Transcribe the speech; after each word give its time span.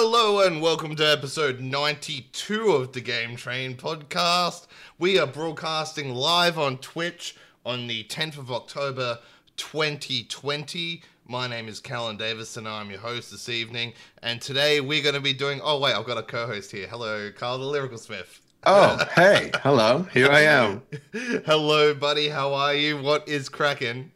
Hello 0.00 0.46
and 0.46 0.62
welcome 0.62 0.94
to 0.94 1.04
episode 1.04 1.58
92 1.58 2.70
of 2.70 2.92
the 2.92 3.00
Game 3.00 3.34
Train 3.34 3.76
podcast. 3.76 4.68
We 4.96 5.18
are 5.18 5.26
broadcasting 5.26 6.14
live 6.14 6.56
on 6.56 6.78
Twitch 6.78 7.34
on 7.66 7.88
the 7.88 8.04
10th 8.04 8.38
of 8.38 8.52
October 8.52 9.18
2020. 9.56 11.02
My 11.26 11.48
name 11.48 11.66
is 11.66 11.80
Callan 11.80 12.16
Davis 12.16 12.56
and 12.56 12.68
I'm 12.68 12.90
your 12.90 13.00
host 13.00 13.32
this 13.32 13.48
evening. 13.48 13.92
And 14.22 14.40
today 14.40 14.80
we're 14.80 15.02
going 15.02 15.16
to 15.16 15.20
be 15.20 15.32
doing. 15.32 15.60
Oh, 15.64 15.80
wait, 15.80 15.94
I've 15.94 16.06
got 16.06 16.16
a 16.16 16.22
co 16.22 16.46
host 16.46 16.70
here. 16.70 16.86
Hello, 16.86 17.32
Carl 17.36 17.58
the 17.58 17.64
Lyrical 17.64 17.98
Smith. 17.98 18.40
Oh, 18.66 19.04
hey, 19.16 19.50
hello. 19.64 20.06
Here 20.14 20.30
I 20.30 20.42
am. 20.42 20.82
Hello, 21.44 21.92
buddy. 21.92 22.28
How 22.28 22.54
are 22.54 22.72
you? 22.72 23.02
What 23.02 23.28
is 23.28 23.48
cracking? 23.48 24.12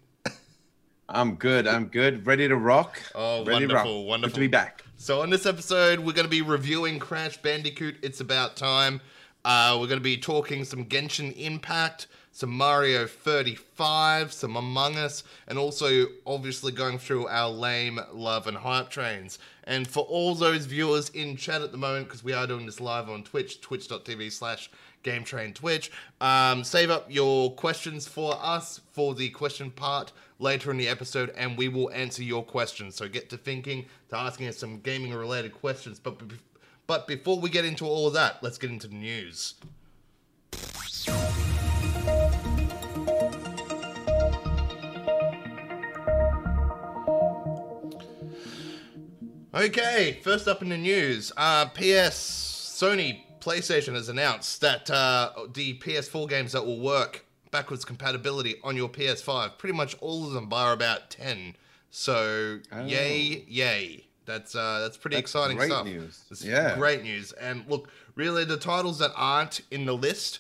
I'm 1.08 1.34
good. 1.34 1.66
I'm 1.66 1.86
good. 1.86 2.24
Ready 2.24 2.46
to 2.46 2.56
rock. 2.56 3.02
Oh, 3.16 3.44
Ready 3.44 3.66
to 3.66 3.74
wonderful, 3.74 3.98
rock. 4.02 4.08
wonderful. 4.08 4.28
Good 4.28 4.34
to 4.34 4.40
be 4.40 4.46
back. 4.46 4.81
So 5.02 5.20
on 5.20 5.30
this 5.30 5.46
episode, 5.46 5.98
we're 5.98 6.12
going 6.12 6.26
to 6.26 6.30
be 6.30 6.42
reviewing 6.42 7.00
Crash 7.00 7.36
Bandicoot. 7.36 7.96
It's 8.02 8.20
about 8.20 8.54
time. 8.54 9.00
Uh, 9.44 9.76
we're 9.80 9.88
going 9.88 9.98
to 9.98 10.00
be 10.00 10.16
talking 10.16 10.64
some 10.64 10.84
Genshin 10.84 11.36
Impact, 11.36 12.06
some 12.30 12.50
Mario 12.50 13.08
35, 13.08 14.32
some 14.32 14.54
Among 14.54 14.94
Us, 14.94 15.24
and 15.48 15.58
also 15.58 16.06
obviously 16.24 16.70
going 16.70 17.00
through 17.00 17.26
our 17.26 17.50
lame 17.50 17.98
love 18.12 18.46
and 18.46 18.56
hype 18.56 18.90
trains. 18.90 19.40
And 19.64 19.88
for 19.88 20.04
all 20.04 20.36
those 20.36 20.66
viewers 20.66 21.08
in 21.08 21.36
chat 21.36 21.62
at 21.62 21.72
the 21.72 21.78
moment, 21.78 22.06
because 22.06 22.22
we 22.22 22.32
are 22.32 22.46
doing 22.46 22.64
this 22.64 22.80
live 22.80 23.10
on 23.10 23.24
Twitch, 23.24 23.60
twitch.tv 23.60 24.30
slash 24.30 24.70
Game 25.02 25.24
Train 25.24 25.52
Twitch. 25.52 25.90
Um, 26.20 26.64
save 26.64 26.90
up 26.90 27.06
your 27.10 27.54
questions 27.54 28.06
for 28.06 28.36
us 28.40 28.80
for 28.92 29.14
the 29.14 29.30
question 29.30 29.70
part 29.70 30.12
later 30.38 30.70
in 30.70 30.76
the 30.76 30.88
episode, 30.88 31.30
and 31.36 31.56
we 31.56 31.68
will 31.68 31.90
answer 31.92 32.22
your 32.22 32.44
questions. 32.44 32.96
So 32.96 33.08
get 33.08 33.30
to 33.30 33.36
thinking, 33.36 33.86
to 34.10 34.18
asking 34.18 34.48
us 34.48 34.58
some 34.58 34.80
gaming 34.80 35.14
related 35.14 35.52
questions. 35.52 35.98
But 35.98 36.20
but 36.86 37.06
before 37.06 37.38
we 37.38 37.48
get 37.48 37.64
into 37.64 37.86
all 37.86 38.06
of 38.08 38.14
that, 38.14 38.42
let's 38.42 38.58
get 38.58 38.70
into 38.70 38.88
the 38.88 38.94
news. 38.94 39.54
Okay, 49.54 50.18
first 50.24 50.48
up 50.48 50.62
in 50.62 50.70
the 50.70 50.78
news, 50.78 51.30
uh, 51.36 51.66
PS, 51.66 52.72
Sony, 52.80 53.22
PlayStation 53.42 53.94
has 53.94 54.08
announced 54.08 54.60
that 54.60 54.88
uh, 54.90 55.32
the 55.52 55.74
PS4 55.78 56.28
games 56.28 56.52
that 56.52 56.64
will 56.64 56.80
work 56.80 57.24
backwards 57.50 57.84
compatibility 57.84 58.54
on 58.62 58.76
your 58.76 58.88
PS5, 58.88 59.58
pretty 59.58 59.76
much 59.76 59.96
all 60.00 60.26
of 60.26 60.32
them 60.32 60.48
bar 60.48 60.72
about 60.72 61.10
10. 61.10 61.56
So, 61.90 62.60
Oh. 62.72 62.84
yay, 62.86 63.44
yay. 63.48 64.06
That's 64.24 64.54
uh, 64.54 64.78
that's 64.80 64.96
pretty 64.96 65.16
That's 65.16 65.24
exciting 65.24 65.56
great 65.56 65.66
stuff. 65.70 65.84
news. 65.84 66.20
It's 66.30 66.44
Yeah. 66.44 66.76
great 66.76 67.02
news. 67.02 67.32
And 67.32 67.64
look, 67.68 67.88
really, 68.14 68.44
the 68.44 68.56
titles 68.56 69.00
that 69.00 69.10
aren't 69.16 69.60
in 69.72 69.84
the 69.84 69.94
list 69.94 70.38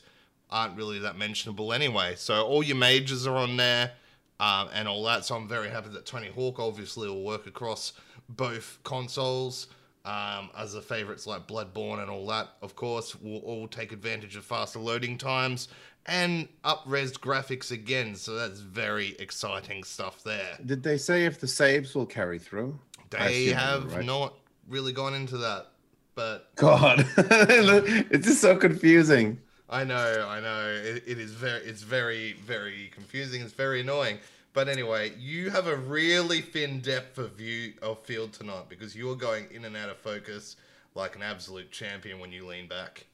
aren't 0.48 0.76
really 0.76 1.00
that 1.00 1.18
mentionable 1.18 1.72
anyway. 1.72 2.14
So 2.16 2.46
all 2.46 2.62
your 2.62 2.76
majors 2.76 3.26
are 3.26 3.36
on 3.36 3.56
there 3.56 3.92
um, 4.38 4.68
and 4.72 4.86
all 4.86 5.02
that. 5.04 5.24
So 5.24 5.34
I'm 5.34 5.48
very 5.48 5.68
happy 5.68 5.88
that 5.90 6.06
Tony 6.06 6.28
Hawk 6.30 6.60
obviously 6.60 7.08
will 7.08 7.24
work 7.24 7.46
across 7.48 7.92
both 8.28 8.78
consoles. 8.84 9.66
Um, 10.04 10.50
as 10.58 10.72
the 10.72 10.82
favorites 10.82 11.28
like 11.28 11.46
Bloodborne 11.46 12.00
and 12.00 12.10
all 12.10 12.26
that, 12.26 12.48
of 12.60 12.74
course, 12.74 13.14
will 13.20 13.38
all 13.38 13.68
take 13.68 13.92
advantage 13.92 14.34
of 14.34 14.44
faster 14.44 14.80
loading 14.80 15.16
times 15.16 15.68
and 16.06 16.48
up-res 16.64 17.12
graphics 17.12 17.70
again. 17.70 18.14
So 18.14 18.34
that's 18.34 18.60
very 18.60 19.14
exciting 19.18 19.84
stuff 19.84 20.22
there. 20.24 20.58
Did 20.64 20.82
they 20.82 20.98
say 20.98 21.24
if 21.24 21.40
the 21.40 21.46
saves 21.46 21.94
will 21.94 22.06
carry 22.06 22.38
through? 22.38 22.78
They 23.10 23.46
have 23.46 23.94
right? 23.94 24.04
not 24.04 24.34
really 24.68 24.92
gone 24.92 25.14
into 25.14 25.36
that, 25.38 25.68
but 26.14 26.54
God, 26.56 27.06
it's 27.16 28.26
just 28.26 28.40
so 28.40 28.56
confusing. 28.56 29.38
I 29.68 29.84
know, 29.84 30.26
I 30.28 30.40
know. 30.40 30.68
It, 30.68 31.04
it 31.06 31.18
is 31.18 31.32
very, 31.32 31.60
it's 31.62 31.82
very, 31.82 32.34
very 32.34 32.90
confusing. 32.94 33.40
It's 33.40 33.52
very 33.52 33.80
annoying. 33.80 34.18
But 34.54 34.68
anyway, 34.68 35.12
you 35.18 35.50
have 35.50 35.66
a 35.66 35.76
really 35.76 36.42
thin 36.42 36.80
depth 36.80 37.18
of 37.18 37.32
view 37.32 37.72
of 37.80 38.04
field 38.04 38.32
tonight 38.32 38.68
because 38.68 38.94
you're 38.94 39.16
going 39.16 39.46
in 39.50 39.64
and 39.64 39.76
out 39.76 39.88
of 39.88 39.96
focus 39.98 40.56
like 40.94 41.16
an 41.16 41.22
absolute 41.22 41.70
champion 41.70 42.18
when 42.18 42.32
you 42.32 42.46
lean 42.46 42.68
back. 42.68 43.06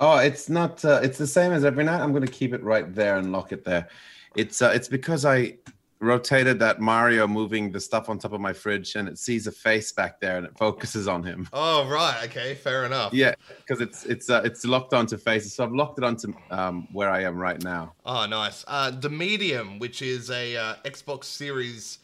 Oh, 0.00 0.16
it's 0.18 0.48
not. 0.48 0.84
Uh, 0.84 1.00
it's 1.02 1.18
the 1.18 1.26
same 1.26 1.52
as 1.52 1.64
every 1.64 1.84
night. 1.84 2.00
I'm 2.00 2.10
going 2.10 2.26
to 2.26 2.32
keep 2.32 2.52
it 2.52 2.62
right 2.62 2.92
there 2.94 3.16
and 3.16 3.30
lock 3.32 3.52
it 3.52 3.64
there. 3.64 3.88
It's 4.34 4.62
uh, 4.62 4.72
it's 4.74 4.88
because 4.88 5.24
I 5.24 5.58
rotated 6.00 6.58
that 6.58 6.80
Mario 6.80 7.26
moving 7.26 7.70
the 7.70 7.80
stuff 7.80 8.08
on 8.08 8.18
top 8.18 8.32
of 8.32 8.40
my 8.40 8.52
fridge, 8.52 8.96
and 8.96 9.08
it 9.08 9.18
sees 9.18 9.46
a 9.46 9.52
face 9.52 9.92
back 9.92 10.20
there, 10.20 10.38
and 10.38 10.46
it 10.46 10.56
focuses 10.56 11.06
on 11.08 11.22
him. 11.22 11.48
Oh 11.62 11.86
right, 11.88 12.24
okay, 12.24 12.54
fair 12.54 12.84
enough. 12.84 13.12
Yeah, 13.12 13.34
because 13.58 13.80
it's 13.80 14.04
it's 14.06 14.30
uh, 14.30 14.40
it's 14.44 14.64
locked 14.64 14.94
onto 14.94 15.16
faces, 15.16 15.54
so 15.54 15.64
I've 15.64 15.72
locked 15.72 15.98
it 15.98 16.04
onto 16.04 16.32
um, 16.50 16.88
where 16.92 17.10
I 17.10 17.22
am 17.22 17.36
right 17.36 17.62
now. 17.62 17.92
Oh, 18.06 18.26
nice. 18.26 18.64
Uh, 18.66 18.90
the 18.90 19.10
Medium, 19.10 19.78
which 19.78 20.00
is 20.00 20.30
a 20.30 20.56
uh, 20.56 20.74
Xbox 20.84 21.24
Series 21.24 21.98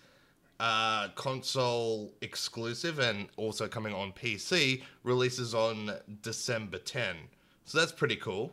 uh, 0.61 1.09
console 1.15 2.13
exclusive 2.21 2.99
and 2.99 3.29
also 3.37 3.69
coming 3.69 3.95
on 3.95 4.13
PC, 4.13 4.83
releases 5.03 5.55
on 5.55 5.93
December 6.23 6.79
10. 6.79 7.17
So 7.65 7.79
that's 7.79 7.93
pretty 7.93 8.17
cool. 8.17 8.53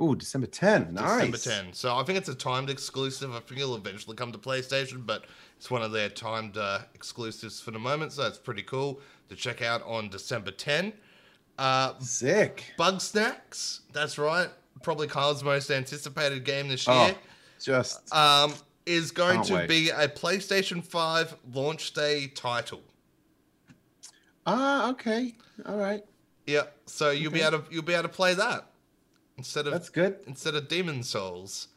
Ooh, 0.00 0.16
December 0.16 0.46
10. 0.48 0.94
Nice. 0.94 1.30
December 1.30 1.62
10. 1.66 1.72
So 1.72 1.94
I 1.96 2.02
think 2.02 2.18
it's 2.18 2.28
a 2.28 2.34
timed 2.34 2.68
exclusive. 2.70 3.30
I 3.32 3.40
think 3.40 3.60
it'll 3.60 3.76
eventually 3.76 4.16
come 4.16 4.32
to 4.32 4.38
PlayStation, 4.38 5.06
but 5.06 5.24
it's 5.56 5.70
one 5.70 5.82
of 5.82 5.92
their 5.92 6.08
timed 6.08 6.56
uh, 6.56 6.80
exclusives 6.94 7.60
for 7.60 7.70
the 7.70 7.78
moment. 7.78 8.12
So 8.12 8.26
it's 8.26 8.38
pretty 8.38 8.62
cool 8.62 9.00
to 9.28 9.36
check 9.36 9.62
out 9.62 9.82
on 9.84 10.08
December 10.08 10.50
10. 10.50 10.92
Uh, 11.58 11.92
Sick. 12.00 12.64
Bugsnax. 12.76 13.80
That's 13.92 14.18
right. 14.18 14.48
Probably 14.82 15.06
Kyle's 15.06 15.44
most 15.44 15.70
anticipated 15.70 16.44
game 16.44 16.66
this 16.68 16.86
Oh, 16.88 17.06
year. 17.06 17.14
just 17.62 18.12
Um, 18.12 18.52
is 18.86 19.12
going 19.12 19.42
to 19.44 19.54
wait. 19.54 19.68
be 19.68 19.90
a 19.90 20.08
PlayStation 20.08 20.84
5 20.84 21.36
launch 21.52 21.92
day 21.94 22.26
title. 22.26 22.82
ah, 24.46 24.90
okay, 24.90 25.34
all 25.64 25.76
right, 25.78 26.04
Yeah, 26.46 26.64
so 26.86 27.10
you'll 27.12 27.32
be 27.32 27.40
able 27.40 27.60
to 27.60 27.64
you'll 27.72 27.82
be 27.82 27.94
able 27.94 28.02
to 28.02 28.08
play 28.10 28.34
that 28.34 28.66
instead 29.36 29.66
of 29.66 29.72
that's 29.72 29.88
good. 29.88 30.16
instead 30.26 30.54
of 30.54 30.68
Demon 30.68 31.02
Souls. 31.02 31.68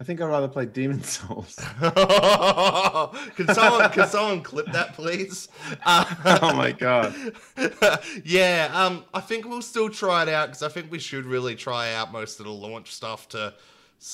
I 0.00 0.04
think 0.04 0.18
I'd 0.22 0.26
rather 0.28 0.48
play 0.48 0.64
Demon 0.64 1.02
Souls. 1.02 1.56
can 1.78 3.54
someone 3.54 3.90
can 3.90 4.08
someone 4.08 4.42
clip 4.42 4.66
that, 4.72 4.94
please? 4.94 5.48
Uh, 5.84 6.04
oh 6.42 6.54
my 6.54 6.72
god. 6.72 7.14
yeah, 8.24 8.70
um, 8.72 9.04
I 9.12 9.20
think 9.20 9.46
we'll 9.46 9.60
still 9.60 9.90
try 9.90 10.22
it 10.22 10.28
out 10.30 10.48
because 10.48 10.62
I 10.62 10.68
think 10.68 10.90
we 10.90 10.98
should 10.98 11.26
really 11.26 11.54
try 11.54 11.92
out 11.92 12.12
most 12.12 12.40
of 12.40 12.46
the 12.46 12.52
launch 12.52 12.92
stuff 12.94 13.28
to 13.30 13.52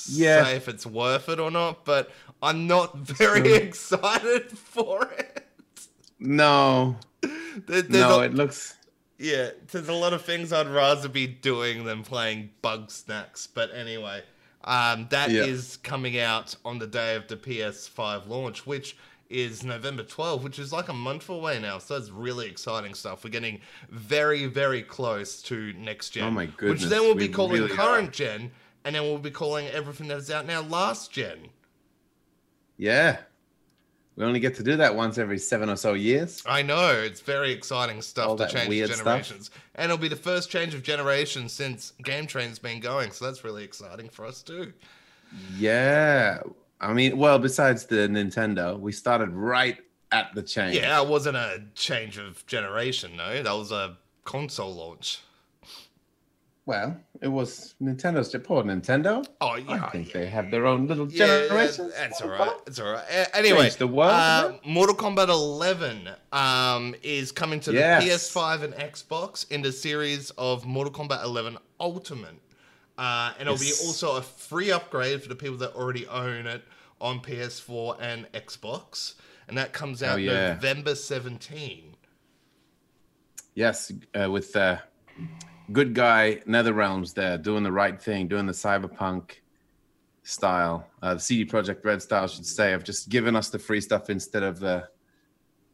Yeah. 0.09 0.43
say 0.45 0.57
if 0.57 0.69
it's 0.69 0.85
worth 0.87 1.29
it 1.29 1.39
or 1.39 1.53
not. 1.53 1.85
But 1.85 2.11
I'm 2.43 2.67
not 2.67 2.97
very 2.97 3.55
excited 3.55 4.51
for 4.59 5.05
it. 5.13 5.47
No, 6.19 6.97
There- 7.21 7.85
no, 7.89 8.21
it 8.23 8.35
looks. 8.35 8.75
Yeah, 9.19 9.51
there's 9.73 9.89
a 9.89 9.93
lot 9.95 10.13
of 10.13 10.23
things 10.23 10.53
I'd 10.53 10.69
rather 10.69 11.09
be 11.09 11.27
doing 11.27 11.85
than 11.85 12.03
playing 12.03 12.51
Bugsnax. 12.63 13.49
But 13.53 13.75
anyway, 13.75 14.23
um, 14.65 15.07
that 15.11 15.31
is 15.31 15.79
Yeah. 15.83 15.89
coming 15.89 16.19
out 16.19 16.55
on 16.65 16.79
the 16.79 16.87
day 16.87 17.15
of 17.17 17.27
the 17.29 17.37
PS5 17.37 18.27
launch, 18.29 18.67
which 18.67 18.97
is 19.31 19.65
November 19.65 20.03
12th, 20.05 20.43
which 20.43 20.59
is 20.59 20.73
like 20.73 20.89
a 20.89 20.93
month 20.93 21.29
away 21.29 21.59
now. 21.59 21.79
So 21.79 21.99
that's 21.99 22.11
really 22.11 22.47
exciting 22.47 22.95
stuff. 22.95 23.25
We're 23.25 23.31
getting 23.31 23.61
very, 23.89 24.47
very 24.47 24.83
close 24.83 25.41
to 25.43 25.73
next 25.73 26.11
gen. 26.11 26.25
Oh 26.25 26.31
my 26.31 26.47
Which 26.47 26.83
then 26.83 27.01
we'll 27.01 27.15
be 27.15 27.27
we 27.27 27.33
calling 27.33 27.63
really 27.63 27.75
current 27.75 28.09
are. 28.11 28.13
gen, 28.13 28.53
and 28.85 28.95
then 28.95 29.03
we'll 29.03 29.19
be 29.19 29.31
calling 29.33 29.67
everything 29.69 30.09
that's 30.09 30.31
out 30.31 30.47
now 30.47 30.61
last 30.61 31.11
gen. 31.11 31.49
Yeah, 32.77 33.19
we 34.17 34.25
only 34.25 34.41
get 34.41 34.55
to 34.57 34.63
do 34.63 34.77
that 34.77 34.95
once 34.95 35.19
every 35.19 35.39
seven 35.39 35.69
or 35.69 35.77
so 35.77 35.93
years. 35.93 36.43
I 36.47 36.63
know 36.63 36.91
it's 36.91 37.21
very 37.21 37.53
exciting 37.53 38.01
stuff 38.03 38.29
All 38.29 38.37
to 38.37 38.49
change 38.49 38.69
weird 38.69 38.91
stuff. 38.91 39.05
generations, 39.05 39.51
and 39.75 39.85
it'll 39.85 40.01
be 40.01 40.09
the 40.09 40.17
first 40.17 40.51
change 40.51 40.75
of 40.75 40.83
generation 40.83 41.49
since 41.49 41.93
Game 42.03 42.27
Train's 42.27 42.59
been 42.59 42.81
going. 42.81 43.11
So 43.11 43.27
that's 43.27 43.45
really 43.45 43.63
exciting 43.63 44.09
for 44.09 44.25
us 44.25 44.43
too. 44.43 44.73
Yeah, 45.59 46.41
I 46.81 46.93
mean, 46.93 47.19
well, 47.19 47.39
besides 47.39 47.85
the 47.85 48.09
Nintendo, 48.09 48.79
we 48.79 48.93
started 48.93 49.31
right 49.31 49.79
at 50.13 50.35
the 50.35 50.43
change. 50.43 50.77
Yeah, 50.77 51.03
it 51.03 51.09
wasn't 51.09 51.37
a 51.37 51.65
change 51.75 52.17
of 52.17 52.47
generation, 52.47 53.17
no. 53.17 53.43
That 53.43 53.53
was 53.53 53.73
a 53.73 53.99
console 54.25 54.75
launch. 54.75 55.21
Well, 56.67 57.01
it 57.23 57.29
was 57.29 57.77
Nintendo's 57.81 58.35
poor 58.45 58.65
Nintendo. 58.65 59.25
Oh 59.41 59.55
yeah, 59.55 59.85
I 59.87 59.91
think 59.91 60.09
yeah. 60.13 60.21
they 60.21 60.27
have 60.27 60.51
their 60.51 60.67
own 60.67 60.89
little 60.89 61.09
Yeah, 61.09 61.27
generations. 61.47 61.93
that's 61.97 62.21
all 62.21 62.29
right. 62.29 62.53
It's 62.67 62.81
all 62.81 62.91
right. 62.93 63.05
Anyway, 63.35 63.63
Change 63.63 63.77
the 63.77 63.87
world, 63.87 64.11
uh. 64.13 64.53
Mortal 64.65 64.97
Kombat 64.97 65.29
11 65.29 66.09
um, 66.33 66.97
is 67.05 67.31
coming 67.31 67.61
to 67.61 67.73
Yes. 67.73 68.03
the 68.03 68.11
PS5 68.11 68.63
and 68.65 68.75
Xbox 68.75 69.49
in 69.53 69.63
the 69.63 69.71
series 69.71 70.31
of 70.31 70.67
Mortal 70.67 70.93
Kombat 70.93 71.23
11 71.25 71.57
Ultimate. 71.79 72.35
Uh, 72.99 73.33
and 73.39 73.49
it'll 73.49 73.63
Yes. 73.65 73.81
be 73.81 73.87
also 73.87 74.17
a 74.17 74.23
free 74.23 74.73
upgrade 74.73 75.23
for 75.23 75.29
the 75.29 75.37
people 75.37 75.59
that 75.59 75.73
already 75.77 76.07
own 76.09 76.47
it 76.49 76.65
on 77.01 77.21
PS4 77.21 77.97
and 78.01 78.27
Xbox. 78.33 79.15
And 79.47 79.57
that 79.57 79.73
comes 79.73 80.03
out 80.03 80.15
Oh, 80.15 80.17
yeah. 80.17 80.55
November 80.55 80.97
17. 80.97 81.95
Yes, 83.55 83.93
uh, 84.21 84.29
with 84.31 84.57
uh, 84.57 84.79
good 85.73 85.95
guy 85.95 86.41
NetherRealms 86.47 87.15
there 87.15 87.39
doing 87.39 87.63
the 87.63 87.73
right 87.73 88.01
thing, 88.01 88.29
doing 88.29 88.47
the 88.47 88.53
cyberpunk 88.53 89.33
style, 90.23 90.87
uh, 91.03 91.15
the 91.15 91.21
CD 91.21 91.45
Projekt 91.49 91.85
Red 91.85 92.03
style, 92.03 92.25
I 92.25 92.27
should 92.27 92.47
say, 92.47 92.73
of 92.73 92.85
just 92.85 93.09
giving 93.09 93.37
us 93.37 93.49
the 93.49 93.59
free 93.59 93.81
stuff 93.81 94.11
instead 94.11 94.43
of 94.43 94.59
the 94.59 94.89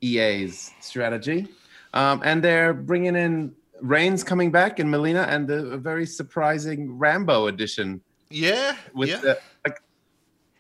EA's 0.03 0.73
strategy. 0.81 1.49
Um, 1.95 2.23
and 2.25 2.43
they're 2.43 2.75
bringing 2.75 3.17
in 3.17 3.55
Rain's 3.81 4.23
coming 4.23 4.51
back 4.51 4.79
and 4.79 4.93
Mileena 4.93 5.27
and 5.29 5.49
the, 5.49 5.67
a 5.69 5.77
very 5.77 6.07
surprising 6.07 6.99
Rambo 6.99 7.47
edition 7.49 8.01
Yeah, 8.31 8.77
with 8.95 9.11
yeah. 9.11 9.21
the, 9.21 9.39
like 9.67 9.83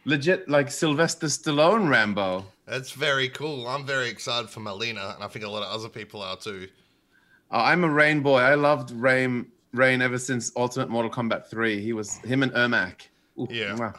legit 0.04 0.48
like 0.48 0.70
Sylvester 0.70 1.26
Stallone 1.26 1.88
Rambo. 1.88 2.44
That's 2.66 2.92
very 2.92 3.28
cool. 3.28 3.66
I'm 3.66 3.86
very 3.86 4.08
excited 4.08 4.48
for 4.50 4.60
Mileena, 4.60 5.14
and 5.14 5.22
I 5.24 5.28
think 5.28 5.44
a 5.44 5.48
lot 5.48 5.62
of 5.62 5.72
other 5.72 5.88
people 5.88 6.22
are 6.22 6.36
too. 6.36 6.68
Oh, 7.52 7.58
I'm 7.60 7.84
a 7.84 7.88
Rain 7.88 8.20
boy. 8.20 8.38
I 8.40 8.54
loved 8.54 8.90
Rain 8.92 9.46
Rain 9.72 10.02
ever 10.02 10.18
since 10.18 10.52
Ultimate 10.56 10.88
Mortal 10.90 11.10
Kombat 11.10 11.46
3. 11.48 11.80
He 11.82 11.92
was 11.92 12.16
him 12.18 12.42
and 12.42 12.52
Ermac. 12.52 13.08
Ooh, 13.38 13.46
Yeah. 13.50 13.74
mwah, 13.74 13.94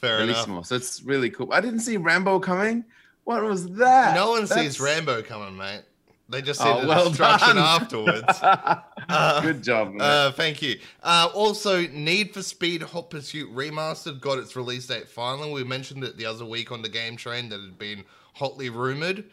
Fair 0.00 0.20
enough. 0.20 0.66
So 0.66 0.74
it's 0.76 1.02
really 1.02 1.30
cool. 1.30 1.52
I 1.52 1.60
didn't 1.60 1.80
see 1.80 1.96
Rambo 1.96 2.38
coming. 2.40 2.84
What 3.24 3.42
was 3.42 3.68
that? 3.76 4.14
No 4.14 4.30
one 4.30 4.46
sees 4.46 4.78
Rambo 4.80 5.22
coming, 5.22 5.56
mate. 5.56 5.82
They 6.30 6.42
just 6.42 6.60
see 6.60 6.68
Oh, 6.68 6.82
the 6.82 6.86
well 6.88 7.08
destruction 7.08 7.56
done. 7.56 7.82
afterwards. 7.82 8.24
Uh, 9.10 9.40
Good 9.40 9.62
job. 9.62 9.92
man. 9.94 10.00
Uh, 10.02 10.30
thank 10.32 10.60
you. 10.60 10.78
Uh, 11.02 11.30
also, 11.32 11.80
Need 11.86 12.34
for 12.34 12.42
Speed 12.42 12.82
Hot 12.82 13.08
Pursuit 13.08 13.50
Remastered 13.54 14.20
got 14.20 14.38
its 14.38 14.54
release 14.54 14.86
date 14.86 15.08
finally. 15.08 15.50
We 15.50 15.64
mentioned 15.64 16.04
it 16.04 16.18
the 16.18 16.26
other 16.26 16.44
week 16.44 16.70
on 16.70 16.82
the 16.82 16.90
game 16.90 17.16
train 17.16 17.48
that 17.48 17.58
had 17.58 17.78
been 17.78 18.04
hotly 18.34 18.68
rumored. 18.68 19.24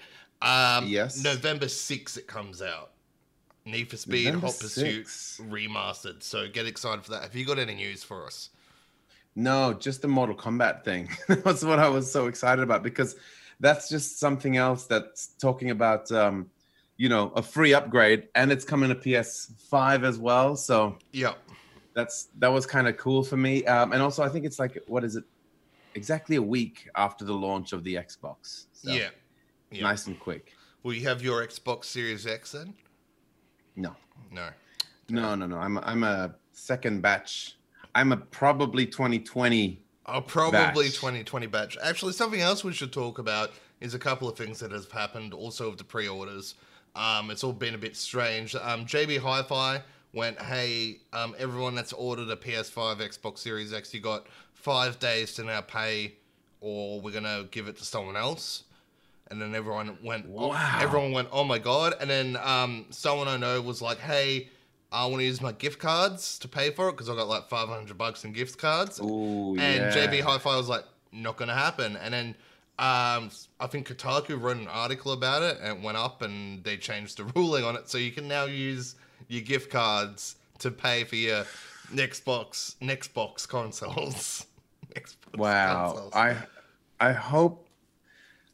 Um, 0.42 0.88
Yes. 0.88 1.22
November 1.22 1.66
6th 1.66 2.18
it 2.18 2.26
comes 2.28 2.62
out. 2.62 2.92
Need 3.66 3.90
for 3.90 3.98
Speed 3.98 4.26
November 4.26 4.48
Hot 4.48 4.60
Pursuit 4.60 5.08
6th. 5.08 5.42
Remastered. 5.50 6.22
So 6.22 6.48
get 6.48 6.68
excited 6.68 7.04
for 7.04 7.12
that. 7.12 7.24
Have 7.24 7.36
you 7.36 7.46
got 7.46 7.58
any 7.58 7.74
news 7.74 8.04
for 8.04 8.26
us? 8.26 8.50
No, 9.36 9.74
just 9.74 10.02
the 10.04 10.08
Mortal 10.08 10.36
Kombat 10.36 10.84
thing. 10.84 11.10
that's 11.28 11.64
what 11.64 11.80
I 11.80 11.90
was 11.90 12.10
so 12.12 12.28
excited 12.28 12.62
about 12.62 12.84
because 12.84 13.16
that's 13.60 13.90
just 13.90 14.20
something 14.20 14.56
else 14.58 14.86
that's 14.86 15.28
talking 15.40 15.72
about, 15.72 16.12
um, 16.12 16.50
you 16.98 17.10
know, 17.10 17.32
a 17.36 17.42
free 17.42 17.74
upgrade, 17.74 18.28
and 18.36 18.52
it's 18.52 18.64
coming 18.64 18.90
to 18.90 18.96
PS5 18.96 20.04
as 20.04 20.20
well. 20.20 20.56
So 20.56 20.98
Yep. 21.12 21.38
that's 21.94 22.28
that 22.40 22.48
was 22.50 22.66
kind 22.66 22.88
of 22.88 22.98
cool 22.98 23.24
for 23.24 23.36
me. 23.36 23.66
Um, 23.66 23.92
and 23.94 24.02
also, 24.02 24.24
I 24.24 24.30
think 24.30 24.46
it's 24.46 24.60
like 24.60 24.78
what 24.88 25.04
is 25.04 25.16
it? 25.16 25.24
Exactly 25.96 26.36
a 26.36 26.42
week 26.42 26.88
after 26.96 27.26
the 27.26 27.34
launch 27.34 27.74
of 27.74 27.84
the 27.84 27.96
Xbox. 27.96 28.66
So 28.74 28.92
yeah. 28.92 29.10
Yeah. 29.72 29.84
nice 29.84 30.06
and 30.08 30.18
quick. 30.20 30.54
Will 30.84 30.94
you 30.94 31.08
have 31.08 31.22
your 31.24 31.46
Xbox 31.46 31.86
Series 31.86 32.28
X 32.28 32.52
then? 32.52 32.74
No, 33.76 33.96
No. 34.32 34.50
no, 35.10 35.36
no, 35.36 35.46
no. 35.48 35.58
I'm 35.58 35.78
a, 35.78 35.82
I'm 35.82 36.04
a 36.04 36.36
second 36.54 37.02
batch. 37.02 37.56
I'm 37.94 38.12
a 38.12 38.18
probably 38.18 38.86
2020. 38.86 39.82
Oh, 40.08 40.22
probably 40.22 40.86
Batch. 40.88 40.96
2020 40.96 41.48
batch. 41.48 41.78
Actually, 41.82 42.14
something 42.14 42.42
else 42.42 42.64
we 42.64 42.74
should 42.74 42.94
talk 42.94 43.18
about 43.18 43.52
is 43.82 43.94
a 43.96 44.00
couple 44.00 44.28
of 44.30 44.38
things 44.38 44.60
that 44.60 44.72
have 44.72 44.92
happened 44.92 45.34
also 45.34 45.70
with 45.70 45.78
the 45.80 45.84
pre-orders. 45.84 46.56
Um, 46.96 47.32
it's 47.32 47.44
all 47.44 47.54
been 47.54 47.74
a 47.74 47.78
bit 47.80 47.96
strange. 47.96 48.54
Um, 48.56 48.86
JB 48.86 49.18
Hi-Fi 49.20 49.82
went, 50.14 50.40
"Hey, 50.42 51.00
um, 51.12 51.36
everyone 51.40 51.74
that's 51.76 51.92
ordered 51.92 52.30
a 52.30 52.36
PS5, 52.36 53.00
Xbox 53.00 53.40
Series 53.40 53.74
X, 53.74 53.94
you 53.94 54.00
got 54.00 54.28
five 54.54 55.00
days 55.00 55.34
to 55.34 55.44
now 55.44 55.62
pay, 55.62 56.16
or 56.62 57.02
we're 57.02 57.12
gonna 57.12 57.46
give 57.50 57.68
it 57.68 57.78
to 57.78 57.84
someone 57.86 58.16
else." 58.16 58.64
And 59.32 59.42
then 59.42 59.56
everyone 59.56 59.98
went, 60.04 60.26
oh, 60.36 60.50
Wow. 60.50 60.78
everyone 60.82 61.12
went, 61.12 61.30
"Oh 61.32 61.44
my 61.44 61.58
god!" 61.58 61.96
And 62.00 62.08
then 62.10 62.38
um, 62.38 62.86
someone 62.92 63.28
I 63.28 63.38
know 63.38 63.62
was 63.62 63.82
like, 63.82 64.00
"Hey." 64.00 64.50
I 64.92 65.08
want 65.08 65.18
to 65.20 65.26
use 65.26 65.42
my 65.42 65.52
gift 65.52 65.80
cards 65.80 66.40
to 66.40 66.48
pay 66.48 66.70
for 66.70 66.88
it 66.88 66.94
because 66.94 67.10
I 67.10 67.16
got 67.16 67.28
like 67.28 67.50
500 67.50 67.98
bucks 67.98 68.24
in 68.24 68.32
gift 68.32 68.58
cards. 68.58 69.02
Ooh, 69.02 69.56
And 69.60 69.84
yeah. 69.84 69.90
JB 70.08 70.22
Hi-Fi 70.22 70.56
was 70.56 70.70
like, 70.70 70.86
not 71.12 71.36
going 71.36 71.50
to 71.50 71.56
happen. 71.56 71.98
And 71.98 72.14
then 72.14 72.28
um, 72.80 73.30
I 73.60 73.68
think 73.68 73.90
Kotaku 73.90 74.40
wrote 74.40 74.56
an 74.56 74.70
article 74.70 75.12
about 75.12 75.42
it 75.42 75.58
and 75.62 75.80
it 75.80 75.84
went 75.84 75.98
up 75.98 76.22
and 76.22 76.64
they 76.64 76.78
changed 76.78 77.18
the 77.18 77.24
ruling 77.36 77.66
on 77.66 77.76
it. 77.76 77.90
So 77.90 77.98
you 77.98 78.12
can 78.12 78.30
now 78.30 78.46
use 78.46 78.96
your 79.28 79.42
gift 79.42 79.70
cards 79.70 80.38
to 80.60 80.72
pay 80.72 81.04
for 81.04 81.16
your 81.18 81.44
Xbox, 81.94 82.76
Xbox 82.82 83.46
consoles. 83.46 84.46
Xbox 84.96 85.38
Wow. 85.38 85.88
consoles. 85.92 86.14
I 86.14 86.38
I 87.02 87.12
hope 87.12 87.65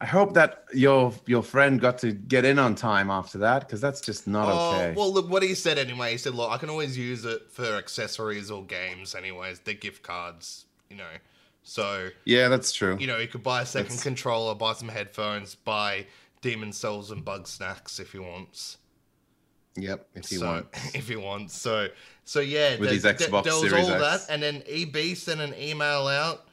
I 0.01 0.05
hope 0.05 0.33
that 0.33 0.65
your 0.73 1.13
your 1.27 1.43
friend 1.43 1.79
got 1.79 1.99
to 1.99 2.11
get 2.11 2.43
in 2.43 2.57
on 2.57 2.73
time 2.73 3.11
after 3.11 3.37
that 3.37 3.59
because 3.61 3.79
that's 3.79 4.01
just 4.01 4.27
not 4.27 4.47
Oh, 4.49 4.71
okay. 4.75 4.93
well, 4.97 5.13
look, 5.13 5.29
what 5.29 5.43
he 5.43 5.53
said 5.53 5.77
anyway, 5.77 6.11
he 6.13 6.17
said, 6.17 6.33
look, 6.33 6.49
I 6.51 6.57
can 6.57 6.69
always 6.71 6.97
use 6.97 7.23
it 7.23 7.51
for 7.51 7.65
accessories 7.75 8.49
or 8.49 8.63
games 8.65 9.13
anyways. 9.13 9.59
They're 9.59 9.75
gift 9.75 10.01
cards, 10.01 10.65
you 10.89 10.97
know. 10.97 11.13
So, 11.63 12.09
yeah, 12.25 12.47
that's 12.47 12.73
true. 12.73 12.97
you 12.99 13.05
know, 13.05 13.19
you 13.19 13.27
could 13.27 13.43
buy 13.43 13.61
a 13.61 13.65
second 13.65 13.89
That's- 13.89 14.03
controller, 14.03 14.55
buy 14.55 14.73
some 14.73 14.87
headphones, 14.89 15.53
buy 15.53 16.07
demon 16.41 16.73
Souls 16.73 17.11
and 17.11 17.23
Bugsnax 17.23 17.99
if 17.99 18.11
he 18.13 18.17
wants. 18.17 18.77
yep, 19.75 20.07
if 20.15 20.31
you 20.31 20.39
so, 20.39 20.45
want. 20.47 20.67
if 20.95 21.07
he 21.07 21.15
wants. 21.15 21.55
So, 21.55 21.89
so 22.25 22.39
yeah, 22.39 22.71
With 22.71 22.89
there- 22.89 22.93
his 22.93 23.03
there- 23.03 23.13
Xbox 23.13 23.43
there 23.43 23.53
was 23.53 23.69
Series 23.69 23.87
all 23.87 24.03
X. 24.03 24.25
that, 24.25 24.33
and 24.33 24.41
then 24.41 24.63
EB 24.67 25.15
sent 25.15 25.39
an 25.41 25.53
email 25.53 26.07
out 26.07 26.47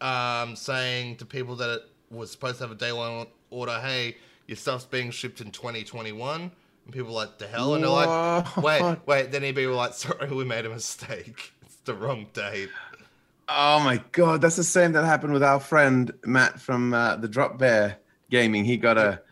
um, 0.00 0.56
saying 0.56 1.16
to 1.18 1.24
people 1.24 1.54
that 1.56 1.70
it 1.70 1.82
was 2.10 2.30
supposed 2.30 2.58
to 2.58 2.64
have 2.64 2.70
a 2.70 2.74
day 2.74 2.92
one 2.92 3.26
order, 3.50 3.78
hey, 3.80 4.16
your 4.46 4.56
stuff's 4.56 4.84
being 4.84 5.10
shipped 5.10 5.40
in 5.40 5.50
2021. 5.50 6.40
And 6.40 6.52
people 6.92 7.08
were 7.08 7.14
like, 7.14 7.38
the 7.38 7.46
hell? 7.46 7.74
And 7.74 7.84
they're 7.84 7.90
like, 7.90 8.56
wait, 8.56 8.98
wait. 9.06 9.30
Then 9.30 9.44
EB 9.44 9.56
were 9.56 9.74
like, 9.74 9.94
sorry, 9.94 10.30
we 10.30 10.44
made 10.44 10.66
a 10.66 10.70
mistake. 10.70 11.52
It's 11.62 11.76
the 11.84 11.94
wrong 11.94 12.26
date. 12.32 12.70
Oh 13.46 13.80
my 13.80 14.02
god, 14.12 14.40
that's 14.40 14.56
the 14.56 14.64
same 14.64 14.92
that 14.92 15.04
happened 15.04 15.32
with 15.32 15.42
our 15.42 15.60
friend 15.60 16.12
Matt 16.24 16.60
from 16.60 16.92
uh, 16.92 17.16
the 17.16 17.28
Drop 17.28 17.58
Bear 17.58 17.98
Gaming. 18.30 18.64
He 18.64 18.76
got 18.76 18.98
a 18.98 19.22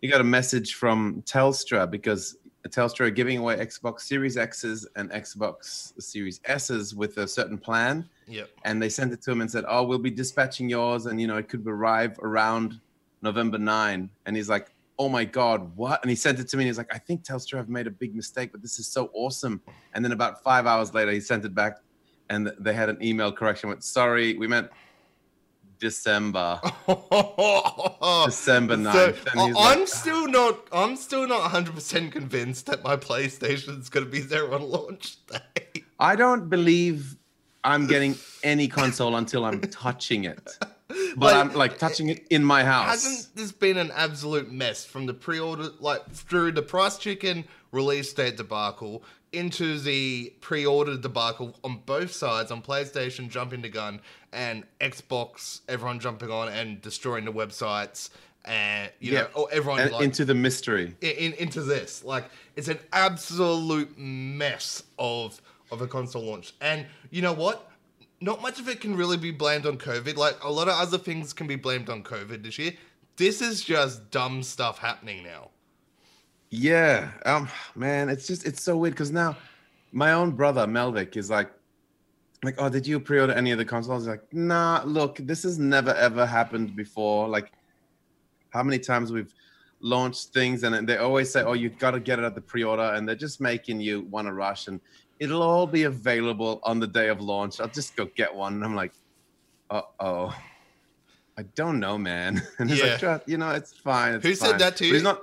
he 0.00 0.08
got 0.08 0.20
a 0.20 0.24
message 0.24 0.74
from 0.74 1.22
Telstra 1.22 1.90
because 1.90 2.36
Telstra 2.68 3.14
giving 3.14 3.38
away 3.38 3.56
Xbox 3.56 4.00
Series 4.00 4.36
X's 4.36 4.86
and 4.96 5.10
Xbox 5.10 6.00
Series 6.02 6.40
S's 6.46 6.94
with 6.94 7.18
a 7.18 7.28
certain 7.28 7.58
plan. 7.58 8.08
Yep. 8.26 8.48
and 8.64 8.82
they 8.82 8.88
sent 8.88 9.12
it 9.12 9.20
to 9.22 9.30
him 9.32 9.42
and 9.42 9.50
said, 9.50 9.64
"Oh, 9.68 9.84
we'll 9.84 9.98
be 9.98 10.10
dispatching 10.10 10.68
yours, 10.68 11.04
and 11.06 11.20
you 11.20 11.26
know 11.26 11.36
it 11.36 11.48
could 11.48 11.66
arrive 11.66 12.18
around 12.20 12.80
November 13.20 13.58
9." 13.58 14.08
And 14.24 14.36
he's 14.36 14.48
like, 14.48 14.72
"Oh 14.98 15.10
my 15.10 15.26
God, 15.26 15.76
what?" 15.76 16.02
And 16.02 16.08
he 16.08 16.16
sent 16.16 16.40
it 16.40 16.48
to 16.48 16.56
me. 16.56 16.62
and 16.64 16.68
He's 16.68 16.78
like, 16.78 16.94
"I 16.94 16.98
think 16.98 17.22
Telstra 17.22 17.58
have 17.58 17.68
made 17.68 17.86
a 17.86 17.90
big 17.90 18.14
mistake, 18.14 18.50
but 18.50 18.62
this 18.62 18.78
is 18.78 18.86
so 18.86 19.10
awesome." 19.12 19.60
And 19.92 20.02
then 20.02 20.12
about 20.12 20.42
five 20.42 20.66
hours 20.66 20.94
later, 20.94 21.10
he 21.12 21.20
sent 21.20 21.44
it 21.44 21.54
back, 21.54 21.80
and 22.30 22.50
they 22.58 22.72
had 22.72 22.88
an 22.88 22.96
email 23.02 23.30
correction 23.30 23.68
with, 23.68 23.82
"Sorry, 23.82 24.38
we 24.38 24.46
meant 24.46 24.70
December, 25.78 26.60
December 28.26 28.76
9th." 28.76 28.92
So, 28.92 29.14
and 29.32 29.40
he's 29.40 29.56
I- 29.56 29.72
I'm 29.72 29.78
like, 29.80 29.88
still 29.88 30.28
not. 30.28 30.68
I'm 30.72 30.96
still 30.96 31.26
not 31.26 31.40
100 31.42 31.74
percent 31.74 32.12
convinced 32.12 32.66
that 32.66 32.82
my 32.84 32.96
PlayStation's 32.96 33.88
going 33.88 34.04
to 34.06 34.10
be 34.10 34.20
there 34.20 34.52
on 34.52 34.62
launch 34.62 35.16
day. 35.26 35.82
"I 35.98 36.16
don't 36.16 36.48
believe." 36.48 37.16
I'm 37.66 37.86
getting 37.94 38.14
any 38.42 38.68
console 38.68 39.16
until 39.16 39.44
I'm 39.46 39.62
touching 39.62 40.24
it, 40.24 40.50
but 40.60 41.16
Like, 41.16 41.34
I'm 41.36 41.54
like 41.54 41.78
touching 41.78 42.10
it 42.10 42.26
in 42.28 42.44
my 42.44 42.62
house. 42.62 43.02
Hasn't 43.04 43.34
this 43.36 43.52
been 43.52 43.78
an 43.78 43.90
absolute 43.94 44.52
mess 44.52 44.84
from 44.84 45.06
the 45.06 45.14
pre-order, 45.14 45.70
like 45.80 46.06
through 46.10 46.52
the 46.52 46.60
price 46.60 46.98
chicken 46.98 47.44
release 47.72 48.12
date 48.12 48.36
debacle 48.36 49.02
into 49.32 49.78
the 49.80 50.32
pre-order 50.42 50.96
debacle 50.98 51.56
on 51.64 51.80
both 51.86 52.12
sides, 52.12 52.50
on 52.50 52.60
PlayStation 52.60 53.30
jumping 53.30 53.62
the 53.62 53.68
gun 53.70 54.00
and 54.34 54.64
Xbox, 54.80 55.60
everyone 55.68 56.00
jumping 56.00 56.30
on 56.30 56.48
and 56.48 56.80
destroying 56.82 57.24
the 57.24 57.32
websites, 57.32 58.10
and 58.44 58.90
you 59.00 59.12
Yeah. 59.12 59.22
know, 59.22 59.28
or 59.34 59.48
everyone 59.52 59.80
and 59.80 59.92
like, 59.92 60.04
into 60.04 60.24
the 60.24 60.34
mystery. 60.34 60.94
in, 61.00 61.10
in, 61.10 61.32
into 61.34 61.62
this. 61.62 62.04
Like 62.04 62.26
it's 62.56 62.68
an 62.68 62.78
absolute 62.92 63.96
mess 63.98 64.82
of 64.98 65.40
of 65.70 65.80
a 65.80 65.86
console 65.86 66.22
launch. 66.22 66.54
And 66.60 66.86
you 67.10 67.22
know 67.22 67.32
what? 67.32 67.70
Not 68.20 68.42
much 68.42 68.60
of 68.60 68.68
it 68.68 68.80
can 68.80 68.96
really 68.96 69.16
be 69.16 69.30
blamed 69.30 69.66
on 69.66 69.76
COVID. 69.78 70.16
Like 70.16 70.42
a 70.44 70.50
lot 70.50 70.68
of 70.68 70.74
other 70.74 70.98
things 70.98 71.32
can 71.32 71.46
be 71.46 71.56
blamed 71.56 71.88
on 71.88 72.02
COVID 72.02 72.42
this 72.42 72.58
year. 72.58 72.72
This 73.16 73.40
is 73.40 73.62
just 73.62 74.10
dumb 74.10 74.42
stuff 74.42 74.78
happening 74.78 75.22
now. 75.22 75.50
Yeah, 76.50 77.10
um, 77.26 77.48
man, 77.74 78.08
it's 78.08 78.26
just 78.26 78.46
it's 78.46 78.62
so 78.62 78.76
weird 78.76 78.94
because 78.94 79.10
now 79.10 79.36
my 79.92 80.12
own 80.12 80.32
brother 80.32 80.66
Melvik 80.66 81.16
is 81.16 81.28
like, 81.30 81.50
like, 82.44 82.56
oh, 82.58 82.68
did 82.68 82.86
you 82.86 83.00
pre-order 83.00 83.32
any 83.32 83.50
of 83.52 83.58
the 83.58 83.64
consoles? 83.64 84.06
Like, 84.06 84.22
nah, 84.32 84.82
look, 84.84 85.16
this 85.18 85.42
has 85.44 85.58
never 85.58 85.94
ever 85.94 86.26
happened 86.26 86.74
before. 86.76 87.28
Like, 87.28 87.52
how 88.50 88.62
many 88.62 88.78
times 88.78 89.12
we've 89.12 89.32
launched 89.80 90.28
things 90.28 90.62
and 90.62 90.88
they 90.88 90.96
always 90.96 91.30
say, 91.30 91.42
oh, 91.42 91.52
you've 91.52 91.78
got 91.78 91.92
to 91.92 92.00
get 92.00 92.18
it 92.18 92.24
at 92.24 92.34
the 92.34 92.40
pre-order, 92.40 92.94
and 92.94 93.08
they're 93.08 93.14
just 93.16 93.40
making 93.40 93.80
you 93.80 94.02
want 94.02 94.26
to 94.26 94.32
rush, 94.32 94.68
and 94.68 94.80
it'll 95.20 95.42
all 95.42 95.66
be 95.66 95.84
available 95.84 96.60
on 96.64 96.80
the 96.80 96.86
day 96.86 97.08
of 97.08 97.20
launch. 97.20 97.60
I'll 97.60 97.68
just 97.68 97.94
go 97.96 98.06
get 98.16 98.34
one. 98.34 98.54
And 98.54 98.64
I'm 98.64 98.74
like, 98.74 98.92
uh 99.70 99.82
oh. 100.00 100.36
I 101.36 101.42
don't 101.56 101.80
know, 101.80 101.98
man. 101.98 102.42
And 102.58 102.70
he's 102.70 102.78
Yeah. 102.80 102.98
like, 103.02 103.22
you 103.26 103.38
know, 103.38 103.50
it's 103.50 103.72
fine. 103.72 104.14
It's 104.14 104.24
Who 104.24 104.34
said 104.34 104.58
that 104.60 104.76
to 104.76 104.84
But 104.84 104.86
you? 104.86 104.94
He's 104.94 105.02
not 105.02 105.20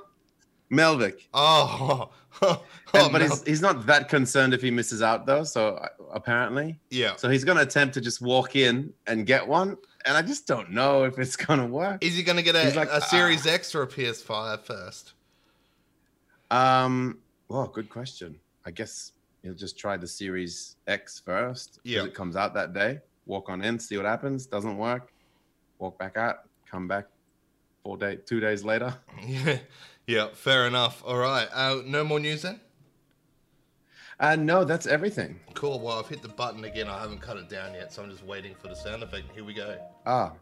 Melvik. 0.72 1.28
Oh, 1.34 2.10
oh 2.42 2.64
And- 2.94 3.12
but 3.12 3.20
no. 3.20 3.28
he's, 3.28 3.44
he's 3.44 3.62
not 3.62 3.86
that 3.86 4.10
concerned 4.10 4.54
if 4.54 4.62
he 4.62 4.72
misses 4.72 5.02
out 5.02 5.26
though. 5.26 5.44
So 5.44 5.76
uh, 5.76 5.88
apparently, 6.14 6.80
yeah. 6.90 7.16
so 7.16 7.30
he's 7.30 7.44
going 7.44 7.58
to 7.58 7.64
attempt 7.64 7.94
to 7.96 8.02
just 8.02 8.22
walk 8.22 8.56
in 8.56 8.94
and 9.08 9.26
get 9.26 9.48
one. 9.48 9.78
And 10.06 10.18
I 10.18 10.22
just 10.22 10.48
don't 10.48 10.72
know 10.72 11.04
if 11.04 11.20
it's 11.20 11.36
going 11.46 11.60
to 11.60 11.66
work. 11.68 12.04
Is 12.04 12.16
he 12.16 12.24
going 12.24 12.38
to 12.38 12.44
get 12.44 12.56
a, 12.56 12.74
like, 12.76 12.90
a 12.90 13.02
Series 13.02 13.46
"Ah." 13.46 13.52
X 13.52 13.76
or 13.76 13.84
a 13.84 13.88
PS5 13.88 14.62
first? 14.62 15.14
Um. 16.50 17.20
Well, 17.48 17.68
good 17.68 17.90
question. 17.90 18.40
I 18.66 18.72
guess 18.72 19.12
he'll 19.44 19.54
just 19.54 19.78
try 19.78 19.98
the 19.98 20.08
Series 20.08 20.78
X 20.88 21.22
first. 21.26 21.80
Yeah. 21.84 22.04
It 22.06 22.14
comes 22.14 22.36
out 22.36 22.54
that 22.54 22.74
day. 22.74 23.00
Walk 23.26 23.50
on 23.50 23.62
in, 23.62 23.78
see 23.80 23.98
what 23.98 24.06
happens. 24.06 24.46
Doesn't 24.46 24.78
work. 24.78 25.12
Walk 25.80 25.98
back 26.00 26.18
out. 26.18 26.40
Come 26.70 26.88
back. 26.88 27.06
Four 27.84 27.98
day, 27.98 28.18
two 28.26 28.40
days 28.40 28.64
later. 28.64 28.94
Yeah, 29.28 29.58
yeah, 30.08 30.28
fair 30.34 30.68
enough. 30.68 31.04
All 31.06 31.18
right. 31.18 31.48
Uh, 31.54 31.82
no 31.86 32.04
more 32.04 32.20
news 32.20 32.42
then? 32.42 32.60
Uh, 34.20 34.36
no, 34.36 34.64
that's 34.64 34.86
everything. 34.86 35.40
Cool. 35.56 35.80
Well, 35.80 36.00
I've 36.00 36.08
hit 36.08 36.22
the 36.22 36.28
button 36.28 36.64
again. 36.64 36.88
I 36.88 37.00
haven't 37.00 37.22
cut 37.22 37.38
it 37.38 37.50
down 37.50 37.74
yet, 37.74 37.92
so 37.92 38.04
I'm 38.04 38.12
just 38.12 38.24
waiting 38.24 38.54
for 38.54 38.68
the 38.68 38.76
sound 38.76 39.02
effect. 39.02 39.32
Here 39.34 39.44
we 39.44 39.54
go. 39.54 39.78
Ah, 40.06 40.34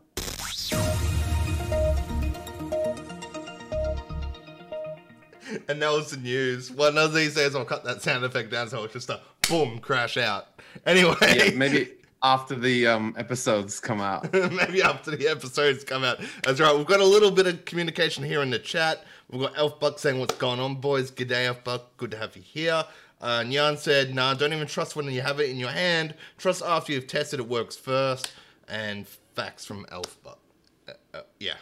And 5.67 5.81
that 5.81 5.91
was 5.91 6.11
the 6.11 6.17
news. 6.17 6.71
One 6.71 6.97
of 6.97 7.13
these 7.13 7.35
days, 7.35 7.55
I'll 7.55 7.65
cut 7.65 7.83
that 7.85 8.01
sound 8.01 8.23
effect 8.23 8.51
down 8.51 8.69
so 8.69 8.83
it's 8.83 8.93
just 8.93 9.09
a 9.09 9.19
boom 9.47 9.79
crash 9.79 10.17
out. 10.17 10.47
Anyway, 10.85 11.15
yeah. 11.21 11.49
Maybe 11.55 11.89
after 12.21 12.53
the 12.55 12.85
um 12.87 13.15
episodes 13.17 13.79
come 13.79 14.01
out. 14.01 14.31
maybe 14.51 14.81
after 14.81 15.15
the 15.15 15.27
episodes 15.27 15.83
come 15.83 16.03
out. 16.03 16.19
That's 16.43 16.59
right. 16.59 16.75
We've 16.75 16.85
got 16.85 16.99
a 16.99 17.05
little 17.05 17.31
bit 17.31 17.47
of 17.47 17.65
communication 17.65 18.23
here 18.23 18.41
in 18.41 18.49
the 18.49 18.59
chat. 18.59 19.05
We've 19.29 19.41
got 19.41 19.57
Elf 19.57 19.79
Buck 19.79 19.99
saying, 19.99 20.19
"What's 20.19 20.35
going 20.35 20.59
on, 20.59 20.75
boys? 20.75 21.11
Good 21.11 21.27
day, 21.27 21.45
Elf 21.45 21.63
Buck. 21.63 21.95
Good 21.97 22.11
to 22.11 22.17
have 22.17 22.35
you 22.35 22.41
here." 22.41 22.83
Uh, 23.21 23.41
Nyan 23.41 23.77
said, 23.77 24.15
"Nah, 24.15 24.33
don't 24.33 24.53
even 24.53 24.67
trust 24.67 24.95
when 24.95 25.05
you 25.11 25.21
have 25.21 25.39
it 25.39 25.49
in 25.49 25.57
your 25.57 25.69
hand. 25.69 26.15
Trust 26.37 26.63
after 26.63 26.93
you've 26.93 27.07
tested 27.07 27.39
it 27.39 27.47
works 27.47 27.75
first." 27.75 28.31
And 28.67 29.07
facts 29.07 29.65
from 29.65 29.85
Elf 29.91 30.21
Buck. 30.23 30.39
Uh, 30.87 30.93
uh, 31.13 31.21
yeah. 31.39 31.55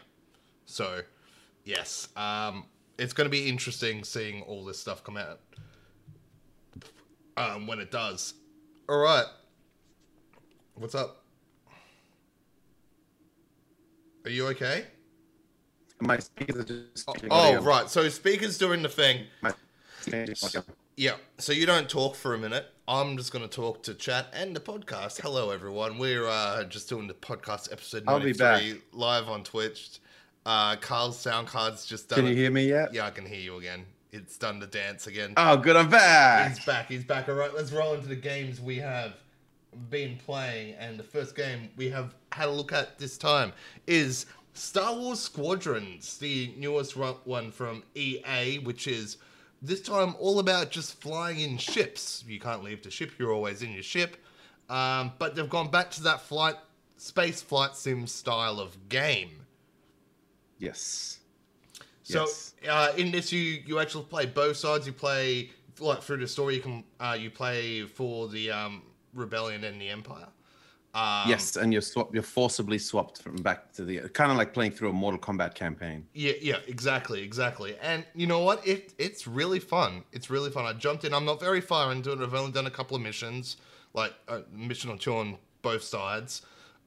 So, 0.65 1.01
yes, 1.63 2.09
um, 2.15 2.65
it's 2.97 3.13
going 3.13 3.25
to 3.25 3.31
be 3.31 3.47
interesting 3.47 4.03
seeing 4.03 4.41
all 4.43 4.65
this 4.65 4.79
stuff 4.79 5.03
come 5.03 5.17
out 5.17 5.39
um, 7.37 7.67
when 7.67 7.79
it 7.79 7.91
does. 7.91 8.33
All 8.89 8.97
right. 8.97 9.25
What's 10.75 10.95
up? 10.95 11.23
Are 14.25 14.29
you 14.29 14.47
okay? 14.47 14.85
My 15.99 16.19
speakers 16.19 16.57
are 16.57 16.63
just. 16.63 17.09
Oh, 17.31 17.61
right. 17.61 17.89
So 17.89 18.07
speakers 18.09 18.57
doing 18.57 18.81
the 18.81 18.89
thing. 18.89 19.25
My 19.41 19.53
Yeah. 20.95 21.15
So 21.39 21.53
you 21.53 21.65
don't 21.65 21.89
talk 21.89 22.15
for 22.15 22.33
a 22.35 22.37
minute. 22.37 22.65
I'm 22.87 23.17
just 23.17 23.31
going 23.33 23.47
to 23.47 23.53
talk 23.53 23.83
to 23.83 23.93
chat 23.93 24.27
and 24.33 24.55
the 24.55 24.59
podcast. 24.59 25.19
Hello, 25.21 25.49
everyone. 25.49 25.97
We're 25.97 26.27
uh, 26.27 26.63
just 26.65 26.87
doing 26.87 27.07
the 27.07 27.13
podcast 27.13 27.71
episode 27.71 28.03
I'll 28.07 28.19
be 28.19 28.31
93 28.31 28.81
live 28.93 29.27
on 29.27 29.43
Twitch. 29.43 29.99
Uh, 30.45 30.75
Carl's 30.77 31.19
sound 31.19 31.47
card's 31.47 31.85
just 31.85 32.09
done. 32.09 32.19
Can 32.19 32.25
you 32.27 32.31
it. 32.31 32.37
hear 32.37 32.51
me 32.51 32.69
yet? 32.69 32.93
Yeah, 32.93 33.05
I 33.05 33.09
can 33.09 33.25
hear 33.25 33.39
you 33.39 33.57
again. 33.57 33.85
It's 34.11 34.37
done 34.37 34.59
the 34.59 34.67
dance 34.67 35.07
again. 35.07 35.33
Oh, 35.35 35.57
good. 35.57 35.75
I'm 35.75 35.89
back. 35.89 36.49
He's 36.55 36.65
back. 36.65 36.87
He's 36.87 37.03
back. 37.03 37.27
All 37.27 37.35
right, 37.35 37.53
let's 37.53 37.71
roll 37.71 37.95
into 37.95 38.07
the 38.07 38.15
games 38.15 38.61
we 38.61 38.77
have 38.77 39.15
been 39.89 40.17
playing. 40.17 40.75
And 40.75 40.97
the 40.97 41.03
first 41.03 41.35
game 41.35 41.69
we 41.75 41.89
have 41.89 42.15
had 42.31 42.47
a 42.47 42.51
look 42.51 42.71
at 42.71 42.97
this 42.97 43.17
time 43.17 43.51
is 43.85 44.25
Star 44.57 44.95
Wars 44.95 45.19
Squadrons, 45.19 46.17
the 46.17 46.53
newest 46.57 46.95
one 46.97 47.51
from 47.51 47.83
EA, 47.95 48.59
which 48.63 48.87
is 48.87 49.17
this 49.61 49.81
time 49.81 50.15
all 50.19 50.39
about 50.39 50.71
just 50.71 50.99
flying 50.99 51.39
in 51.39 51.57
ships. 51.57 52.23
You 52.27 52.39
can't 52.39 52.63
leave 52.63 52.81
the 52.83 52.89
ship, 52.91 53.11
you're 53.19 53.31
always 53.31 53.61
in 53.61 53.71
your 53.71 53.83
ship. 53.83 54.17
Um, 54.69 55.13
but 55.19 55.35
they've 55.35 55.49
gone 55.49 55.69
back 55.69 55.91
to 55.91 56.03
that 56.03 56.21
flight, 56.21 56.55
space 56.97 57.41
flight 57.41 57.75
sim 57.75 58.07
style 58.07 58.59
of 58.59 58.89
game. 58.89 59.45
Yes. 60.57 61.19
So 62.03 62.21
Yes. 62.21 62.53
uh, 62.67 62.93
in 62.97 63.11
this, 63.11 63.31
you 63.31 63.61
you 63.65 63.79
actually 63.79 64.05
play 64.05 64.25
both 64.25 64.57
sides. 64.57 64.87
You 64.87 64.93
play 64.93 65.51
like 65.79 66.01
through 66.01 66.17
the 66.17 66.27
story. 66.27 66.55
You 66.55 66.61
can 66.61 66.83
uh, 66.99 67.15
you 67.19 67.29
play 67.29 67.83
for 67.83 68.27
the 68.27 68.51
um, 68.51 68.81
rebellion 69.13 69.63
and 69.63 69.79
the 69.79 69.89
empire. 69.89 70.27
Um, 70.97 71.29
yes, 71.29 71.57
and 71.57 71.71
you're 71.71 71.83
swap. 71.83 72.11
You're 72.11 72.23
forcibly 72.23 72.79
swapped 72.79 73.21
from 73.21 73.35
back 73.35 73.71
to 73.73 73.85
the 73.85 74.09
kind 74.09 74.31
of 74.31 74.37
like 74.37 74.51
playing 74.51 74.71
through 74.71 74.89
a 74.89 74.93
Mortal 74.93 75.19
Kombat 75.19 75.53
campaign. 75.53 76.07
Yeah, 76.15 76.33
yeah, 76.41 76.57
exactly, 76.67 77.21
exactly. 77.21 77.77
And 77.83 78.03
you 78.15 78.25
know 78.25 78.39
what? 78.39 78.65
It 78.67 78.95
it's 78.97 79.27
really 79.27 79.59
fun. 79.59 80.05
It's 80.11 80.31
really 80.31 80.49
fun. 80.49 80.65
I 80.65 80.73
jumped 80.73 81.03
in. 81.03 81.13
I'm 81.13 81.25
not 81.25 81.39
very 81.39 81.61
far 81.61 81.91
into 81.91 82.11
it. 82.13 82.19
I've 82.19 82.33
only 82.33 82.51
done 82.51 82.65
a 82.65 82.71
couple 82.71 82.97
of 82.97 83.03
missions, 83.03 83.57
like 83.93 84.11
a 84.27 84.41
mission 84.51 84.89
or 84.89 84.97
two 84.97 85.13
on 85.13 85.37
both 85.61 85.83
sides. 85.83 86.41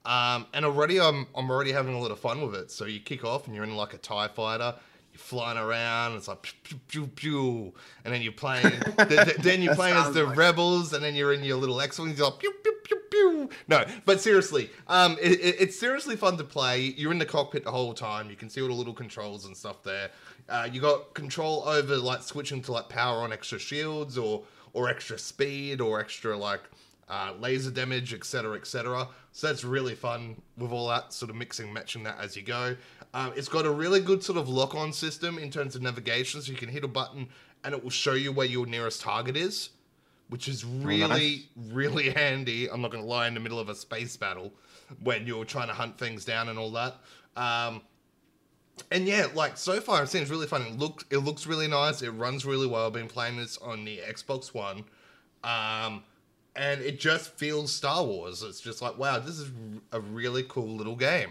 Um, 0.04 0.46
and 0.54 0.64
already 0.64 1.00
I'm 1.00 1.28
I'm 1.36 1.48
already 1.48 1.70
having 1.70 1.94
a 1.94 2.00
lot 2.00 2.10
of 2.10 2.18
fun 2.18 2.42
with 2.42 2.56
it. 2.56 2.72
So 2.72 2.86
you 2.86 2.98
kick 2.98 3.24
off 3.24 3.46
and 3.46 3.54
you're 3.54 3.64
in 3.64 3.76
like 3.76 3.94
a 3.94 3.98
Tie 3.98 4.26
fighter. 4.26 4.74
Flying 5.20 5.58
around. 5.58 6.16
It's 6.16 6.26
like 6.28 6.42
pew 6.42 6.56
pew 6.64 6.78
pew, 6.88 7.06
pew. 7.14 7.74
and 8.04 8.12
then 8.12 8.20
you're 8.22 8.32
playing. 8.32 8.62
th- 8.96 9.08
th- 9.08 9.36
then 9.36 9.62
you're 9.62 9.74
playing 9.76 9.96
as 9.96 10.12
the 10.12 10.24
like- 10.24 10.36
rebels, 10.36 10.92
and 10.92 11.04
then 11.04 11.14
you're 11.14 11.32
in 11.32 11.44
your 11.44 11.56
little 11.56 11.80
X-wings. 11.80 12.18
You're 12.18 12.30
like 12.30 12.38
pew 12.40 12.52
pew 12.64 12.74
pew 12.84 13.00
pew. 13.10 13.50
No, 13.68 13.84
but 14.06 14.20
seriously, 14.20 14.70
um, 14.88 15.16
it, 15.20 15.32
it- 15.40 15.56
it's 15.60 15.78
seriously 15.78 16.16
fun 16.16 16.36
to 16.38 16.44
play. 16.44 16.80
You're 16.96 17.12
in 17.12 17.18
the 17.18 17.26
cockpit 17.26 17.62
the 17.64 17.70
whole 17.70 17.94
time. 17.94 18.28
You 18.30 18.34
can 18.36 18.48
see 18.48 18.60
all 18.60 18.68
the 18.68 18.74
little 18.74 18.94
controls 18.94 19.44
and 19.44 19.56
stuff 19.56 19.82
there. 19.84 20.10
Uh, 20.48 20.68
you 20.72 20.80
got 20.80 21.14
control 21.14 21.62
over 21.68 21.96
like 21.96 22.22
switching 22.22 22.60
to 22.62 22.72
like 22.72 22.88
power 22.88 23.18
on 23.18 23.32
extra 23.32 23.58
shields 23.58 24.18
or 24.18 24.42
or 24.72 24.88
extra 24.88 25.16
speed 25.18 25.80
or 25.80 26.00
extra 26.00 26.36
like 26.36 26.62
uh, 27.08 27.32
laser 27.40 27.70
damage, 27.70 28.14
etc., 28.14 28.56
etc. 28.56 29.06
So 29.32 29.46
that's 29.48 29.64
really 29.64 29.94
fun 29.94 30.40
with 30.56 30.70
all 30.72 30.88
that 30.88 31.12
sort 31.12 31.28
of 31.30 31.36
mixing, 31.36 31.72
matching 31.72 32.02
that 32.04 32.18
as 32.20 32.36
you 32.36 32.42
go. 32.42 32.76
Um, 33.12 33.32
it's 33.36 33.48
got 33.48 33.66
a 33.66 33.70
really 33.70 34.00
good 34.00 34.22
sort 34.22 34.38
of 34.38 34.48
lock-on 34.48 34.92
system 34.92 35.38
in 35.38 35.50
terms 35.50 35.74
of 35.74 35.82
navigation, 35.82 36.42
so 36.42 36.52
you 36.52 36.58
can 36.58 36.68
hit 36.68 36.84
a 36.84 36.88
button 36.88 37.28
and 37.64 37.74
it 37.74 37.82
will 37.82 37.90
show 37.90 38.14
you 38.14 38.32
where 38.32 38.46
your 38.46 38.66
nearest 38.66 39.00
target 39.02 39.36
is, 39.36 39.70
which 40.28 40.48
is 40.48 40.64
really, 40.64 41.48
really 41.70 42.10
handy. 42.16 42.70
I'm 42.70 42.80
not 42.80 42.90
going 42.90 43.02
to 43.02 43.08
lie 43.08 43.28
in 43.28 43.34
the 43.34 43.40
middle 43.40 43.58
of 43.58 43.68
a 43.68 43.74
space 43.74 44.16
battle 44.16 44.52
when 45.02 45.26
you're 45.26 45.44
trying 45.44 45.68
to 45.68 45.74
hunt 45.74 45.98
things 45.98 46.24
down 46.24 46.48
and 46.48 46.58
all 46.58 46.70
that. 46.72 46.96
Um, 47.36 47.82
and 48.90 49.06
yeah, 49.06 49.26
like 49.34 49.56
so 49.56 49.80
far 49.80 50.02
it 50.02 50.08
seems 50.08 50.30
really 50.30 50.46
fun. 50.46 50.62
It 50.62 50.78
looks 50.78 51.04
it 51.10 51.18
looks 51.18 51.46
really 51.46 51.68
nice. 51.68 52.02
It 52.02 52.10
runs 52.10 52.46
really 52.46 52.66
well. 52.66 52.86
I've 52.86 52.92
been 52.92 53.08
playing 53.08 53.36
this 53.36 53.58
on 53.58 53.84
the 53.84 53.98
Xbox 53.98 54.54
One, 54.54 54.84
um, 55.44 56.02
and 56.56 56.80
it 56.80 56.98
just 56.98 57.32
feels 57.36 57.72
Star 57.72 58.04
Wars. 58.04 58.42
It's 58.42 58.60
just 58.60 58.80
like 58.80 58.96
wow, 58.96 59.18
this 59.18 59.38
is 59.38 59.50
a 59.92 60.00
really 60.00 60.44
cool 60.48 60.76
little 60.76 60.96
game. 60.96 61.30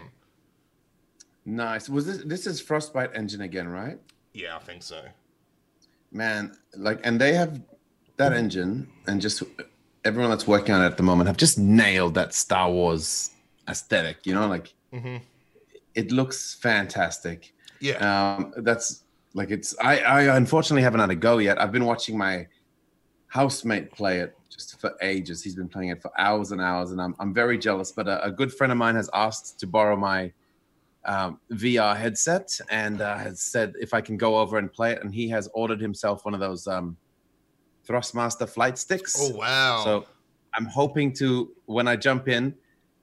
Nice. 1.44 1.88
Was 1.88 2.06
this 2.06 2.18
this 2.24 2.46
is 2.46 2.60
Frostbite 2.60 3.10
engine 3.14 3.40
again, 3.40 3.68
right? 3.68 3.98
Yeah, 4.34 4.56
I 4.56 4.60
think 4.60 4.82
so. 4.82 5.02
Man, 6.12 6.56
like, 6.76 7.00
and 7.04 7.20
they 7.20 7.34
have 7.34 7.60
that 8.16 8.32
engine, 8.32 8.88
and 9.06 9.20
just 9.20 9.42
everyone 10.04 10.30
that's 10.30 10.46
working 10.46 10.74
on 10.74 10.82
it 10.82 10.86
at 10.86 10.96
the 10.96 11.02
moment 11.02 11.28
have 11.28 11.36
just 11.36 11.58
nailed 11.58 12.14
that 12.14 12.34
Star 12.34 12.70
Wars 12.70 13.30
aesthetic. 13.68 14.26
You 14.26 14.34
know, 14.34 14.46
like 14.48 14.74
hmm 14.92 15.16
it 15.94 16.12
looks 16.12 16.54
fantastic. 16.54 17.52
Yeah, 17.80 17.96
Um, 18.36 18.52
that's 18.58 19.04
like 19.34 19.50
it's. 19.50 19.74
I 19.80 19.98
I 20.00 20.36
unfortunately 20.36 20.82
haven't 20.82 21.00
had 21.00 21.10
a 21.10 21.16
go 21.16 21.38
yet. 21.38 21.60
I've 21.60 21.72
been 21.72 21.86
watching 21.86 22.16
my 22.18 22.46
housemate 23.28 23.90
play 23.92 24.18
it 24.20 24.36
just 24.50 24.80
for 24.80 24.92
ages. 25.02 25.42
He's 25.42 25.54
been 25.54 25.68
playing 25.68 25.90
it 25.90 26.02
for 26.02 26.10
hours 26.18 26.52
and 26.52 26.60
hours, 26.60 26.90
and 26.90 27.00
I'm 27.00 27.14
I'm 27.18 27.32
very 27.32 27.58
jealous. 27.58 27.92
But 27.92 28.08
a, 28.08 28.22
a 28.24 28.30
good 28.30 28.52
friend 28.52 28.70
of 28.72 28.78
mine 28.78 28.96
has 28.96 29.08
asked 29.14 29.58
to 29.60 29.66
borrow 29.66 29.96
my 29.96 30.32
um, 31.04 31.40
VR 31.52 31.96
headset 31.96 32.58
and 32.70 33.00
uh, 33.00 33.16
has 33.16 33.40
said 33.40 33.74
if 33.80 33.94
I 33.94 34.00
can 34.00 34.16
go 34.16 34.38
over 34.38 34.58
and 34.58 34.72
play 34.72 34.92
it, 34.92 35.02
and 35.02 35.14
he 35.14 35.28
has 35.28 35.48
ordered 35.54 35.80
himself 35.80 36.24
one 36.24 36.34
of 36.34 36.40
those 36.40 36.66
um, 36.66 36.96
Thrustmaster 37.88 38.48
flight 38.48 38.78
sticks. 38.78 39.16
oh 39.18 39.36
wow. 39.36 39.82
So 39.84 40.06
I'm 40.54 40.66
hoping 40.66 41.12
to 41.14 41.50
when 41.66 41.88
I 41.88 41.96
jump 41.96 42.28
in 42.28 42.54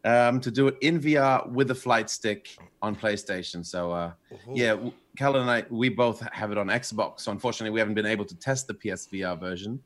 um, 0.06 0.40
to 0.42 0.52
do 0.52 0.68
it 0.68 0.78
in 0.82 1.00
VR 1.00 1.50
with 1.50 1.72
a 1.72 1.76
flight 1.76 2.10
stick 2.10 2.56
on 2.82 2.96
PlayStation. 2.96 3.66
So 3.66 3.92
uh, 3.92 4.12
Ooh. 4.32 4.54
yeah, 4.54 4.72
w- 4.72 4.94
Cal 5.18 5.36
and 5.36 5.50
I 5.50 5.66
we 5.70 5.90
both 5.90 6.22
have 6.32 6.52
it 6.52 6.58
on 6.58 6.68
Xbox. 6.68 7.22
So 7.22 7.32
unfortunately, 7.32 7.72
we 7.72 7.80
haven't 7.80 7.96
been 7.96 8.06
able 8.06 8.26
to 8.26 8.36
test 8.36 8.68
the 8.68 8.74
PSVR 8.74 9.40
version. 9.40 9.82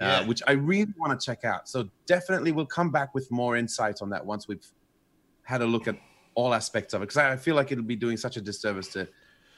Yeah. 0.00 0.18
Uh, 0.20 0.26
which 0.26 0.42
I 0.46 0.52
really 0.52 0.94
want 0.96 1.18
to 1.18 1.26
check 1.26 1.44
out. 1.44 1.68
So 1.68 1.88
definitely, 2.06 2.52
we'll 2.52 2.66
come 2.66 2.92
back 2.92 3.16
with 3.16 3.28
more 3.32 3.56
insight 3.56 4.00
on 4.00 4.08
that 4.10 4.24
once 4.24 4.46
we've 4.46 4.64
had 5.42 5.60
a 5.60 5.66
look 5.66 5.88
at 5.88 5.96
all 6.38 6.54
aspects 6.54 6.94
of 6.94 7.02
it. 7.02 7.06
Because 7.06 7.16
I 7.16 7.36
feel 7.36 7.56
like 7.56 7.72
it'll 7.72 7.82
be 7.82 7.96
doing 7.96 8.16
such 8.16 8.36
a 8.36 8.40
disservice 8.40 8.86
to 8.92 9.08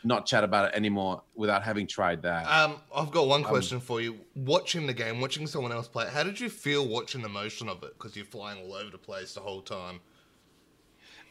not 0.02 0.24
chat 0.24 0.42
about 0.42 0.70
it 0.70 0.74
anymore 0.74 1.22
without 1.34 1.62
having 1.62 1.86
tried 1.86 2.22
that. 2.22 2.46
Um, 2.46 2.76
I've 2.94 3.10
got 3.10 3.28
one 3.28 3.44
question 3.44 3.80
for 3.80 4.00
you. 4.00 4.16
Watching 4.34 4.86
the 4.86 4.94
game, 4.94 5.20
watching 5.20 5.46
someone 5.46 5.72
else 5.72 5.88
play 5.88 6.04
it, 6.04 6.10
how 6.10 6.22
did 6.22 6.40
you 6.40 6.48
feel 6.48 6.88
watching 6.88 7.20
the 7.20 7.28
motion 7.28 7.68
of 7.68 7.82
it? 7.82 7.92
Because 7.98 8.16
you're 8.16 8.24
flying 8.24 8.64
all 8.64 8.72
over 8.72 8.90
the 8.90 8.96
place 8.96 9.34
the 9.34 9.40
whole 9.40 9.60
time. 9.60 10.00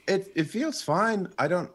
It 0.08 0.32
it 0.36 0.44
feels 0.44 0.84
fine. 0.84 1.28
I 1.40 1.48
don't 1.48 1.72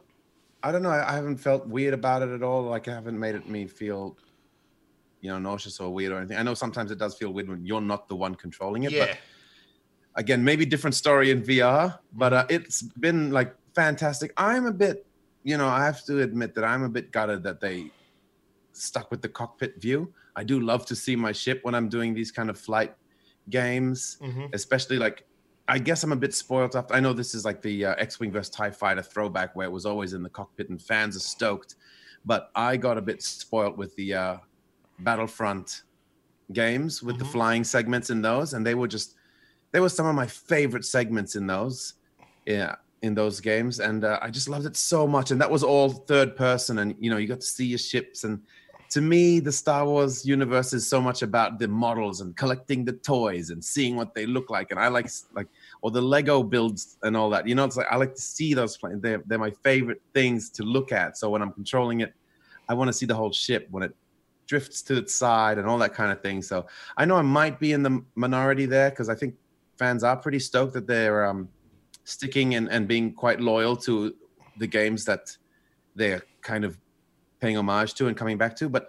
I 0.63 0.71
don't 0.71 0.85
know. 0.85 0.91
I, 0.91 1.11
I 1.11 1.15
haven't 1.15 1.39
felt 1.39 1.67
weird 1.67 1.95
about 1.95 2.23
it 2.23 2.29
at 2.29 2.45
all. 2.45 2.63
Like 2.63 2.87
I 2.87 2.95
haven't 2.95 3.19
made 3.19 3.35
it 3.35 3.49
me 3.49 3.67
feel 3.67 4.17
you 5.21 5.31
know 5.31 5.39
nauseous 5.41 5.81
or 5.81 5.93
weird 5.93 6.13
or 6.13 6.19
anything. 6.19 6.37
I 6.37 6.45
know 6.45 6.55
sometimes 6.55 6.93
it 6.93 6.99
does 6.99 7.17
feel 7.17 7.33
weird 7.33 7.49
when 7.49 7.67
you're 7.67 7.81
not 7.81 8.09
the 8.09 8.15
one 8.15 8.37
controlling 8.37 8.85
it, 8.85 8.93
yeah. 8.93 9.07
but 9.07 9.19
again, 10.15 10.45
maybe 10.45 10.65
different 10.65 10.95
story 10.95 11.33
in 11.33 11.43
VR, 11.43 11.99
but 12.13 12.33
uh, 12.33 12.47
it's 12.49 12.83
been 12.83 13.33
like 13.33 13.55
fantastic. 13.75 14.33
I'm 14.37 14.67
a 14.67 14.73
bit, 14.73 15.07
you 15.43 15.57
know, 15.57 15.69
I 15.69 15.85
have 15.85 16.05
to 16.05 16.21
admit 16.23 16.55
that 16.55 16.65
I'm 16.65 16.83
a 16.83 16.89
bit 16.89 17.11
gutted 17.13 17.43
that 17.45 17.61
they 17.61 17.91
stuck 18.73 19.11
with 19.11 19.23
the 19.23 19.29
cockpit 19.29 19.81
view. 19.81 20.13
I 20.37 20.45
do 20.45 20.61
love 20.61 20.85
to 20.87 20.97
see 20.97 21.17
my 21.17 21.33
ship 21.33 21.61
when 21.63 21.75
I'm 21.75 21.89
doing 21.89 22.15
these 22.15 22.33
kind 22.33 22.51
of 22.51 22.59
flight 22.59 22.95
games, 23.51 24.19
Mhm. 24.21 24.55
especially 24.55 24.99
like. 24.99 25.27
I 25.67 25.79
guess 25.79 26.03
I'm 26.05 26.13
a 26.13 26.17
bit 26.17 26.35
spoiled. 26.35 26.77
After 26.77 26.93
I 26.93 27.01
know 27.01 27.15
this 27.15 27.35
is 27.35 27.47
like 27.47 27.63
the 27.63 27.87
uh, 27.87 27.95
X-wing 27.95 28.31
versus 28.31 28.51
Tie 28.55 28.71
Fighter 28.71 29.01
throwback, 29.01 29.57
where 29.57 29.67
it 29.67 29.71
was 29.71 29.87
always 29.87 30.13
in 30.13 30.23
the 30.23 30.29
cockpit 30.29 30.69
and 30.69 30.79
fans 30.81 31.17
are 31.17 31.21
stoked. 31.21 31.77
But 32.27 32.51
I 32.55 32.77
got 32.77 32.99
a 32.99 33.01
bit 33.01 33.23
spoiled 33.23 33.79
with 33.79 33.97
the 33.97 34.13
uh, 34.13 34.37
Battlefront 34.99 35.85
games 36.53 37.03
with 37.03 37.19
the 37.19 37.25
Mhm. 37.25 37.33
flying 37.33 37.65
segments 37.65 38.11
in 38.11 38.21
those, 38.21 38.53
and 38.53 38.67
they 38.67 38.75
were 38.75 38.87
just 38.89 39.15
they 39.73 39.81
were 39.81 39.89
some 39.89 40.05
of 40.05 40.15
my 40.15 40.27
favorite 40.27 40.85
segments 40.85 41.35
in 41.35 41.47
those, 41.47 41.95
yeah, 42.45 42.75
in 43.05 43.15
those 43.15 43.41
games, 43.41 43.81
and 43.81 44.05
uh, 44.05 44.19
I 44.23 44.31
just 44.31 44.49
loved 44.49 44.67
it 44.67 44.77
so 44.77 45.07
much. 45.07 45.31
And 45.31 45.41
that 45.41 45.51
was 45.51 45.63
all 45.63 45.91
third 45.91 46.37
person, 46.37 46.79
and 46.79 46.95
you 46.99 47.11
know 47.11 47.19
you 47.19 47.29
got 47.29 47.41
to 47.41 47.47
see 47.47 47.67
your 47.67 47.79
ships. 47.79 48.25
And 48.25 48.41
to 48.91 49.01
me, 49.01 49.41
the 49.41 49.53
Star 49.53 49.85
Wars 49.85 50.25
universe 50.25 50.73
is 50.73 50.87
so 50.87 51.01
much 51.01 51.23
about 51.23 51.59
the 51.59 51.69
models 51.69 52.23
and 52.23 52.35
collecting 52.37 52.85
the 52.85 52.95
toys 52.95 53.51
and 53.51 53.63
seeing 53.63 53.95
what 53.95 54.15
they 54.15 54.25
look 54.25 54.49
like. 54.51 54.71
And 54.71 54.81
I 54.81 54.89
like 54.89 55.09
like 55.35 55.49
or 55.83 55.91
the 55.91 56.01
Lego 56.01 56.43
builds 56.43 56.97
and 57.03 57.17
all 57.17 57.29
that. 57.31 57.47
You 57.47 57.55
know, 57.55 57.65
it's 57.65 57.77
like 57.77 57.89
I 57.91 57.97
like 57.97 58.15
to 58.15 58.23
see 58.23 58.55
those. 58.55 58.77
planes. 58.77 59.03
They're 59.03 59.23
they're 59.27 59.39
my 59.39 59.53
favorite 59.63 60.01
things 60.15 60.49
to 60.51 60.63
look 60.63 60.91
at. 60.91 61.19
So 61.19 61.29
when 61.31 61.43
I'm 61.43 61.53
controlling 61.53 62.01
it, 62.01 62.15
I 62.69 62.75
want 62.75 62.89
to 62.89 62.93
see 62.93 63.07
the 63.07 63.15
whole 63.15 63.33
ship 63.33 63.69
when 63.71 63.83
it 63.83 63.95
drifts 64.47 64.83
to 64.83 64.97
its 64.97 65.15
side 65.15 65.59
and 65.59 65.67
all 65.67 65.79
that 65.79 65.95
kind 65.95 66.11
of 66.11 66.23
thing. 66.23 66.41
So 66.43 66.67
I 66.97 67.05
know 67.05 67.17
I 67.17 67.23
might 67.23 67.61
be 67.61 67.73
in 67.73 67.83
the 67.83 68.03
minority 68.15 68.67
there 68.67 68.91
because 68.91 69.09
I 69.09 69.15
think 69.15 69.35
fans 69.79 70.05
are 70.05 70.17
pretty 70.17 70.39
stoked 70.39 70.75
that 70.75 70.87
they're 70.87 71.27
um, 71.27 71.49
sticking 72.05 72.55
and, 72.55 72.69
and 72.71 72.87
being 72.87 73.13
quite 73.13 73.41
loyal 73.41 73.77
to 73.77 74.15
the 74.59 74.67
games 74.67 75.05
that 75.05 75.37
they're 75.97 76.23
kind 76.43 76.65
of 76.65 76.79
paying 77.41 77.57
homage 77.57 77.95
to 77.95 78.07
and 78.07 78.17
coming 78.17 78.39
back 78.39 78.57
to. 78.57 78.69
But 78.69 78.89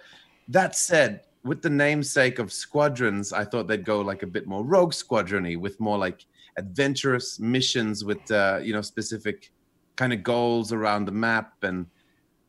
that 0.49 0.75
said, 0.75 1.21
with 1.43 1.61
the 1.61 1.69
namesake 1.69 2.39
of 2.39 2.51
squadrons, 2.51 3.31
I 3.33 3.45
thought 3.45 3.67
they'd 3.67 3.85
go 3.85 4.01
like 4.01 4.23
a 4.23 4.27
bit 4.27 4.47
more 4.47 4.63
rogue 4.63 4.93
squadrony 4.93 5.57
with 5.57 5.79
more 5.79 5.97
like 5.97 6.25
adventurous 6.57 7.39
missions 7.39 8.03
with 8.03 8.29
uh, 8.31 8.59
you 8.61 8.73
know 8.73 8.81
specific 8.81 9.51
kind 9.95 10.13
of 10.13 10.23
goals 10.23 10.71
around 10.71 11.05
the 11.05 11.11
map 11.11 11.53
and 11.63 11.85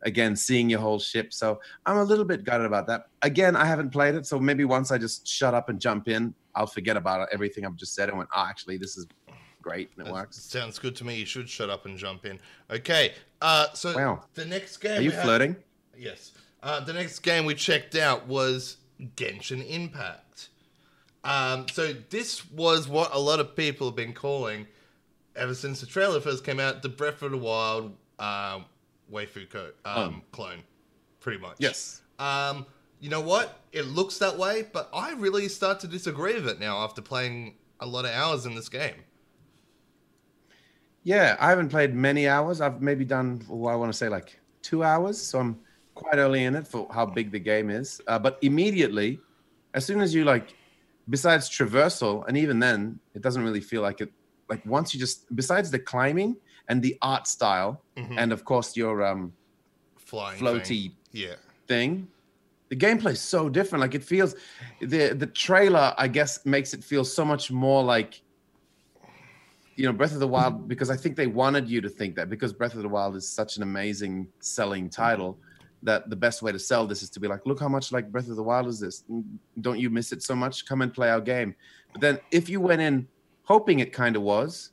again 0.02 0.36
seeing 0.36 0.68
your 0.68 0.80
whole 0.80 0.98
ship 0.98 1.32
so 1.32 1.58
i'm 1.86 1.96
a 1.96 2.04
little 2.04 2.24
bit 2.24 2.44
gutted 2.44 2.66
about 2.66 2.86
that 2.86 3.06
again 3.22 3.56
i 3.56 3.64
haven't 3.64 3.90
played 3.90 4.14
it 4.14 4.26
so 4.26 4.38
maybe 4.38 4.64
once 4.64 4.90
i 4.90 4.98
just 4.98 5.26
shut 5.26 5.54
up 5.54 5.68
and 5.68 5.80
jump 5.80 6.06
in 6.06 6.34
i'll 6.54 6.66
forget 6.66 6.96
about 6.96 7.26
everything 7.32 7.64
i've 7.64 7.76
just 7.76 7.94
said 7.94 8.08
and 8.08 8.18
went 8.18 8.28
oh 8.36 8.46
actually 8.48 8.76
this 8.76 8.96
is 8.96 9.06
great 9.66 9.90
and 9.96 10.02
it 10.02 10.04
That 10.06 10.14
works 10.14 10.40
Sounds 10.40 10.78
good 10.78 10.94
to 10.96 11.04
me. 11.04 11.16
You 11.16 11.26
should 11.26 11.48
shut 11.48 11.70
up 11.70 11.86
and 11.86 11.98
jump 11.98 12.24
in. 12.24 12.38
Okay. 12.70 13.14
Uh, 13.42 13.66
so 13.74 13.94
Wow. 13.96 14.24
the 14.34 14.44
next 14.44 14.76
game. 14.78 14.98
are 14.98 15.02
you 15.02 15.10
we 15.10 15.14
had- 15.16 15.24
flirting 15.24 15.56
Yes. 15.98 16.32
Uh, 16.62 16.80
the 16.80 16.92
next 16.92 17.20
game 17.20 17.44
we 17.46 17.54
checked 17.54 17.94
out 17.96 18.26
was 18.26 18.76
Genshin 19.16 19.68
Impact. 19.68 20.48
Um, 21.24 21.66
so 21.68 21.92
this 22.10 22.48
was 22.50 22.86
what 22.88 23.12
a 23.14 23.18
lot 23.18 23.40
of 23.40 23.56
people 23.56 23.88
have 23.88 23.96
been 23.96 24.12
calling, 24.12 24.66
ever 25.34 25.54
since 25.54 25.80
the 25.80 25.86
trailer 25.86 26.20
first 26.20 26.44
came 26.44 26.60
out, 26.60 26.82
the 26.82 26.88
Breath 26.88 27.22
of 27.22 27.30
the 27.32 27.36
Wild 27.38 27.96
um, 28.18 28.66
waifu 29.12 29.48
co- 29.50 29.72
um, 29.84 30.22
clone, 30.32 30.62
pretty 31.20 31.38
much. 31.40 31.56
yes 31.58 32.02
Um, 32.18 32.66
you 33.00 33.10
know 33.10 33.20
what? 33.20 33.60
It 33.72 33.82
looks 33.86 34.18
that 34.18 34.36
way, 34.38 34.66
but 34.72 34.88
I 34.94 35.12
really 35.14 35.48
start 35.48 35.80
to 35.80 35.86
disagree 35.88 36.34
with 36.34 36.48
it 36.48 36.60
now 36.60 36.78
after 36.78 37.02
playing 37.02 37.56
a 37.80 37.86
lot 37.86 38.04
of 38.04 38.10
hours 38.12 38.46
in 38.46 38.54
this 38.54 38.68
game. 38.68 39.02
Yeah, 41.06 41.36
I 41.38 41.50
haven't 41.50 41.68
played 41.68 41.94
many 41.94 42.26
hours. 42.26 42.60
I've 42.60 42.82
maybe 42.82 43.04
done, 43.04 43.40
well, 43.48 43.72
I 43.72 43.76
want 43.76 43.92
to 43.92 43.96
say 43.96 44.08
like 44.08 44.40
two 44.62 44.82
hours. 44.82 45.16
So 45.22 45.38
I'm 45.38 45.60
quite 45.94 46.16
early 46.18 46.42
in 46.42 46.56
it 46.56 46.66
for 46.66 46.88
how 46.92 47.06
big 47.06 47.30
the 47.30 47.38
game 47.38 47.70
is. 47.70 48.00
Uh, 48.08 48.18
but 48.18 48.38
immediately, 48.42 49.20
as 49.74 49.84
soon 49.84 50.00
as 50.00 50.12
you 50.12 50.24
like, 50.24 50.56
besides 51.08 51.48
traversal, 51.48 52.24
and 52.26 52.36
even 52.36 52.58
then, 52.58 52.98
it 53.14 53.22
doesn't 53.22 53.44
really 53.44 53.60
feel 53.60 53.82
like 53.82 54.00
it. 54.00 54.10
Like 54.48 54.66
once 54.66 54.92
you 54.92 54.98
just, 54.98 55.32
besides 55.36 55.70
the 55.70 55.78
climbing 55.78 56.34
and 56.68 56.82
the 56.82 56.98
art 57.02 57.28
style, 57.28 57.84
Mhm. 57.96 58.14
and 58.18 58.32
of 58.32 58.44
course 58.44 58.76
your 58.76 59.04
um, 59.06 59.32
Flying. 59.96 60.40
floaty 60.40 60.66
thing. 60.90 60.96
Yeah. 61.12 61.36
thing, 61.68 62.08
the 62.68 62.76
gameplay 62.76 63.12
is 63.12 63.20
so 63.20 63.48
different. 63.48 63.80
Like 63.80 63.94
it 63.94 64.02
feels, 64.02 64.34
the 64.80 65.14
the 65.14 65.26
trailer, 65.44 65.94
I 65.96 66.08
guess, 66.08 66.44
makes 66.44 66.74
it 66.74 66.82
feel 66.82 67.04
so 67.04 67.24
much 67.24 67.44
more 67.52 67.84
like 67.84 68.22
you 69.76 69.84
know 69.86 69.92
breath 69.92 70.12
of 70.12 70.20
the 70.20 70.26
wild 70.26 70.54
mm-hmm. 70.54 70.66
because 70.66 70.90
i 70.90 70.96
think 70.96 71.16
they 71.16 71.26
wanted 71.26 71.68
you 71.68 71.80
to 71.80 71.88
think 71.88 72.16
that 72.16 72.28
because 72.28 72.52
breath 72.52 72.74
of 72.74 72.82
the 72.82 72.88
wild 72.88 73.14
is 73.14 73.28
such 73.28 73.56
an 73.56 73.62
amazing 73.62 74.26
selling 74.40 74.84
mm-hmm. 74.84 75.02
title 75.02 75.38
that 75.82 76.08
the 76.10 76.16
best 76.16 76.42
way 76.42 76.52
to 76.52 76.58
sell 76.58 76.86
this 76.86 77.02
is 77.02 77.10
to 77.10 77.20
be 77.20 77.28
like 77.28 77.44
look 77.46 77.60
how 77.60 77.68
much 77.68 77.92
like 77.92 78.10
breath 78.10 78.28
of 78.28 78.36
the 78.36 78.42
wild 78.42 78.66
is 78.66 78.80
this. 78.80 79.04
Mm, 79.10 79.24
don't 79.60 79.78
you 79.78 79.90
miss 79.90 80.12
it 80.12 80.22
so 80.22 80.34
much? 80.34 80.66
Come 80.66 80.82
and 80.82 80.92
play 80.92 81.10
our 81.10 81.20
game. 81.20 81.54
But 81.92 82.00
then 82.00 82.18
if 82.30 82.48
you 82.48 82.60
went 82.60 82.82
in 82.82 83.06
hoping 83.44 83.78
it 83.78 83.92
kind 83.92 84.16
of 84.16 84.22
was 84.22 84.70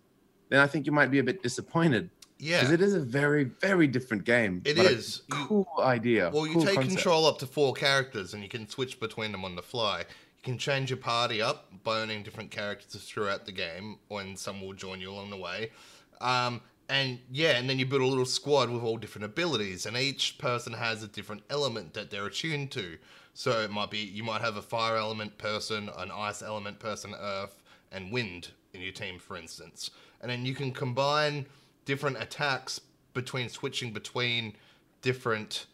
then 0.49 0.59
i 0.59 0.67
think 0.67 0.85
you 0.85 0.91
might 0.91 1.11
be 1.11 1.19
a 1.19 1.23
bit 1.23 1.41
disappointed. 1.43 2.09
Yeah. 2.39 2.59
because 2.59 2.73
it 2.73 2.81
is 2.81 2.93
a 2.93 2.99
very 2.99 3.45
very 3.61 3.87
different 3.87 4.25
game. 4.25 4.61
It 4.65 4.77
is. 4.77 5.21
Cool 5.29 5.67
idea 5.79 6.29
Well, 6.33 6.47
you 6.47 6.53
cool 6.53 6.63
take 6.63 6.75
concept. 6.75 6.95
control 6.95 7.25
up 7.25 7.37
to 7.39 7.47
four 7.47 7.73
characters, 7.73 8.33
and 8.33 8.43
you 8.43 8.49
can 8.49 8.67
switch 8.67 8.99
between 8.99 9.31
them 9.31 9.45
on 9.45 9.55
the 9.55 9.61
fly. 9.61 10.03
Can 10.43 10.57
change 10.57 10.89
your 10.89 10.97
party 10.97 11.41
up 11.41 11.71
by 11.83 12.01
owning 12.01 12.21
different 12.21 12.51
characters 12.51 13.03
throughout 13.03 13.45
the 13.45 13.51
game, 13.51 13.97
and 14.11 14.37
some 14.37 14.61
will 14.61 14.73
join 14.73 14.99
you 14.99 15.09
along 15.09 15.29
the 15.29 15.37
way. 15.37 15.71
Um, 16.19 16.61
and 16.89 17.19
yeah, 17.31 17.51
and 17.51 17.69
then 17.69 17.79
you 17.79 17.85
build 17.85 18.01
a 18.01 18.05
little 18.05 18.25
squad 18.25 18.69
with 18.69 18.83
all 18.83 18.97
different 18.97 19.25
abilities, 19.25 19.85
and 19.85 19.95
each 19.95 20.37
person 20.37 20.73
has 20.73 21.01
a 21.01 21.07
different 21.07 21.43
element 21.49 21.93
that 21.93 22.11
they're 22.11 22.25
attuned 22.25 22.71
to. 22.71 22.97
So 23.33 23.61
it 23.61 23.71
might 23.71 23.89
be 23.89 23.99
you 23.99 24.23
might 24.23 24.41
have 24.41 24.57
a 24.57 24.61
fire 24.61 24.97
element 24.97 25.37
person, 25.37 25.89
an 25.97 26.11
ice 26.11 26.41
element 26.41 26.79
person, 26.79 27.15
earth, 27.19 27.61
and 27.91 28.11
wind 28.11 28.49
in 28.73 28.81
your 28.81 28.91
team, 28.91 29.19
for 29.19 29.37
instance. 29.37 29.91
And 30.21 30.29
then 30.29 30.45
you 30.45 30.53
can 30.53 30.71
combine 30.71 31.45
different 31.85 32.21
attacks 32.21 32.81
between 33.13 33.49
switching 33.49 33.91
between 33.91 34.53
different 35.01 35.67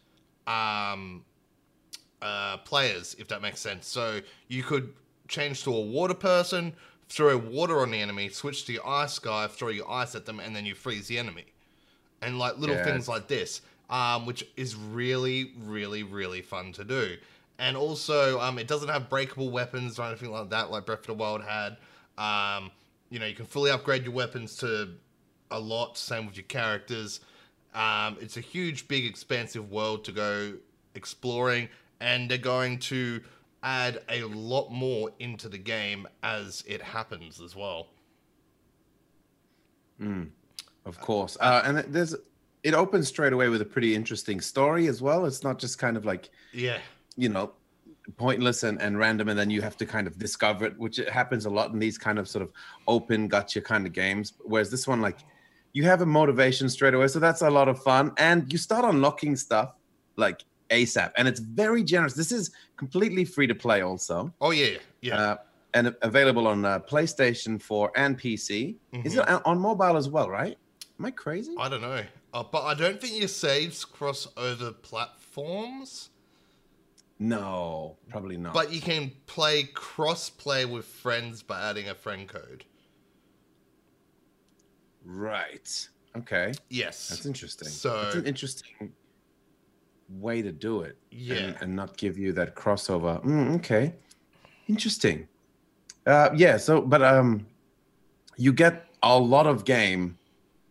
um, 0.46 1.24
uh, 2.22 2.58
players, 2.58 3.14
if 3.18 3.28
that 3.28 3.42
makes 3.42 3.60
sense. 3.60 3.86
So 3.86 4.20
you 4.48 4.62
could 4.62 4.92
change 5.28 5.62
to 5.64 5.74
a 5.74 5.80
water 5.80 6.14
person, 6.14 6.74
throw 7.08 7.36
water 7.36 7.80
on 7.80 7.90
the 7.90 8.00
enemy, 8.00 8.28
switch 8.28 8.64
to 8.66 8.72
your 8.72 8.86
ice 8.86 9.18
guy, 9.18 9.46
throw 9.46 9.68
your 9.68 9.90
ice 9.90 10.14
at 10.14 10.26
them, 10.26 10.40
and 10.40 10.54
then 10.54 10.66
you 10.66 10.74
freeze 10.74 11.08
the 11.08 11.18
enemy. 11.18 11.46
And 12.22 12.38
like 12.38 12.58
little 12.58 12.76
Yeah. 12.76 12.84
things 12.84 13.08
like 13.08 13.28
this, 13.28 13.62
um, 13.88 14.26
which 14.26 14.46
is 14.56 14.76
really, 14.76 15.52
really, 15.64 16.02
really 16.02 16.42
fun 16.42 16.72
to 16.72 16.84
do. 16.84 17.16
And 17.58 17.76
also, 17.76 18.40
um, 18.40 18.58
it 18.58 18.68
doesn't 18.68 18.88
have 18.88 19.10
breakable 19.10 19.50
weapons 19.50 19.98
or 19.98 20.06
anything 20.06 20.30
like 20.30 20.50
that, 20.50 20.70
like 20.70 20.86
Breath 20.86 21.00
of 21.00 21.06
the 21.06 21.14
Wild 21.14 21.42
had. 21.42 21.76
Um, 22.16 22.70
you 23.10 23.18
know, 23.18 23.26
you 23.26 23.34
can 23.34 23.46
fully 23.46 23.70
upgrade 23.70 24.04
your 24.04 24.12
weapons 24.12 24.56
to 24.58 24.94
a 25.50 25.58
lot. 25.58 25.98
Same 25.98 26.26
with 26.26 26.36
your 26.36 26.44
characters. 26.44 27.20
Um, 27.74 28.16
it's 28.20 28.36
a 28.36 28.40
huge, 28.40 28.88
big, 28.88 29.04
expansive 29.04 29.70
world 29.70 30.04
to 30.04 30.12
go 30.12 30.54
exploring, 30.94 31.68
and 32.00 32.30
they're 32.30 32.38
going 32.38 32.78
to 32.78 33.20
add 33.62 34.00
a 34.08 34.22
lot 34.24 34.70
more 34.70 35.10
into 35.18 35.48
the 35.48 35.58
game 35.58 36.06
as 36.22 36.64
it 36.66 36.80
happens 36.80 37.40
as 37.40 37.54
well. 37.54 37.88
Of 40.86 41.00
course. 41.00 41.36
Uh, 41.40 41.62
and 41.64 41.78
there's 41.78 42.14
it 42.62 42.74
opens 42.74 43.08
straight 43.08 43.32
away 43.32 43.48
with 43.48 43.62
a 43.62 43.64
pretty 43.64 43.94
interesting 43.94 44.40
story 44.40 44.86
as 44.86 45.00
well. 45.00 45.24
It's 45.24 45.42
not 45.42 45.58
just 45.58 45.78
kind 45.78 45.96
of 45.96 46.04
like, 46.04 46.30
Yeah, 46.52 46.78
you 47.16 47.28
know, 47.28 47.52
pointless 48.16 48.62
and, 48.62 48.80
and 48.80 48.98
random 48.98 49.28
and 49.28 49.38
then 49.38 49.50
you 49.50 49.62
have 49.62 49.76
to 49.78 49.86
kind 49.86 50.06
of 50.06 50.18
discover 50.18 50.66
it, 50.66 50.78
which 50.78 50.98
it 50.98 51.08
happens 51.08 51.46
a 51.46 51.50
lot 51.50 51.70
in 51.70 51.78
these 51.78 51.98
kind 51.98 52.18
of 52.18 52.28
sort 52.28 52.42
of 52.42 52.50
open 52.88 53.28
gacha 53.28 53.62
kind 53.62 53.86
of 53.86 53.92
games. 53.92 54.34
Whereas 54.42 54.70
this 54.70 54.88
one, 54.88 55.00
like 55.00 55.18
you 55.72 55.84
have 55.84 56.02
a 56.02 56.06
motivation 56.06 56.68
straight 56.68 56.94
away. 56.94 57.08
So 57.08 57.18
that's 57.18 57.42
a 57.42 57.50
lot 57.50 57.68
of 57.68 57.82
fun. 57.82 58.12
And 58.16 58.50
you 58.52 58.58
start 58.58 58.84
unlocking 58.84 59.36
stuff 59.36 59.74
like 60.16 60.44
ASAP. 60.70 61.12
And 61.16 61.26
it's 61.28 61.40
very 61.40 61.82
generous. 61.82 62.14
This 62.14 62.32
is 62.32 62.50
completely 62.76 63.24
free 63.24 63.46
to 63.46 63.54
play 63.54 63.82
also. 63.82 64.32
Oh 64.40 64.50
yeah, 64.50 64.78
yeah. 65.02 65.16
Uh, 65.16 65.36
and 65.74 65.94
available 66.02 66.46
on 66.48 66.64
uh, 66.64 66.80
PlayStation 66.80 67.60
4 67.62 67.92
and 67.96 68.18
PC. 68.18 68.76
Is 69.04 69.14
Mm-hmm. 69.14 69.34
it 69.36 69.42
on 69.44 69.58
mobile 69.60 69.96
as 69.96 70.08
well, 70.08 70.28
right? 70.28 70.56
Am 70.98 71.04
I 71.06 71.10
crazy? 71.12 71.54
I 71.58 71.68
don't 71.68 71.80
know, 71.80 72.02
uh, 72.34 72.42
but 72.50 72.64
I 72.64 72.74
don't 72.74 73.00
think 73.00 73.18
your 73.18 73.28
saves 73.28 73.84
cross 73.84 74.26
over 74.36 74.72
platforms. 74.72 76.10
No, 77.18 77.96
probably 78.08 78.36
not. 78.38 78.54
But 78.54 78.72
you 78.72 78.80
can 78.80 79.12
play 79.26 79.64
cross 79.64 80.28
play 80.30 80.64
with 80.64 80.86
friends 80.86 81.42
by 81.42 81.60
adding 81.68 81.88
a 81.88 81.94
friend 81.94 82.26
code. 82.28 82.64
right. 85.04 85.88
Okay. 86.16 86.52
Yes. 86.68 87.08
That's 87.08 87.26
interesting. 87.26 87.68
So- 87.68 88.02
it's 88.06 88.16
an 88.16 88.26
interesting 88.26 88.92
way 90.18 90.42
to 90.42 90.52
do 90.52 90.82
it. 90.82 90.96
Yeah. 91.10 91.36
And, 91.36 91.56
and 91.60 91.76
not 91.76 91.96
give 91.96 92.18
you 92.18 92.32
that 92.32 92.54
crossover. 92.54 93.22
Mm, 93.24 93.56
okay. 93.56 93.94
Interesting. 94.68 95.28
Uh, 96.06 96.30
yeah. 96.34 96.56
So, 96.56 96.80
but 96.80 97.02
um, 97.02 97.46
you 98.36 98.52
get 98.52 98.86
a 99.02 99.18
lot 99.18 99.46
of 99.46 99.64
game 99.64 100.18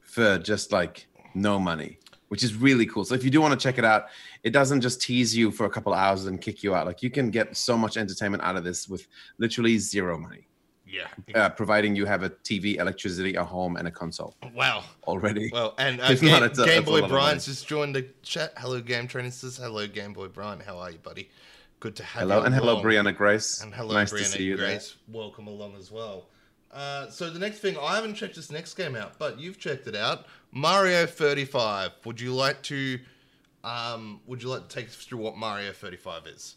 for 0.02 0.38
just 0.40 0.72
like 0.72 1.08
no 1.34 1.60
money, 1.60 2.00
which 2.30 2.44
is 2.44 2.56
really 2.56 2.86
cool. 2.86 3.06
So 3.06 3.16
if 3.16 3.24
you 3.24 3.30
do 3.30 3.40
want 3.40 3.58
to 3.58 3.64
check 3.64 3.78
it 3.78 3.86
out, 3.86 4.06
it 4.44 4.52
doesn't 4.52 4.82
just 4.82 5.02
tease 5.02 5.36
you 5.36 5.52
for 5.52 5.66
a 5.66 5.70
couple 5.70 5.94
hours 5.94 6.26
and 6.26 6.42
kick 6.42 6.64
you 6.64 6.76
out. 6.76 6.86
Like 6.86 7.04
you 7.04 7.10
can 7.10 7.30
get 7.30 7.56
so 7.56 7.78
much 7.78 7.96
entertainment 7.96 8.44
out 8.44 8.56
of 8.56 8.64
this 8.64 8.90
with 8.90 9.08
literally 9.38 9.78
zero 9.78 10.18
money, 10.18 10.48
Yeah. 10.92 11.08
uh, 11.36 11.50
providing 11.50 11.96
you 11.96 12.06
have 12.06 12.24
a 12.24 12.30
TV, 12.30 12.78
electricity, 12.78 13.36
a 13.36 13.44
home, 13.44 13.76
and 13.78 13.88
a 13.88 13.92
console 13.92 14.36
Wow. 14.56 14.84
already. 15.06 15.50
Well, 15.52 15.76
and 15.78 16.02
uh, 16.02 16.14
Game, 16.16 16.44
a- 16.44 16.50
Game 16.50 16.84
Boy 16.84 16.92
lot 16.92 16.96
of 16.96 17.02
money. 17.02 17.08
Brian's 17.10 17.46
just 17.46 17.68
joined 17.68 17.96
the 17.96 18.08
chat. 18.24 18.54
Hello, 18.58 18.82
Game 18.82 19.08
Trainer 19.08 19.32
says 19.32 19.58
hello, 19.58 19.88
Game 19.88 20.14
Boy 20.14 20.28
Brian. 20.28 20.60
How 20.60 20.78
are 20.80 20.92
you, 20.92 20.98
buddy? 20.98 21.30
Good 21.80 21.96
to 21.98 22.04
have 22.04 22.22
hello 22.24 22.36
you. 22.38 22.42
Hello, 22.42 22.46
and 22.46 22.56
hello. 22.56 22.84
Brianna 22.84 23.16
Grace. 23.16 23.62
And 23.62 23.74
hello, 23.74 23.94
nice 23.94 24.12
Brianna 24.12 24.18
to 24.18 24.26
see 24.26 24.44
you 24.44 24.58
there. 24.58 24.68
Grace. 24.68 24.96
Welcome 25.08 25.48
along 25.48 25.76
as 25.78 25.92
well. 25.92 26.26
Uh, 26.72 27.10
so 27.10 27.30
the 27.30 27.40
next 27.40 27.60
thing, 27.60 27.78
I 27.82 27.96
haven't 27.96 28.16
checked 28.16 28.36
this 28.36 28.52
next 28.52 28.74
game 28.76 28.96
out, 28.96 29.18
but 29.18 29.40
you've 29.40 29.58
checked 29.60 29.88
it 29.88 29.96
out. 29.96 30.26
Mario 30.52 31.06
35. 31.06 31.92
Would 32.06 32.20
you 32.22 32.34
like 32.34 32.62
to? 32.64 33.00
Um, 33.64 34.22
would 34.26 34.42
you 34.42 34.50
like 34.50 34.68
to 34.68 34.76
take 34.76 34.88
us 34.88 34.96
through 34.96 35.20
what 35.20 35.36
Mario 35.38 35.72
35 35.72 36.28
is? 36.28 36.56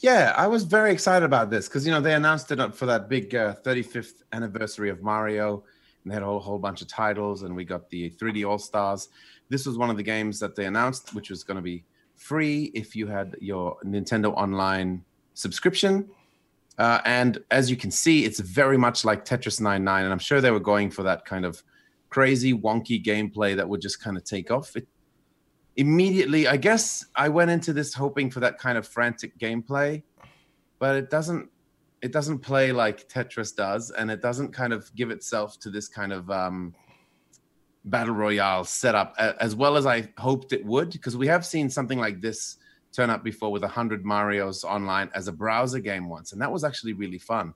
Yeah, 0.00 0.34
I 0.36 0.46
was 0.46 0.64
very 0.64 0.92
excited 0.92 1.24
about 1.24 1.50
this 1.50 1.68
because 1.68 1.86
you 1.86 1.92
know 1.92 2.00
they 2.00 2.14
announced 2.14 2.50
it 2.52 2.74
for 2.74 2.86
that 2.86 3.08
big 3.08 3.34
uh, 3.34 3.54
35th 3.64 4.22
anniversary 4.32 4.90
of 4.90 5.02
Mario, 5.02 5.64
and 6.04 6.10
they 6.10 6.14
had 6.14 6.22
a 6.22 6.26
whole, 6.26 6.38
whole 6.38 6.58
bunch 6.58 6.82
of 6.82 6.88
titles, 6.88 7.42
and 7.42 7.56
we 7.56 7.64
got 7.64 7.88
the 7.88 8.10
3D 8.10 8.48
All 8.48 8.58
Stars. 8.58 9.08
This 9.48 9.64
was 9.64 9.78
one 9.78 9.88
of 9.88 9.96
the 9.96 10.02
games 10.02 10.38
that 10.40 10.54
they 10.54 10.66
announced, 10.66 11.14
which 11.14 11.30
was 11.30 11.44
going 11.44 11.56
to 11.56 11.62
be 11.62 11.84
free 12.14 12.70
if 12.74 12.94
you 12.94 13.06
had 13.06 13.36
your 13.40 13.78
Nintendo 13.84 14.34
Online 14.34 15.02
subscription. 15.34 16.08
Uh, 16.78 17.00
and 17.06 17.42
as 17.50 17.70
you 17.70 17.76
can 17.76 17.90
see, 17.90 18.26
it's 18.26 18.40
very 18.40 18.76
much 18.76 19.04
like 19.04 19.24
Tetris 19.24 19.62
99, 19.62 20.04
and 20.04 20.12
I'm 20.12 20.18
sure 20.18 20.42
they 20.42 20.50
were 20.50 20.60
going 20.60 20.90
for 20.90 21.04
that 21.04 21.24
kind 21.24 21.46
of 21.46 21.62
crazy, 22.10 22.52
wonky 22.52 23.02
gameplay 23.02 23.56
that 23.56 23.66
would 23.66 23.80
just 23.80 24.02
kind 24.02 24.18
of 24.18 24.24
take 24.24 24.50
off. 24.50 24.76
It, 24.76 24.86
immediately 25.76 26.48
i 26.48 26.56
guess 26.56 27.06
i 27.16 27.28
went 27.28 27.50
into 27.50 27.72
this 27.72 27.92
hoping 27.92 28.30
for 28.30 28.40
that 28.40 28.58
kind 28.58 28.78
of 28.78 28.86
frantic 28.86 29.36
gameplay 29.38 30.02
but 30.78 30.96
it 30.96 31.10
doesn't 31.10 31.48
it 32.02 32.12
doesn't 32.12 32.38
play 32.38 32.72
like 32.72 33.08
tetris 33.08 33.54
does 33.54 33.90
and 33.90 34.10
it 34.10 34.22
doesn't 34.22 34.52
kind 34.52 34.72
of 34.72 34.94
give 34.94 35.10
itself 35.10 35.58
to 35.58 35.70
this 35.70 35.88
kind 35.88 36.12
of 36.12 36.30
um, 36.30 36.74
battle 37.84 38.14
royale 38.14 38.64
setup 38.64 39.14
as 39.18 39.54
well 39.54 39.76
as 39.76 39.86
i 39.86 40.08
hoped 40.18 40.52
it 40.52 40.64
would 40.64 40.90
because 40.90 41.16
we 41.16 41.26
have 41.26 41.44
seen 41.44 41.68
something 41.68 41.98
like 41.98 42.20
this 42.20 42.56
turn 42.92 43.10
up 43.10 43.22
before 43.22 43.52
with 43.52 43.62
100 43.62 44.04
marios 44.04 44.64
online 44.64 45.10
as 45.14 45.28
a 45.28 45.32
browser 45.32 45.78
game 45.78 46.08
once 46.08 46.32
and 46.32 46.40
that 46.40 46.50
was 46.50 46.64
actually 46.64 46.94
really 46.94 47.18
fun 47.18 47.52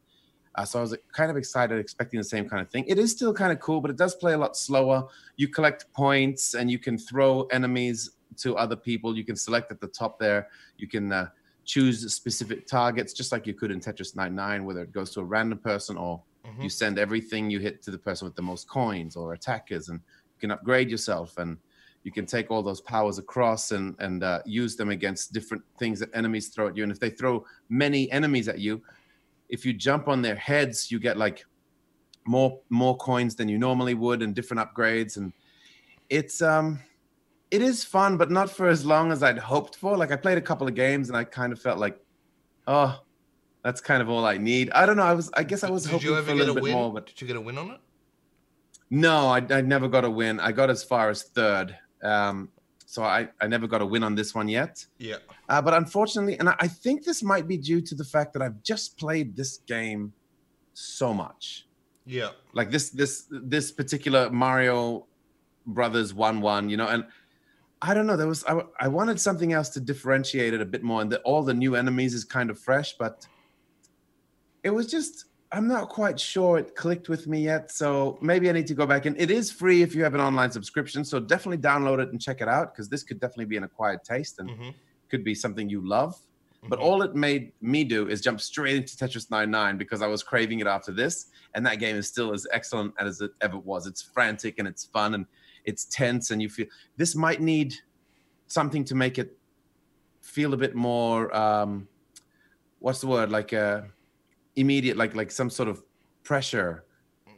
uh, 0.54 0.64
so 0.64 0.78
I 0.78 0.82
was 0.82 0.96
kind 1.12 1.30
of 1.30 1.36
excited, 1.36 1.78
expecting 1.78 2.18
the 2.18 2.24
same 2.24 2.48
kind 2.48 2.60
of 2.60 2.70
thing. 2.70 2.84
It 2.86 2.98
is 2.98 3.12
still 3.12 3.32
kind 3.32 3.52
of 3.52 3.60
cool, 3.60 3.80
but 3.80 3.90
it 3.90 3.96
does 3.96 4.14
play 4.16 4.32
a 4.32 4.38
lot 4.38 4.56
slower. 4.56 5.06
You 5.36 5.48
collect 5.48 5.92
points 5.92 6.54
and 6.54 6.70
you 6.70 6.78
can 6.78 6.98
throw 6.98 7.42
enemies 7.46 8.10
to 8.38 8.56
other 8.56 8.76
people. 8.76 9.16
You 9.16 9.24
can 9.24 9.36
select 9.36 9.70
at 9.70 9.80
the 9.80 9.88
top 9.88 10.18
there. 10.18 10.48
You 10.76 10.88
can 10.88 11.12
uh, 11.12 11.28
choose 11.64 12.12
specific 12.12 12.66
targets, 12.66 13.12
just 13.12 13.32
like 13.32 13.46
you 13.46 13.54
could 13.54 13.70
in 13.70 13.80
Tetris 13.80 14.16
99, 14.16 14.64
whether 14.64 14.82
it 14.82 14.92
goes 14.92 15.10
to 15.12 15.20
a 15.20 15.24
random 15.24 15.58
person 15.58 15.96
or 15.96 16.22
Mhm. 16.46 16.62
you 16.64 16.70
send 16.70 16.98
everything 16.98 17.50
you 17.50 17.58
hit 17.60 17.82
to 17.82 17.90
the 17.90 17.98
person 17.98 18.24
with 18.26 18.34
the 18.34 18.42
most 18.42 18.66
coins 18.68 19.14
or 19.14 19.34
attackers, 19.34 19.90
and 19.90 20.00
you 20.00 20.40
can 20.40 20.50
upgrade 20.50 20.90
yourself 20.90 21.36
and 21.36 21.58
you 22.02 22.10
can 22.10 22.24
take 22.24 22.50
all 22.50 22.62
those 22.62 22.80
powers 22.80 23.18
across 23.18 23.72
and 23.72 23.94
and 23.98 24.24
uh, 24.24 24.40
use 24.46 24.74
them 24.74 24.88
against 24.88 25.34
different 25.34 25.62
things 25.78 26.00
that 26.00 26.08
enemies 26.14 26.48
throw 26.48 26.66
at 26.68 26.76
you. 26.78 26.82
And 26.82 26.90
if 26.90 26.98
they 26.98 27.10
throw 27.10 27.44
many 27.68 28.10
enemies 28.10 28.48
at 28.48 28.58
you, 28.58 28.82
if 29.50 29.66
you 29.66 29.72
jump 29.72 30.08
on 30.08 30.22
their 30.22 30.36
heads, 30.36 30.90
you 30.90 30.98
get 30.98 31.16
like 31.16 31.44
more 32.26 32.60
more 32.70 32.96
coins 32.96 33.34
than 33.34 33.48
you 33.48 33.58
normally 33.58 33.94
would 33.94 34.22
and 34.22 34.34
different 34.34 34.60
upgrades. 34.66 35.16
And 35.16 35.32
it's 36.08 36.40
um 36.42 36.80
it 37.50 37.62
is 37.62 37.82
fun, 37.84 38.16
but 38.16 38.30
not 38.30 38.48
for 38.48 38.68
as 38.68 38.84
long 38.86 39.10
as 39.10 39.22
I'd 39.22 39.38
hoped 39.38 39.76
for. 39.76 39.96
Like 39.96 40.12
I 40.12 40.16
played 40.16 40.38
a 40.38 40.42
couple 40.42 40.68
of 40.68 40.74
games 40.74 41.08
and 41.08 41.16
I 41.16 41.24
kind 41.24 41.52
of 41.52 41.60
felt 41.60 41.78
like, 41.78 41.98
oh, 42.68 43.00
that's 43.64 43.80
kind 43.80 44.00
of 44.00 44.08
all 44.08 44.24
I 44.24 44.38
need. 44.38 44.70
I 44.70 44.86
don't 44.86 44.96
know. 44.96 45.02
I 45.02 45.14
was 45.14 45.30
I 45.34 45.42
guess 45.42 45.64
I 45.64 45.70
was 45.70 45.82
Did 45.84 45.92
hoping 45.92 46.08
you 46.08 46.22
for 46.22 46.30
a 46.30 46.34
little 46.34 46.52
a 46.52 46.54
bit 46.54 46.62
win? 46.64 46.72
more, 46.72 46.92
but 46.92 47.06
Did 47.06 47.20
you 47.20 47.26
get 47.26 47.36
a 47.36 47.40
win 47.40 47.58
on 47.58 47.70
it? 47.72 47.80
no, 48.92 49.28
I, 49.28 49.38
I 49.50 49.60
never 49.60 49.88
got 49.88 50.04
a 50.04 50.10
win. 50.10 50.40
I 50.40 50.50
got 50.52 50.68
as 50.70 50.82
far 50.82 51.10
as 51.10 51.22
third. 51.24 51.76
Um, 52.02 52.48
so 52.90 53.04
I, 53.04 53.28
I 53.40 53.46
never 53.46 53.68
got 53.68 53.82
a 53.82 53.86
win 53.86 54.02
on 54.02 54.16
this 54.16 54.34
one 54.34 54.48
yet. 54.48 54.84
Yeah. 54.98 55.18
Uh, 55.48 55.62
but 55.62 55.74
unfortunately, 55.74 56.36
and 56.40 56.48
I, 56.48 56.56
I 56.58 56.66
think 56.66 57.04
this 57.04 57.22
might 57.22 57.46
be 57.46 57.56
due 57.56 57.80
to 57.82 57.94
the 57.94 58.02
fact 58.02 58.32
that 58.32 58.42
I've 58.42 58.60
just 58.64 58.98
played 58.98 59.36
this 59.36 59.58
game 59.58 60.12
so 60.74 61.14
much. 61.14 61.68
Yeah. 62.04 62.30
Like 62.52 62.72
this 62.72 62.90
this 62.90 63.26
this 63.30 63.70
particular 63.70 64.28
Mario 64.30 65.06
Brothers 65.66 66.12
one 66.12 66.40
one, 66.40 66.68
you 66.68 66.76
know, 66.76 66.88
and 66.88 67.04
I 67.80 67.94
don't 67.94 68.08
know. 68.08 68.16
There 68.16 68.26
was 68.26 68.44
I, 68.44 68.60
I 68.80 68.88
wanted 68.88 69.20
something 69.20 69.52
else 69.52 69.68
to 69.70 69.80
differentiate 69.80 70.52
it 70.52 70.60
a 70.60 70.66
bit 70.66 70.82
more, 70.82 71.00
and 71.00 71.12
that 71.12 71.22
all 71.22 71.44
the 71.44 71.54
new 71.54 71.76
enemies 71.76 72.12
is 72.12 72.24
kind 72.24 72.50
of 72.50 72.58
fresh, 72.58 72.94
but 72.98 73.24
it 74.64 74.70
was 74.70 74.88
just 74.88 75.26
I'm 75.52 75.66
not 75.66 75.88
quite 75.88 76.18
sure 76.20 76.58
it 76.58 76.76
clicked 76.76 77.08
with 77.08 77.26
me 77.26 77.40
yet. 77.42 77.72
So 77.72 78.18
maybe 78.22 78.48
I 78.48 78.52
need 78.52 78.68
to 78.68 78.74
go 78.74 78.86
back 78.86 79.06
in. 79.06 79.16
It 79.16 79.30
is 79.32 79.50
free 79.50 79.82
if 79.82 79.94
you 79.94 80.04
have 80.04 80.14
an 80.14 80.20
online 80.20 80.52
subscription, 80.52 81.04
so 81.04 81.18
definitely 81.18 81.58
download 81.58 82.00
it 82.00 82.10
and 82.10 82.20
check 82.20 82.40
it 82.40 82.46
out 82.48 82.72
because 82.72 82.88
this 82.88 83.02
could 83.02 83.18
definitely 83.18 83.46
be 83.46 83.56
an 83.56 83.64
acquired 83.64 84.04
taste 84.04 84.38
and 84.38 84.50
Mhm. 84.50 84.74
could 85.08 85.24
be 85.24 85.34
something 85.34 85.68
you 85.68 85.80
love. 85.86 86.14
But 86.68 86.78
Mhm. 86.78 86.82
all 86.82 87.02
it 87.02 87.14
made 87.16 87.52
me 87.60 87.82
do 87.82 88.08
is 88.08 88.20
jump 88.20 88.40
straight 88.40 88.76
into 88.76 88.96
Tetris 88.96 89.28
99 89.28 89.76
because 89.76 90.02
I 90.02 90.06
was 90.06 90.22
craving 90.22 90.60
it 90.60 90.68
after 90.68 90.92
this. 90.92 91.26
And 91.54 91.66
that 91.66 91.76
game 91.80 91.96
is 91.96 92.06
still 92.06 92.32
as 92.32 92.46
excellent 92.52 92.94
as 93.00 93.20
it 93.20 93.32
ever 93.40 93.58
was. 93.58 93.88
It's 93.88 94.02
frantic 94.02 94.60
and 94.60 94.68
it's 94.68 94.84
fun 94.84 95.14
and 95.14 95.26
it's 95.64 95.84
tense. 95.86 96.30
And 96.30 96.40
you 96.40 96.48
feel 96.48 96.66
this 96.96 97.16
might 97.16 97.40
need 97.40 97.74
something 98.46 98.84
to 98.84 98.94
make 98.94 99.18
it 99.18 99.36
feel 100.20 100.54
a 100.54 100.56
bit 100.56 100.76
more, 100.76 101.34
um, 101.34 101.88
what's 102.78 103.00
the 103.00 103.08
word? 103.08 103.32
Like 103.32 103.52
uh, 103.52 103.82
immediate, 104.56 104.96
like 104.96 105.14
like 105.14 105.30
some 105.30 105.50
sort 105.50 105.68
of 105.68 105.82
pressure 106.22 106.84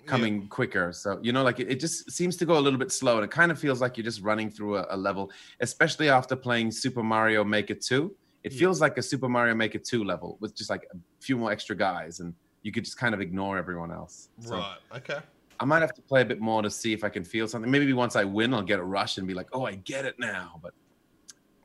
coming 0.07 0.49
quicker. 0.49 0.93
So, 0.93 1.21
you 1.23 1.33
know, 1.33 1.45
like 1.45 1.61
it, 1.61 1.71
it 1.71 1.79
just 1.81 2.11
seems 2.11 2.37
to 2.39 2.45
go 2.45 2.59
a 2.59 2.61
little 2.61 2.79
bit 2.79 2.91
slow. 2.91 3.17
And 3.17 3.25
it 3.25 3.31
kind 3.31 3.53
of 3.53 3.59
feels 3.59 3.81
like 3.81 3.97
you're 3.97 4.05
just 4.05 4.21
running 4.21 4.51
through 4.51 4.79
a, 4.79 4.87
a 4.91 4.97
level, 4.97 5.31
especially 5.61 6.09
after 6.09 6.35
playing 6.35 6.73
Super 6.73 7.03
Mario 7.05 7.45
Maker 7.45 7.75
2. 7.75 8.15
It 8.43 8.53
Yeah. 8.53 8.59
feels 8.59 8.81
like 8.81 8.99
a 8.99 9.03
Super 9.03 9.29
Mario 9.29 9.55
Maker 9.55 9.79
2 9.79 10.03
level 10.03 10.39
with 10.41 10.57
just 10.57 10.71
like 10.71 10.83
a 10.93 10.97
few 11.21 11.37
more 11.37 11.53
extra 11.53 11.77
guys 11.77 12.19
and 12.19 12.35
you 12.63 12.73
could 12.73 12.85
just 12.85 12.97
kind 12.99 13.15
of 13.15 13.21
ignore 13.21 13.57
everyone 13.59 13.93
else. 13.93 14.29
So 14.41 14.57
Right. 14.57 14.79
Okay. 14.97 15.21
I 15.61 15.65
might 15.65 15.83
have 15.83 15.95
to 15.95 16.03
play 16.03 16.23
a 16.23 16.25
bit 16.25 16.41
more 16.41 16.63
to 16.63 16.71
see 16.71 16.93
if 16.93 17.05
I 17.05 17.09
can 17.09 17.23
feel 17.23 17.47
something. 17.47 17.71
Maybe 17.71 17.93
once 17.93 18.17
I 18.17 18.25
win, 18.25 18.53
I'll 18.53 18.63
get 18.63 18.81
a 18.81 18.85
rush 18.85 19.19
and 19.19 19.29
be 19.29 19.35
like, 19.35 19.51
oh, 19.53 19.65
I 19.65 19.77
get 19.77 20.05
it 20.05 20.17
now. 20.19 20.59
But 20.61 20.73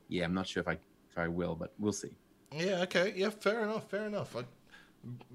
yeah, 0.09 0.25
I'm 0.25 0.35
not 0.35 0.45
sure 0.47 0.61
if 0.61 0.67
I 0.67 0.73
if 1.09 1.17
I 1.17 1.27
will, 1.27 1.55
but 1.55 1.73
we'll 1.79 1.91
see. 1.91 2.11
Yeah, 2.51 2.81
okay. 2.83 3.13
Yeah, 3.15 3.31
fair 3.31 3.63
enough. 3.63 3.89
Fair 3.89 4.05
enough. 4.05 4.35
I, 4.35 4.43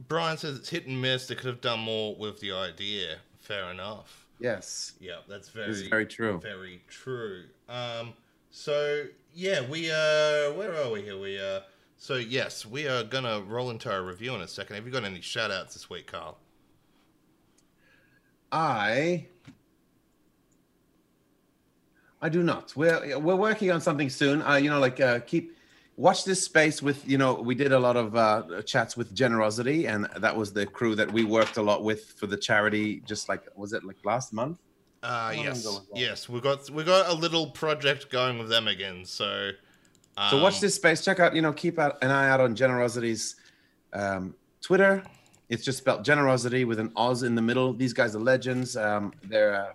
Brian 0.09 0.37
says 0.37 0.57
it's 0.59 0.69
hit 0.69 0.87
and 0.87 1.01
miss. 1.01 1.27
They 1.29 1.35
could 1.35 1.47
have 1.47 1.61
done 1.61 1.81
more 1.81 2.15
with 2.17 2.41
the 2.41 2.53
idea. 2.53 3.17
Fair 3.41 3.71
enough. 3.71 4.27
Yes, 4.39 4.95
Yeah, 5.01 5.19
that's 5.29 5.49
very, 5.51 5.69
this 5.69 5.81
is 5.83 5.89
very 5.89 6.05
true. 6.07 6.39
very 6.41 6.83
true. 6.89 7.45
Um, 7.69 8.13
so 8.51 9.05
yeah, 9.35 9.61
we 9.69 9.89
uh, 9.91 10.53
where 10.55 10.75
are 10.75 10.91
we 10.91 11.03
here? 11.03 11.19
We 11.19 11.39
uh, 11.41 11.61
so 11.97 12.17
yes, 12.17 12.67
we 12.67 12.89
are 12.89 13.05
gonna 13.05 13.41
roll 13.43 13.71
into 13.71 13.91
our 13.93 14.03
review 14.03 14.35
in 14.35 14.41
a 14.41 14.49
second. 14.49 14.75
Have 14.77 14.85
you 14.85 14.93
got 14.93 15.05
any 15.05 15.21
shout 15.21 15.51
outs 15.53 15.75
this 15.75 15.89
week, 15.89 16.09
Carl? 16.11 16.39
I 18.51 19.27
I 22.21 22.29
do 22.29 22.43
not. 22.43 22.75
We're 22.77 23.19
we're 23.19 23.37
working 23.37 23.71
on 23.71 23.81
something 23.81 24.11
soon. 24.11 24.43
Uh, 24.43 24.55
you 24.57 24.71
know, 24.71 24.81
like 24.81 25.01
uh, 25.01 25.21
keep 25.21 25.57
watch 25.97 26.25
this 26.25 26.43
space 26.43 26.83
with. 26.83 27.09
You 27.09 27.19
know, 27.19 27.35
we 27.35 27.55
did 27.55 27.73
a 27.73 27.79
lot 27.79 27.97
of 27.97 28.17
uh, 28.17 28.63
chats 28.63 28.97
with 28.97 29.15
Generosity, 29.15 29.87
and 29.87 30.09
that 30.19 30.37
was 30.37 30.53
the 30.53 30.67
crew 30.67 30.95
that 30.95 31.11
we 31.11 31.25
worked 31.25 31.57
a 31.57 31.63
lot 31.63 31.85
with 31.85 32.13
for 32.13 32.27
the 32.27 32.37
charity. 32.37 33.03
Just 33.07 33.29
like 33.29 33.45
was 33.57 33.73
it 33.73 33.85
like 33.85 33.97
last 34.05 34.33
month? 34.33 34.59
Uh, 35.03 35.33
yes, 35.35 35.61
ago 35.61 35.71
was 35.71 35.87
that? 35.93 35.99
yes, 35.99 36.29
we 36.29 36.41
got 36.41 36.71
we 36.71 36.85
got 36.85 37.09
a 37.09 37.15
little 37.15 37.51
project 37.51 38.11
going 38.11 38.39
with 38.39 38.49
them 38.49 38.69
again. 38.69 39.05
So, 39.05 39.51
um, 40.17 40.31
So 40.31 40.43
watch 40.43 40.61
this 40.61 40.75
space. 40.75 41.05
Check 41.05 41.21
out. 41.21 41.35
You 41.35 41.43
know, 41.43 41.53
keep 41.53 41.79
out, 41.79 42.03
an 42.03 42.11
eye 42.11 42.29
out 42.29 42.41
on 42.41 42.55
Generosity's 42.55 43.37
um, 43.93 44.35
Twitter. 44.61 45.03
It's 45.49 45.65
just 45.65 45.79
spelled 45.79 46.05
Generosity 46.05 46.65
with 46.65 46.79
an 46.79 46.93
Oz 46.97 47.25
in 47.25 47.35
the 47.35 47.43
middle. 47.43 47.75
These 47.75 47.93
guys 47.93 48.17
are 48.17 48.21
legends. 48.21 48.77
Um, 48.77 49.13
they're 49.25 49.55
uh, 49.55 49.73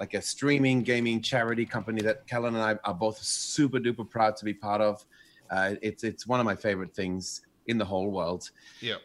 like 0.00 0.14
a 0.14 0.22
streaming 0.22 0.82
gaming 0.82 1.20
charity 1.20 1.66
company 1.66 2.00
that 2.02 2.26
Callan 2.26 2.54
and 2.54 2.62
I 2.62 2.76
are 2.84 2.94
both 2.94 3.18
super 3.18 3.78
duper 3.78 4.08
proud 4.08 4.36
to 4.36 4.44
be 4.44 4.54
part 4.54 4.80
of. 4.80 5.04
Uh, 5.50 5.74
it's 5.82 6.04
it's 6.04 6.26
one 6.26 6.40
of 6.40 6.46
my 6.46 6.54
favorite 6.54 6.94
things 6.94 7.42
in 7.66 7.78
the 7.78 7.84
whole 7.84 8.10
world. 8.10 8.50
Yeah. 8.80 8.96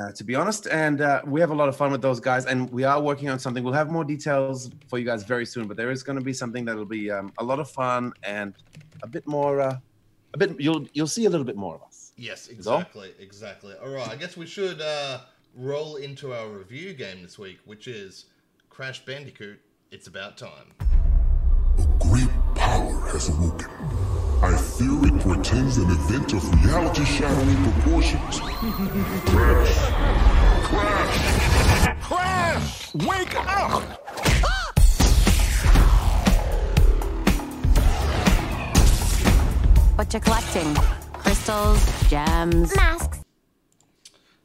Uh, 0.00 0.10
to 0.12 0.24
be 0.24 0.34
honest, 0.34 0.66
and 0.68 1.02
uh, 1.02 1.20
we 1.26 1.38
have 1.38 1.50
a 1.50 1.54
lot 1.54 1.68
of 1.68 1.76
fun 1.76 1.92
with 1.92 2.00
those 2.00 2.18
guys, 2.18 2.46
and 2.46 2.70
we 2.70 2.82
are 2.82 2.98
working 2.98 3.28
on 3.28 3.38
something. 3.38 3.62
We'll 3.62 3.74
have 3.74 3.90
more 3.90 4.04
details 4.04 4.70
for 4.88 4.98
you 4.98 5.04
guys 5.04 5.22
very 5.22 5.44
soon, 5.44 5.68
but 5.68 5.76
there 5.76 5.90
is 5.90 6.02
going 6.02 6.18
to 6.18 6.24
be 6.24 6.32
something 6.32 6.64
that'll 6.64 6.86
be 6.86 7.10
um, 7.10 7.30
a 7.36 7.44
lot 7.44 7.58
of 7.60 7.70
fun 7.70 8.14
and 8.22 8.54
a 9.02 9.06
bit 9.06 9.26
more, 9.26 9.60
uh, 9.60 9.76
a 10.32 10.38
bit. 10.38 10.58
You'll 10.58 10.86
you'll 10.94 11.06
see 11.06 11.26
a 11.26 11.30
little 11.30 11.44
bit 11.44 11.56
more 11.56 11.74
of 11.74 11.82
us. 11.82 12.12
Yes, 12.16 12.48
Is 12.48 12.66
all? 12.66 12.78
exactly, 12.78 13.12
exactly. 13.18 13.74
All 13.84 13.90
right, 13.90 14.08
I 14.08 14.16
guess 14.16 14.34
we 14.34 14.46
should 14.46 14.80
uh, 14.80 15.20
roll 15.54 15.96
into 15.96 16.32
our 16.32 16.48
review 16.48 16.94
game 16.94 17.22
this 17.22 17.38
week, 17.38 17.58
which 17.66 17.86
is 17.86 18.26
Crash 18.70 19.04
Bandicoot. 19.04 19.60
It's 19.94 20.06
about 20.06 20.38
time. 20.38 20.72
A 21.78 21.86
great 22.02 22.30
power 22.54 22.98
has 23.10 23.28
awoken. 23.28 23.68
I 24.40 24.56
fear 24.56 25.04
it 25.04 25.20
portends 25.20 25.76
an 25.76 25.90
event 25.90 26.32
of 26.32 26.64
reality-shattering 26.64 27.62
proportions. 27.62 28.40
Crash! 29.28 29.76
Crash! 30.64 32.00
Crash! 32.00 32.94
Wake 32.94 33.34
up! 33.36 33.82
What 39.98 40.14
you 40.14 40.20
collecting? 40.20 40.74
Crystals, 41.12 42.08
gems, 42.08 42.74
Masks. 42.74 43.01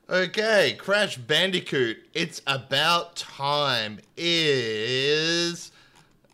Okay, 0.10 0.78
Crash 0.80 1.17
Bandicoot. 1.17 1.98
It's 2.13 2.41
about 2.48 3.17
time. 3.17 4.00
Is 4.15 5.72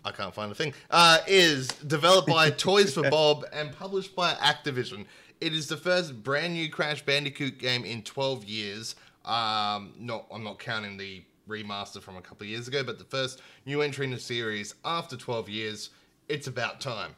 I 0.06 0.12
can't 0.12 0.34
find 0.34 0.52
a 0.52 0.56
thing. 0.56 0.76
Uh, 0.92 1.18
is 1.26 1.70
developed 1.70 2.28
by 2.28 2.50
Toys 2.52 2.94
for 2.94 3.10
Bob 3.10 3.46
and 3.52 3.72
published 3.72 4.16
by 4.16 4.34
Activision. 4.36 5.06
It 5.42 5.54
is 5.54 5.68
the 5.68 5.78
first 5.78 6.22
brand 6.22 6.54
new 6.54 6.70
Crash 6.70 7.04
Bandicoot 7.04 7.58
game 7.58 7.84
in 7.84 8.04
12 8.04 8.44
years. 8.44 8.96
Um, 9.26 9.94
not 9.98 10.28
I'm 10.32 10.44
not 10.44 10.60
counting 10.60 10.98
the 10.98 11.24
remaster 11.50 12.00
from 12.00 12.16
a 12.16 12.22
couple 12.22 12.46
of 12.46 12.50
years 12.50 12.68
ago, 12.68 12.84
but 12.84 13.00
the 13.00 13.06
first 13.06 13.42
new 13.66 13.82
entry 13.82 14.06
in 14.06 14.12
the 14.12 14.20
series 14.20 14.76
after 14.86 15.18
12 15.18 15.50
years. 15.50 15.90
It's 16.30 16.46
about 16.46 16.80
time. 16.80 17.16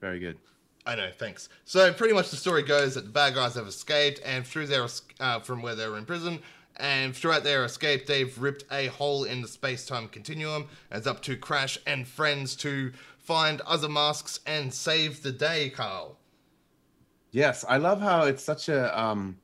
Very 0.00 0.18
good. 0.18 0.38
I 0.86 0.94
know, 0.94 1.10
thanks. 1.16 1.48
So 1.64 1.92
pretty 1.92 2.12
much 2.12 2.30
the 2.30 2.36
story 2.36 2.62
goes 2.62 2.94
that 2.94 3.04
the 3.04 3.10
bad 3.10 3.34
guys 3.34 3.54
have 3.54 3.66
escaped, 3.66 4.20
and 4.24 4.46
through 4.46 4.66
their 4.66 4.86
uh, 5.18 5.40
from 5.40 5.62
where 5.62 5.74
they 5.74 5.88
were 5.88 5.96
in 5.96 6.04
prison, 6.04 6.40
and 6.76 7.16
throughout 7.16 7.42
their 7.42 7.64
escape, 7.64 8.06
they've 8.06 8.36
ripped 8.38 8.64
a 8.70 8.88
hole 8.88 9.24
in 9.24 9.40
the 9.40 9.48
space-time 9.48 10.08
continuum. 10.08 10.68
It's 10.90 11.06
up 11.06 11.22
to 11.22 11.36
Crash 11.36 11.78
and 11.86 12.06
friends 12.06 12.54
to 12.56 12.92
find 13.16 13.62
other 13.62 13.88
masks 13.88 14.40
and 14.46 14.74
save 14.74 15.22
the 15.22 15.32
day, 15.32 15.70
Carl. 15.70 16.18
Yes, 17.30 17.64
I 17.66 17.78
love 17.78 18.00
how 18.00 18.24
it's 18.24 18.44
such 18.44 18.68
a 18.68 19.00
um, 19.00 19.38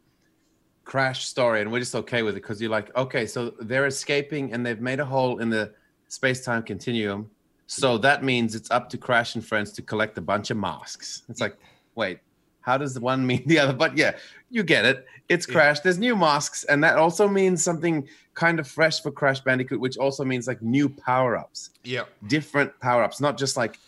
crash 0.84 1.26
story, 1.26 1.62
and 1.62 1.72
we're 1.72 1.80
just 1.80 1.94
okay 1.94 2.22
with 2.22 2.36
it 2.36 2.42
because 2.42 2.60
you're 2.60 2.70
like, 2.70 2.94
okay, 2.96 3.26
so 3.26 3.54
they're 3.60 3.86
escaping 3.86 4.52
and 4.52 4.66
they've 4.66 4.80
made 4.80 5.00
a 5.00 5.04
hole 5.04 5.38
in 5.38 5.48
the 5.48 5.72
space 6.08 6.44
time 6.44 6.62
continuum. 6.62 7.30
So 7.70 7.98
that 7.98 8.24
means 8.24 8.56
it's 8.56 8.70
up 8.72 8.90
to 8.90 8.98
Crash 8.98 9.36
and 9.36 9.46
friends 9.46 9.70
to 9.72 9.82
collect 9.82 10.18
a 10.18 10.20
bunch 10.20 10.50
of 10.50 10.56
masks. 10.56 11.22
It's 11.28 11.40
like, 11.40 11.56
wait, 11.94 12.18
how 12.62 12.76
does 12.76 12.94
the 12.94 13.00
one 13.00 13.24
mean 13.24 13.44
the 13.46 13.60
other? 13.60 13.72
But 13.72 13.96
yeah, 13.96 14.16
you 14.50 14.64
get 14.64 14.84
it. 14.84 15.06
It's 15.28 15.46
Yeah. 15.46 15.52
Crash. 15.54 15.80
There's 15.80 15.98
new 15.98 16.16
masks, 16.16 16.64
and 16.64 16.82
that 16.82 16.96
also 16.96 17.28
means 17.28 17.62
something 17.62 18.08
kind 18.34 18.58
of 18.58 18.66
fresh 18.66 19.00
for 19.00 19.12
Crash 19.12 19.40
Bandicoot, 19.40 19.78
which 19.80 19.96
also 19.98 20.24
means 20.24 20.48
like 20.48 20.60
new 20.62 20.88
power 20.88 21.36
ups 21.36 21.70
Yeah, 21.84 22.04
different 22.26 22.72
power 22.80 23.04
ups, 23.04 23.20
not 23.20 23.38
just 23.38 23.56
like, 23.56 23.78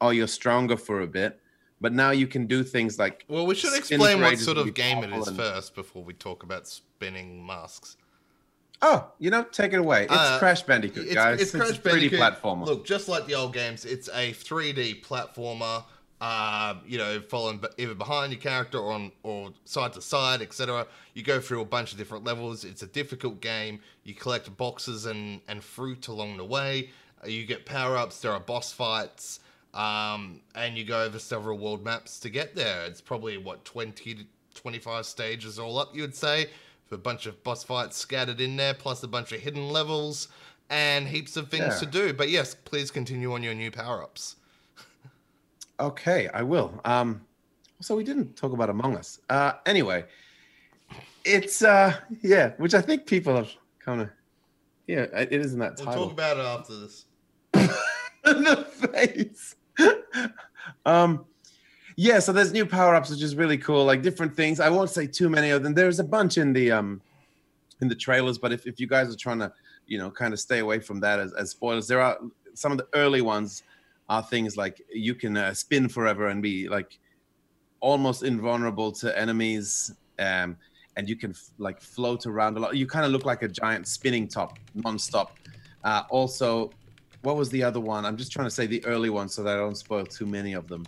oh, 0.00 0.10
you're 0.10 0.28
stronger 0.28 0.76
for 0.78 1.02
a 1.02 1.06
bit, 1.06 1.38
but 1.80 1.92
now 1.92 2.12
you 2.12 2.26
can 2.26 2.46
do 2.46 2.64
things 2.64 2.98
like. 2.98 3.26
well, 3.28 3.46
we 3.46 3.54
should 3.54 3.74
explain 3.76 4.22
what 4.22 4.38
sort 4.38 4.56
of 4.56 4.72
game 4.72 5.04
it 5.04 5.12
is 5.12 5.28
and- 5.28 5.36
first 5.36 5.74
before 5.74 6.02
we 6.02 6.14
talk 6.14 6.42
about 6.42 6.66
spinning 6.66 7.44
masks. 7.46 7.98
Oh, 8.82 9.10
you 9.18 9.30
know, 9.30 9.42
take 9.44 9.72
it 9.72 9.78
away. 9.78 10.04
It's 10.04 10.12
Uh, 10.12 10.38
Crash 10.38 10.62
Bandicoot, 10.62 11.06
It's, 11.06 11.14
guys. 11.14 11.40
it's 11.40 11.50
Crash 11.52 11.70
a 11.70 11.72
3D 11.74 11.82
Bandicoot. 12.10 12.20
platformer. 12.20 12.66
Look, 12.66 12.84
just 12.86 13.08
like 13.08 13.26
the 13.26 13.34
old 13.34 13.52
games, 13.54 13.84
it's 13.84 14.08
a 14.08 14.32
3D 14.32 15.02
platformer. 15.02 15.84
Uh, 16.18 16.76
you 16.86 16.96
know, 16.96 17.20
following 17.20 17.62
either 17.76 17.94
behind 17.94 18.32
your 18.32 18.40
character 18.40 18.78
or 18.78 18.92
on 18.92 19.12
or 19.22 19.52
side 19.66 19.92
to 19.92 20.00
side, 20.00 20.40
etc. 20.40 20.86
You 21.12 21.22
go 21.22 21.40
through 21.40 21.60
a 21.60 21.64
bunch 21.66 21.92
of 21.92 21.98
different 21.98 22.24
levels. 22.24 22.64
It's 22.64 22.82
a 22.82 22.86
difficult 22.86 23.42
game. 23.42 23.80
You 24.04 24.14
collect 24.14 24.54
boxes 24.56 25.04
and 25.04 25.42
and 25.46 25.62
fruit 25.62 26.08
along 26.08 26.38
the 26.38 26.44
way. 26.44 26.88
Uh, 27.22 27.28
you 27.28 27.44
get 27.44 27.66
power 27.66 27.98
ups. 27.98 28.20
There 28.20 28.32
are 28.32 28.40
boss 28.40 28.72
fights. 28.72 29.40
Um, 29.74 30.40
and 30.54 30.78
you 30.78 30.84
go 30.84 31.02
over 31.02 31.18
several 31.18 31.58
world 31.58 31.84
maps 31.84 32.18
to 32.20 32.30
get 32.30 32.54
there. 32.56 32.86
It's 32.86 33.02
probably 33.02 33.36
what 33.36 33.62
20 33.66 34.14
to 34.14 34.24
25 34.54 35.04
stages 35.04 35.58
all 35.58 35.78
up, 35.78 35.94
you 35.94 36.00
would 36.00 36.14
say, 36.14 36.48
a 36.92 36.98
bunch 36.98 37.26
of 37.26 37.42
boss 37.44 37.64
fights 37.64 37.96
scattered 37.96 38.40
in 38.40 38.56
there, 38.56 38.74
plus 38.74 39.02
a 39.02 39.08
bunch 39.08 39.32
of 39.32 39.40
hidden 39.40 39.68
levels 39.70 40.28
and 40.70 41.06
heaps 41.08 41.36
of 41.36 41.48
things 41.50 41.74
Yeah. 41.74 41.78
to 41.80 41.86
do. 41.86 42.12
But 42.12 42.28
yes, 42.28 42.54
please 42.54 42.90
continue 42.90 43.32
on 43.32 43.42
your 43.42 43.54
new 43.54 43.70
power 43.70 44.02
ups. 44.02 44.36
Okay, 45.78 46.28
I 46.32 46.42
will. 46.42 46.80
Um, 46.86 47.20
so 47.82 47.94
we 47.96 48.02
didn't 48.02 48.34
talk 48.34 48.52
about 48.54 48.70
Among 48.70 48.96
Us. 48.96 49.20
Uh, 49.28 49.52
anyway, 49.66 50.06
it's 51.22 51.60
uh, 51.60 51.94
yeah, 52.22 52.52
which 52.56 52.72
I 52.72 52.80
think 52.80 53.04
people 53.04 53.36
have 53.36 53.50
kind 53.78 54.00
of, 54.00 54.08
yeah, 54.86 55.02
it 55.12 55.32
is 55.34 55.52
in 55.52 55.58
that 55.58 55.74
We'll 55.76 55.84
title. 55.86 56.04
talk 56.04 56.12
about 56.12 56.36
it 56.38 56.44
after 56.46 56.76
this. 56.78 57.04
In 58.26 58.42
the 58.42 58.56
face. 58.56 59.54
um, 60.86 61.26
yeah, 61.96 62.18
so 62.18 62.30
there's 62.30 62.52
new 62.52 62.66
power 62.66 62.94
ups, 62.94 63.10
which 63.10 63.22
is 63.22 63.34
really 63.34 63.56
cool. 63.56 63.84
Like 63.84 64.02
different 64.02 64.36
things. 64.36 64.60
I 64.60 64.68
won't 64.68 64.90
say 64.90 65.06
too 65.06 65.30
many 65.30 65.50
of 65.50 65.62
them. 65.62 65.72
There's 65.72 65.98
a 65.98 66.04
bunch 66.04 66.36
in 66.36 66.52
the 66.52 66.70
um, 66.70 67.00
in 67.80 67.88
the 67.88 67.94
trailers, 67.94 68.36
but 68.36 68.52
if, 68.52 68.66
if 68.66 68.78
you 68.78 68.86
guys 68.86 69.12
are 69.12 69.16
trying 69.16 69.38
to, 69.38 69.50
you 69.86 69.98
know, 69.98 70.10
kind 70.10 70.34
of 70.34 70.40
stay 70.40 70.58
away 70.58 70.78
from 70.78 71.00
that 71.00 71.18
as, 71.18 71.32
as 71.32 71.50
spoilers, 71.50 71.88
there 71.88 72.00
are 72.00 72.18
some 72.54 72.70
of 72.70 72.78
the 72.78 72.86
early 72.94 73.22
ones 73.22 73.62
are 74.08 74.22
things 74.22 74.56
like 74.56 74.80
you 74.92 75.14
can 75.14 75.36
uh, 75.36 75.52
spin 75.52 75.88
forever 75.88 76.28
and 76.28 76.42
be 76.42 76.68
like 76.68 76.98
almost 77.80 78.22
invulnerable 78.22 78.92
to 78.92 79.18
enemies. 79.18 79.92
Um, 80.18 80.56
and 80.96 81.08
you 81.08 81.16
can 81.16 81.30
f- 81.30 81.50
like 81.58 81.80
float 81.80 82.26
around 82.26 82.56
a 82.56 82.60
lot. 82.60 82.76
You 82.76 82.86
kind 82.86 83.04
of 83.04 83.12
look 83.12 83.24
like 83.24 83.42
a 83.42 83.48
giant 83.48 83.86
spinning 83.86 84.28
top 84.28 84.58
nonstop. 84.76 85.28
Uh, 85.84 86.02
also, 86.08 86.70
what 87.22 87.36
was 87.36 87.50
the 87.50 87.62
other 87.62 87.80
one? 87.80 88.06
I'm 88.06 88.16
just 88.16 88.32
trying 88.32 88.46
to 88.46 88.50
say 88.50 88.66
the 88.66 88.84
early 88.86 89.10
ones 89.10 89.34
so 89.34 89.42
that 89.42 89.54
I 89.54 89.58
don't 89.58 89.76
spoil 89.76 90.06
too 90.06 90.26
many 90.26 90.54
of 90.54 90.68
them. 90.68 90.84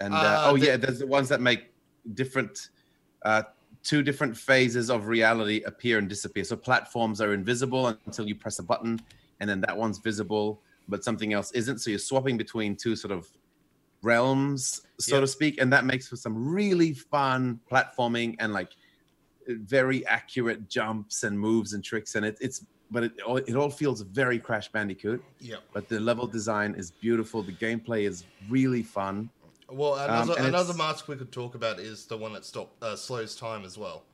And 0.00 0.14
uh, 0.14 0.16
Uh, 0.16 0.42
oh 0.46 0.56
the- 0.56 0.66
yeah, 0.66 0.76
there's 0.76 0.98
the 1.00 1.06
ones 1.06 1.28
that 1.28 1.40
make 1.40 1.72
different, 2.14 2.70
uh, 3.24 3.42
two 3.82 4.02
different 4.02 4.36
phases 4.36 4.90
of 4.90 5.06
reality 5.06 5.62
appear 5.64 5.98
and 5.98 6.08
disappear. 6.08 6.44
So 6.44 6.56
platforms 6.56 7.20
are 7.20 7.32
invisible 7.34 7.86
until 8.06 8.26
you 8.26 8.34
press 8.34 8.58
a 8.58 8.62
button, 8.62 9.00
and 9.40 9.48
then 9.48 9.60
that 9.62 9.76
one's 9.76 9.98
visible, 9.98 10.60
but 10.88 11.04
something 11.04 11.32
else 11.32 11.52
isn't. 11.52 11.78
So 11.78 11.90
you're 11.90 11.98
swapping 11.98 12.36
between 12.36 12.76
two 12.76 12.96
sort 12.96 13.12
of 13.12 13.28
realms, 14.02 14.82
so 14.98 15.16
Yep. 15.16 15.22
to 15.22 15.26
speak, 15.26 15.60
and 15.60 15.72
that 15.72 15.84
makes 15.84 16.08
for 16.08 16.16
some 16.16 16.48
really 16.48 16.94
fun 16.94 17.60
platforming 17.70 18.36
and 18.38 18.52
like 18.52 18.70
very 19.46 20.06
accurate 20.06 20.68
jumps 20.68 21.22
and 21.24 21.38
moves 21.38 21.72
and 21.74 21.82
tricks. 21.84 22.14
And 22.14 22.24
it, 22.24 22.38
it's 22.40 22.64
but 22.90 23.04
it 23.04 23.20
all, 23.20 23.36
it 23.36 23.54
all 23.54 23.70
feels 23.70 24.00
very 24.02 24.38
Crash 24.38 24.70
Bandicoot. 24.72 25.22
Yep. 25.40 25.60
But 25.72 25.88
the 25.88 26.00
level 26.00 26.26
design 26.26 26.74
is 26.74 26.90
beautiful. 26.90 27.42
The 27.42 27.52
gameplay 27.52 28.02
is 28.08 28.24
really 28.48 28.82
fun. 28.82 29.30
Well, 29.70 29.96
another, 29.96 30.34
and 30.36 30.46
another 30.48 30.74
mask 30.74 31.06
we 31.08 31.16
could 31.16 31.32
talk 31.32 31.54
about 31.54 31.78
is 31.78 32.06
the 32.06 32.16
one 32.16 32.32
that 32.32 32.44
stop 32.44 32.72
uh, 32.82 32.96
slows 32.96 33.36
time 33.36 33.64
as 33.64 33.78
well. 33.78 34.04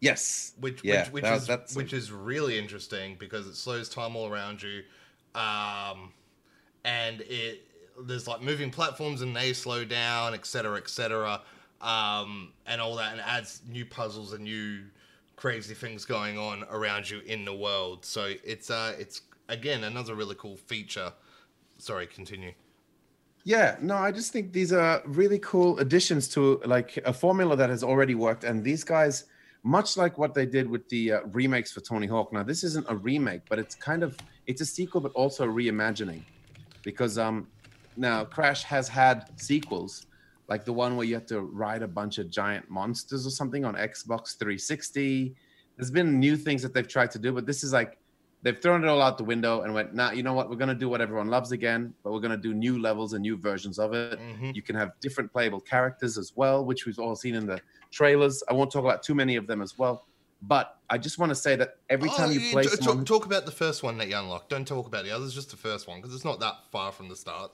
Yes. 0.00 0.52
which 0.60 0.84
Yeah, 0.84 1.04
which, 1.04 1.12
which 1.12 1.22
that- 1.24 1.36
is 1.38 1.46
that's- 1.46 1.74
which 1.76 1.92
is 1.92 2.12
really 2.12 2.58
interesting 2.58 3.16
because 3.18 3.46
it 3.46 3.56
slows 3.56 3.88
time 3.88 4.14
all 4.14 4.28
around 4.28 4.62
you, 4.62 4.82
um, 5.34 6.12
and 6.84 7.22
it 7.22 7.62
there's 7.98 8.28
like 8.28 8.42
moving 8.42 8.70
platforms 8.70 9.22
and 9.22 9.34
they 9.34 9.54
slow 9.54 9.82
down, 9.84 10.34
etc., 10.34 10.76
etc., 10.76 11.40
um, 11.80 12.52
and 12.66 12.78
all 12.80 12.96
that, 12.96 13.12
and 13.12 13.20
adds 13.22 13.62
new 13.66 13.86
puzzles 13.86 14.34
and 14.34 14.44
new 14.44 14.82
crazy 15.36 15.72
things 15.74 16.04
going 16.04 16.36
on 16.38 16.64
around 16.70 17.08
you 17.08 17.20
in 17.20 17.44
the 17.46 17.54
world. 17.54 18.04
So 18.04 18.34
it's 18.44 18.70
uh 18.70 18.94
it's 18.98 19.22
again 19.48 19.82
another 19.84 20.14
really 20.14 20.34
cool 20.36 20.56
feature. 20.56 21.12
Sorry, 21.78 22.06
continue. 22.06 22.52
Yeah, 23.46 23.76
no, 23.80 23.94
I 23.94 24.10
just 24.10 24.32
think 24.32 24.52
these 24.52 24.72
are 24.72 25.00
really 25.06 25.38
cool 25.38 25.78
additions 25.78 26.26
to 26.30 26.60
like 26.64 26.96
a 27.04 27.12
formula 27.12 27.54
that 27.54 27.70
has 27.70 27.84
already 27.84 28.16
worked. 28.16 28.42
And 28.42 28.64
these 28.64 28.82
guys, 28.82 29.26
much 29.62 29.96
like 29.96 30.18
what 30.18 30.34
they 30.34 30.46
did 30.46 30.68
with 30.68 30.88
the 30.88 31.12
uh, 31.12 31.20
remakes 31.26 31.70
for 31.70 31.80
Tony 31.80 32.08
Hawk. 32.08 32.32
Now, 32.32 32.42
this 32.42 32.64
isn't 32.64 32.86
a 32.88 32.96
remake, 32.96 33.42
but 33.48 33.60
it's 33.60 33.76
kind 33.76 34.02
of 34.02 34.18
it's 34.48 34.62
a 34.62 34.66
sequel, 34.66 35.00
but 35.00 35.12
also 35.12 35.44
a 35.44 35.46
reimagining, 35.46 36.24
because 36.82 37.18
um, 37.18 37.46
now 37.96 38.24
Crash 38.24 38.64
has 38.64 38.88
had 38.88 39.30
sequels, 39.36 40.06
like 40.48 40.64
the 40.64 40.72
one 40.72 40.96
where 40.96 41.06
you 41.06 41.14
have 41.14 41.26
to 41.26 41.42
ride 41.42 41.82
a 41.82 41.88
bunch 41.88 42.18
of 42.18 42.28
giant 42.28 42.68
monsters 42.68 43.28
or 43.28 43.30
something 43.30 43.64
on 43.64 43.76
Xbox 43.76 44.36
360. 44.36 45.36
There's 45.76 45.92
been 45.92 46.18
new 46.18 46.36
things 46.36 46.62
that 46.62 46.74
they've 46.74 46.88
tried 46.88 47.12
to 47.12 47.20
do, 47.20 47.32
but 47.32 47.46
this 47.46 47.62
is 47.62 47.72
like 47.72 47.96
they've 48.46 48.62
thrown 48.62 48.84
it 48.84 48.86
all 48.88 49.02
out 49.02 49.18
the 49.18 49.24
window 49.24 49.62
and 49.62 49.74
went, 49.74 49.92
nah, 49.92 50.12
you 50.12 50.22
know 50.22 50.32
what? 50.32 50.48
We're 50.48 50.54
going 50.54 50.68
to 50.68 50.74
do 50.76 50.88
what 50.88 51.00
everyone 51.00 51.26
loves 51.26 51.50
again, 51.50 51.92
but 52.04 52.12
we're 52.12 52.20
going 52.20 52.30
to 52.30 52.36
do 52.36 52.54
new 52.54 52.80
levels 52.80 53.12
and 53.12 53.20
new 53.22 53.36
versions 53.36 53.76
of 53.80 53.92
it. 53.92 54.20
Mhm. 54.20 54.54
You 54.54 54.62
can 54.62 54.76
have 54.76 54.92
different 55.00 55.32
playable 55.32 55.58
characters 55.60 56.16
as 56.16 56.32
well, 56.36 56.64
which 56.64 56.86
we've 56.86 57.00
all 57.00 57.16
seen 57.16 57.34
in 57.34 57.44
the 57.44 57.60
trailers. 57.90 58.44
I 58.48 58.52
won't 58.52 58.70
talk 58.70 58.84
about 58.84 59.02
too 59.02 59.16
many 59.16 59.34
of 59.34 59.48
them 59.48 59.60
as 59.62 59.76
well, 59.76 60.06
but 60.42 60.78
I 60.88 60.96
just 60.96 61.18
want 61.18 61.30
to 61.30 61.34
say 61.34 61.56
that 61.56 61.78
every 61.90 62.08
time 62.08 62.28
Oh, 62.28 62.32
you 62.32 62.52
play 62.52 62.62
t- 62.62 62.68
someone, 62.68 62.98
talk, 62.98 63.22
talk 63.22 63.26
about 63.26 63.46
the 63.46 63.50
first 63.52 63.82
one 63.82 63.98
that 63.98 64.06
you 64.08 64.16
unlock. 64.16 64.48
Don't 64.48 64.64
talk 64.68 64.86
about 64.86 65.04
the 65.04 65.10
others, 65.10 65.34
just 65.34 65.50
the 65.50 65.56
first 65.56 65.88
one 65.88 65.98
because 66.00 66.14
it's 66.14 66.24
not 66.24 66.38
that 66.38 66.54
far 66.70 66.92
from 66.92 67.08
the 67.08 67.16
start. 67.16 67.50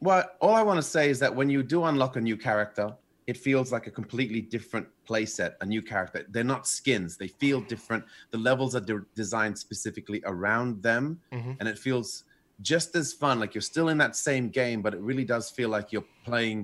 Well, 0.00 0.24
all 0.40 0.54
I 0.54 0.62
want 0.62 0.78
to 0.78 0.82
say 0.82 1.10
is 1.10 1.18
that 1.18 1.36
when 1.36 1.50
you 1.50 1.62
do 1.62 1.84
unlock 1.84 2.16
a 2.16 2.22
new 2.22 2.38
character, 2.38 2.96
it 3.30 3.36
feels 3.36 3.70
like 3.74 3.86
a 3.86 3.90
completely 4.00 4.40
different 4.40 4.86
playset, 5.08 5.52
a 5.60 5.66
new 5.74 5.82
character. 5.92 6.18
They're 6.34 6.52
not 6.54 6.66
skins; 6.66 7.10
they 7.16 7.28
feel 7.42 7.60
different. 7.74 8.02
The 8.34 8.38
levels 8.50 8.72
are 8.74 8.84
de- 8.90 9.06
designed 9.22 9.56
specifically 9.66 10.20
around 10.32 10.82
them, 10.82 11.04
Mhm. 11.32 11.56
and 11.60 11.68
it 11.72 11.78
feels 11.86 12.24
just 12.72 12.96
as 13.00 13.06
fun. 13.22 13.34
Like 13.42 13.52
you're 13.54 13.70
still 13.74 13.88
in 13.88 13.98
that 14.04 14.14
same 14.16 14.44
game, 14.60 14.78
but 14.84 14.92
it 14.96 15.00
really 15.10 15.24
does 15.34 15.44
feel 15.58 15.68
like 15.76 15.86
you're 15.92 16.08
playing 16.24 16.58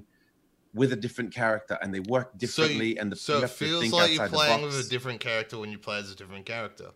with 0.80 0.92
a 0.92 0.96
different 1.04 1.30
character, 1.42 1.74
and 1.82 1.88
they 1.94 2.00
work 2.16 2.28
differently. 2.44 2.90
and 2.98 3.06
the, 3.12 3.16
so 3.16 3.32
it 3.42 3.50
feels 3.50 3.92
like 3.92 4.10
you're 4.16 4.28
playing 4.28 4.62
with 4.62 4.86
a 4.86 4.88
different 4.94 5.20
character 5.20 5.56
when 5.62 5.70
you 5.74 5.78
play 5.78 5.98
as 6.04 6.10
a 6.10 6.16
different 6.20 6.44
character. 6.54 6.88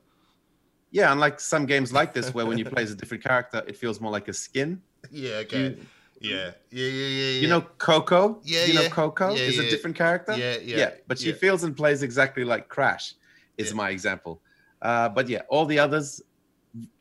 Yeah, 0.99 1.13
unlike 1.13 1.39
some 1.39 1.65
games 1.67 1.93
like 1.93 2.13
this, 2.17 2.35
where 2.35 2.45
when 2.51 2.59
you 2.59 2.65
play 2.75 2.83
as 2.83 2.91
a 2.91 2.97
different 3.03 3.23
character, 3.31 3.59
it 3.71 3.77
feels 3.83 4.01
more 4.01 4.13
like 4.19 4.29
a 4.29 4.33
skin. 4.47 4.71
Yeah. 5.11 5.37
Okay. 5.47 5.63
You- 5.69 5.87
yeah. 6.21 6.53
Yeah. 6.71 6.87
Yeah. 6.87 6.87
Yeah. 6.89 7.07
Yeah. 7.09 7.41
You 7.41 7.49
know 7.49 7.61
Coco? 7.79 8.41
Yeah, 8.45 8.67
You 8.67 8.75
know. 8.75 8.89
Coco 8.91 9.35
Yeah, 9.35 9.43
is 9.43 9.57
yeah. 9.57 9.63
a 9.63 9.71
different 9.71 9.97
character? 9.97 10.37
Yeah, 10.37 10.57
yeah, 10.63 10.91
But 11.09 11.19
she 11.19 11.31
yeah. 11.31 11.35
feels 11.35 11.65
and 11.65 11.77
plays 11.77 12.03
exactly 12.03 12.45
like 12.45 12.69
Crash, 12.69 13.15
is 13.57 13.69
Yeah. 13.71 13.75
my 13.77 13.91
example. 13.91 14.43
Uh, 14.83 15.09
but 15.09 15.29
yeah, 15.29 15.43
all 15.49 15.67
the 15.67 15.79
others 15.79 16.23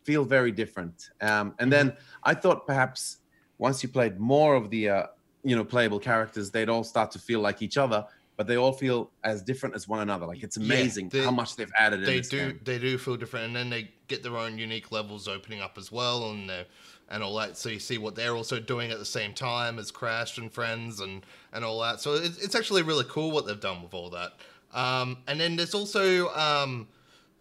feel 0.06 0.24
very 0.26 0.52
different. 0.52 1.10
Um, 1.22 1.54
and 1.60 1.72
Mm-hmm. 1.72 1.90
then 1.90 1.98
I 2.24 2.34
thought 2.34 2.66
perhaps 2.66 3.18
once 3.58 3.84
you 3.84 3.90
played 3.90 4.20
more 4.20 4.56
of 4.56 4.70
the 4.70 4.90
uh, 4.90 5.04
you 5.44 5.56
know 5.56 5.64
playable 5.66 6.00
characters, 6.00 6.52
they'd 6.52 6.70
all 6.70 6.84
start 6.84 7.12
to 7.12 7.20
feel 7.20 7.40
like 7.42 7.62
each 7.62 7.78
other, 7.78 8.06
but 8.40 8.48
they 8.48 8.56
all 8.56 8.72
feel 8.72 9.12
as 9.26 9.42
different 9.44 9.76
as 9.76 9.86
one 9.86 10.00
another. 10.00 10.26
Like 10.26 10.42
it's 10.44 10.56
Yeah, 10.58 10.64
amazing 10.64 11.10
they- 11.10 11.26
how 11.26 11.30
much 11.32 11.58
they've 11.58 11.70
added 11.78 12.00
in 12.00 12.06
they 12.06 12.18
this 12.20 12.30
do 12.30 12.38
game. 12.38 12.60
they 12.64 12.80
do 12.80 12.98
feel 12.98 13.18
different 13.18 13.48
and 13.48 13.56
then 13.58 13.70
they 13.70 13.92
get 14.08 14.24
their 14.24 14.38
own 14.38 14.58
unique 14.58 14.94
levels 14.94 15.28
opening 15.28 15.60
up 15.60 15.78
as 15.78 15.92
well 15.92 16.32
and 16.32 16.50
and 17.10 17.22
all 17.22 17.36
that 17.36 17.58
so 17.58 17.68
you 17.68 17.80
see 17.80 17.98
what 17.98 18.16
they're 18.16 18.38
also 18.38 18.58
doing 18.58 18.92
at 18.92 18.98
the 18.98 19.04
same 19.04 19.34
time 19.34 19.78
as 19.78 19.92
crash 19.92 20.38
and 20.38 20.54
friends 20.54 21.02
and 21.02 21.26
and 21.52 21.66
all 21.66 21.82
that 21.82 22.00
so 22.00 22.14
it's, 22.14 22.38
it's 22.38 22.56
actually 22.56 22.82
really 22.82 23.04
cool 23.10 23.30
what 23.30 23.46
they've 23.46 23.60
done 23.60 23.84
with 23.84 23.94
all 23.94 24.10
that 24.10 24.32
um 24.74 25.18
and 25.28 25.38
then 25.38 25.58
there's 25.58 25.74
also 25.74 26.30
um 26.30 26.88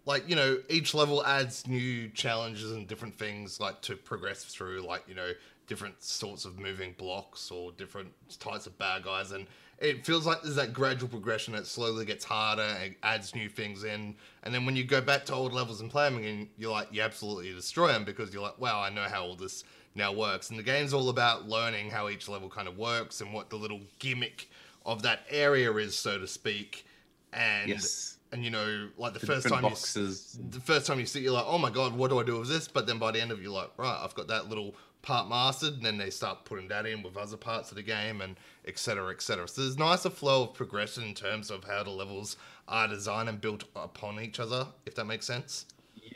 like 0.05 0.29
you 0.29 0.35
know 0.35 0.59
each 0.69 0.95
level 0.95 1.25
adds 1.25 1.65
new 1.69 2.09
challenges 2.09 2.73
and 2.73 2.89
different 2.89 3.17
things 3.17 3.61
like 3.61 3.81
to 3.83 3.95
progress 3.95 4.43
through 4.43 4.81
like 4.81 5.05
you 5.07 5.15
know 5.15 5.31
different 5.69 6.03
sorts 6.03 6.45
of 6.45 6.59
moving 6.59 6.93
blocks 6.99 7.53
or 7.53 7.71
different 7.73 8.11
types 8.41 8.67
of 8.67 8.77
bad 8.79 9.05
guys 9.05 9.31
and 9.31 9.47
it 9.81 10.05
feels 10.05 10.27
like 10.27 10.43
there's 10.43 10.57
that 10.57 10.73
gradual 10.73 11.09
progression 11.09 11.55
that 11.55 11.67
slowly 11.67 12.05
gets 12.05 12.25
harder 12.25 12.63
and 12.83 12.95
adds 13.03 13.35
new 13.35 13.49
things 13.49 13.85
in. 13.85 14.15
And 14.43 14.55
then 14.55 14.67
when 14.67 14.75
you 14.77 14.85
go 14.85 15.01
back 15.01 15.25
to 15.27 15.35
old 15.35 15.53
levels 15.53 15.81
and 15.81 15.91
play 15.91 16.09
them 16.09 16.19
again 16.19 16.49
you're 16.59 16.71
like 16.73 16.89
you 16.93 17.01
absolutely 17.03 17.53
destroy 17.53 17.89
them 17.89 18.05
because 18.05 18.33
you're 18.33 18.43
like 18.43 18.59
wow 18.59 18.81
i 18.81 18.91
know 18.91 19.05
how 19.05 19.23
all 19.25 19.37
this 19.37 19.65
now 19.95 20.13
works. 20.13 20.49
And 20.51 20.59
the 20.59 20.63
game's 20.63 20.95
all 20.95 21.09
about 21.11 21.49
learning 21.49 21.91
how 21.91 22.09
each 22.09 22.29
level 22.29 22.49
kind 22.49 22.69
of 22.69 22.79
works 22.79 23.21
and 23.21 23.33
what 23.35 23.51
the 23.51 23.57
little 23.57 23.81
gimmick 23.99 24.49
of 24.87 25.03
that 25.03 25.21
area 25.29 25.73
is 25.75 25.95
so 25.95 26.19
to 26.19 26.27
speak. 26.27 26.87
And 27.33 27.69
Yes. 27.69 28.17
and 28.33 28.45
you 28.45 28.51
know 28.51 28.89
like 28.97 29.13
the, 29.15 29.19
The 29.19 29.27
first 29.27 29.49
time 29.49 29.65
you 29.65 29.71
s- 29.71 30.39
the 30.51 30.61
first 30.61 30.87
time 30.87 31.01
you 31.01 31.07
see 31.07 31.21
it, 31.21 31.23
you're 31.25 31.33
like, 31.33 31.47
oh 31.47 31.59
my 31.59 31.71
god, 31.71 31.93
what 31.95 32.09
do 32.11 32.19
I 32.19 32.23
do 32.23 32.39
with 32.39 32.49
this? 32.49 32.69
But 32.69 32.87
then 32.87 32.99
by 32.99 33.11
the 33.11 33.21
end 33.21 33.33
of 33.33 33.39
it, 33.39 33.43
you're 33.43 33.53
like, 33.53 33.71
right, 33.77 34.01
I've 34.03 34.15
got 34.15 34.29
that 34.29 34.49
little 34.49 34.75
part 35.03 35.29
mastered, 35.29 35.75
and 35.75 35.83
then 35.85 35.99
they 35.99 36.11
start 36.11 36.45
putting 36.45 36.69
that 36.69 36.85
in 36.87 37.03
with 37.03 37.17
other 37.17 37.37
parts 37.37 37.71
of 37.71 37.77
the 37.77 37.83
game, 37.83 38.21
and 38.21 38.37
et 38.69 38.73
etc. 39.11 39.49
So 39.49 39.63
there's 39.63 39.79
nicer 39.79 40.11
flow 40.11 40.45
of 40.45 40.55
progression 40.55 41.05
in 41.05 41.15
terms 41.15 41.51
of 41.51 41.65
how 41.65 41.83
the 41.83 41.91
levels 41.91 42.37
are 42.69 42.87
designed 42.87 43.29
and 43.29 43.41
built 43.41 43.65
upon 43.75 44.21
each 44.21 44.39
other, 44.39 44.67
if 44.87 44.95
that 44.97 45.07
makes 45.07 45.27
sense. 45.27 45.67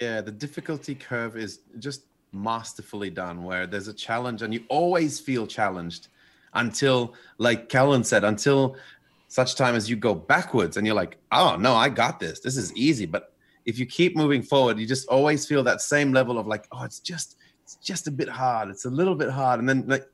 Yeah, 0.01 0.21
the 0.21 0.33
difficulty 0.33 0.95
curve 0.95 1.37
is 1.37 1.61
just 1.79 2.03
masterfully 2.33 3.11
done 3.11 3.45
where 3.45 3.67
there's 3.67 3.89
a 3.89 3.95
challenge 3.95 4.43
and 4.43 4.53
you 4.55 4.65
always 4.69 5.21
feel 5.21 5.47
challenged 5.47 6.09
until, 6.55 7.15
like 7.39 7.69
Callan 7.69 8.05
said, 8.05 8.25
until 8.25 8.77
such 9.29 9.55
time 9.55 9.75
as 9.75 9.89
you 9.89 9.97
go 9.97 10.15
backwards 10.15 10.77
and 10.77 10.87
you're 10.87 10.97
like, 10.97 11.17
oh 11.33 11.57
no, 11.57 11.75
I 11.75 11.89
got 11.89 12.21
this. 12.21 12.41
This 12.41 12.57
is 12.57 12.75
easy. 12.75 13.07
But 13.07 13.33
if 13.65 13.79
you 13.79 13.87
keep 13.87 14.17
moving 14.17 14.43
forward, 14.43 14.79
you 14.79 14.87
just 14.87 15.09
always 15.09 15.47
feel 15.47 15.63
that 15.65 15.81
same 15.81 16.13
level 16.13 16.39
of 16.39 16.47
like, 16.47 16.67
oh, 16.73 16.85
it's 16.85 17.01
just 17.01 17.37
it's 17.65 17.77
just 17.77 18.09
a 18.09 18.11
bit 18.11 18.29
hard. 18.29 18.69
It's 18.69 18.85
a 18.85 18.91
little 18.91 19.15
bit 19.15 19.31
hard. 19.31 19.61
And 19.61 19.69
then 19.69 19.85
like 19.87 20.07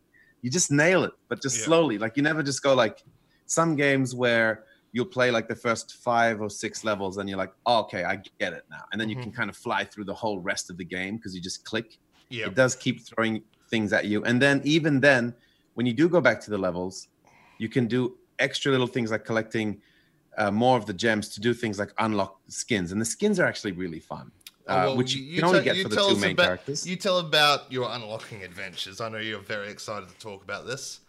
you 0.42 0.50
just 0.50 0.70
nail 0.70 1.04
it, 1.04 1.12
but 1.28 1.42
just 1.42 1.58
Yeah. 1.58 1.64
slowly. 1.64 1.98
Like 1.98 2.16
you 2.16 2.22
never 2.22 2.42
just 2.42 2.62
go 2.62 2.74
like 2.74 2.98
some 3.46 3.76
games 3.76 4.14
where 4.14 4.64
you'll 4.92 5.06
play 5.06 5.30
like 5.30 5.48
the 5.48 5.56
first 5.56 5.96
five 6.04 6.40
or 6.40 6.48
six 6.48 6.84
levels 6.84 7.18
and 7.18 7.28
you're 7.28 7.38
like, 7.38 7.52
oh, 7.66 7.80
okay, 7.80 8.04
I 8.04 8.16
get 8.38 8.52
it 8.52 8.64
now. 8.70 8.82
And 8.92 9.00
then 9.00 9.08
you 9.08 9.16
Mhm. 9.16 9.22
can 9.24 9.32
kind 9.32 9.50
of 9.50 9.56
fly 9.56 9.84
through 9.84 10.04
the 10.04 10.14
whole 10.14 10.38
rest 10.40 10.70
of 10.70 10.76
the 10.78 10.84
game 10.84 11.16
because 11.16 11.34
you 11.34 11.40
just 11.42 11.64
click. 11.64 11.98
Yeah. 12.30 12.46
It 12.46 12.54
does 12.54 12.74
keep 12.76 13.06
throwing 13.06 13.42
things 13.70 13.92
at 13.92 14.06
you. 14.06 14.24
And 14.24 14.40
then 14.40 14.60
even 14.64 15.00
then, 15.00 15.34
when 15.74 15.86
you 15.86 15.92
do 15.92 16.08
go 16.08 16.20
back 16.20 16.40
to 16.42 16.50
the 16.50 16.58
levels, 16.58 17.08
you 17.58 17.68
can 17.68 17.86
do 17.86 18.16
extra 18.38 18.70
little 18.72 18.86
things 18.86 19.10
like 19.10 19.24
collecting 19.24 19.82
uh, 20.38 20.50
more 20.50 20.78
of 20.78 20.86
the 20.86 20.92
gems 20.94 21.28
to 21.30 21.40
do 21.40 21.52
things 21.52 21.78
like 21.78 21.92
unlock 21.98 22.38
skins. 22.48 22.92
And 22.92 23.00
the 23.00 23.04
skins 23.04 23.40
are 23.40 23.46
actually 23.46 23.72
really 23.72 24.00
fun. 24.00 24.30
Oh, 24.68 24.74
Uh, 24.74 24.84
well, 24.86 24.96
which 24.96 25.14
you, 25.14 25.32
can 25.32 25.40
tell- 25.40 25.48
only 25.50 25.64
get 25.64 25.76
you 25.76 25.82
for 25.84 25.88
the 25.88 25.96
two 25.96 26.16
main 26.16 26.32
about- 26.32 26.44
characters. 26.44 26.86
You 26.86 26.96
tell 26.96 27.18
about 27.18 27.70
your 27.72 27.90
unlocking 27.90 28.42
adventures. 28.44 29.00
I 29.00 29.08
know 29.08 29.18
you're 29.18 29.40
very 29.40 29.68
excited 29.70 30.08
to 30.08 30.14
talk 30.18 30.42
about 30.44 30.66
this. 30.66 31.00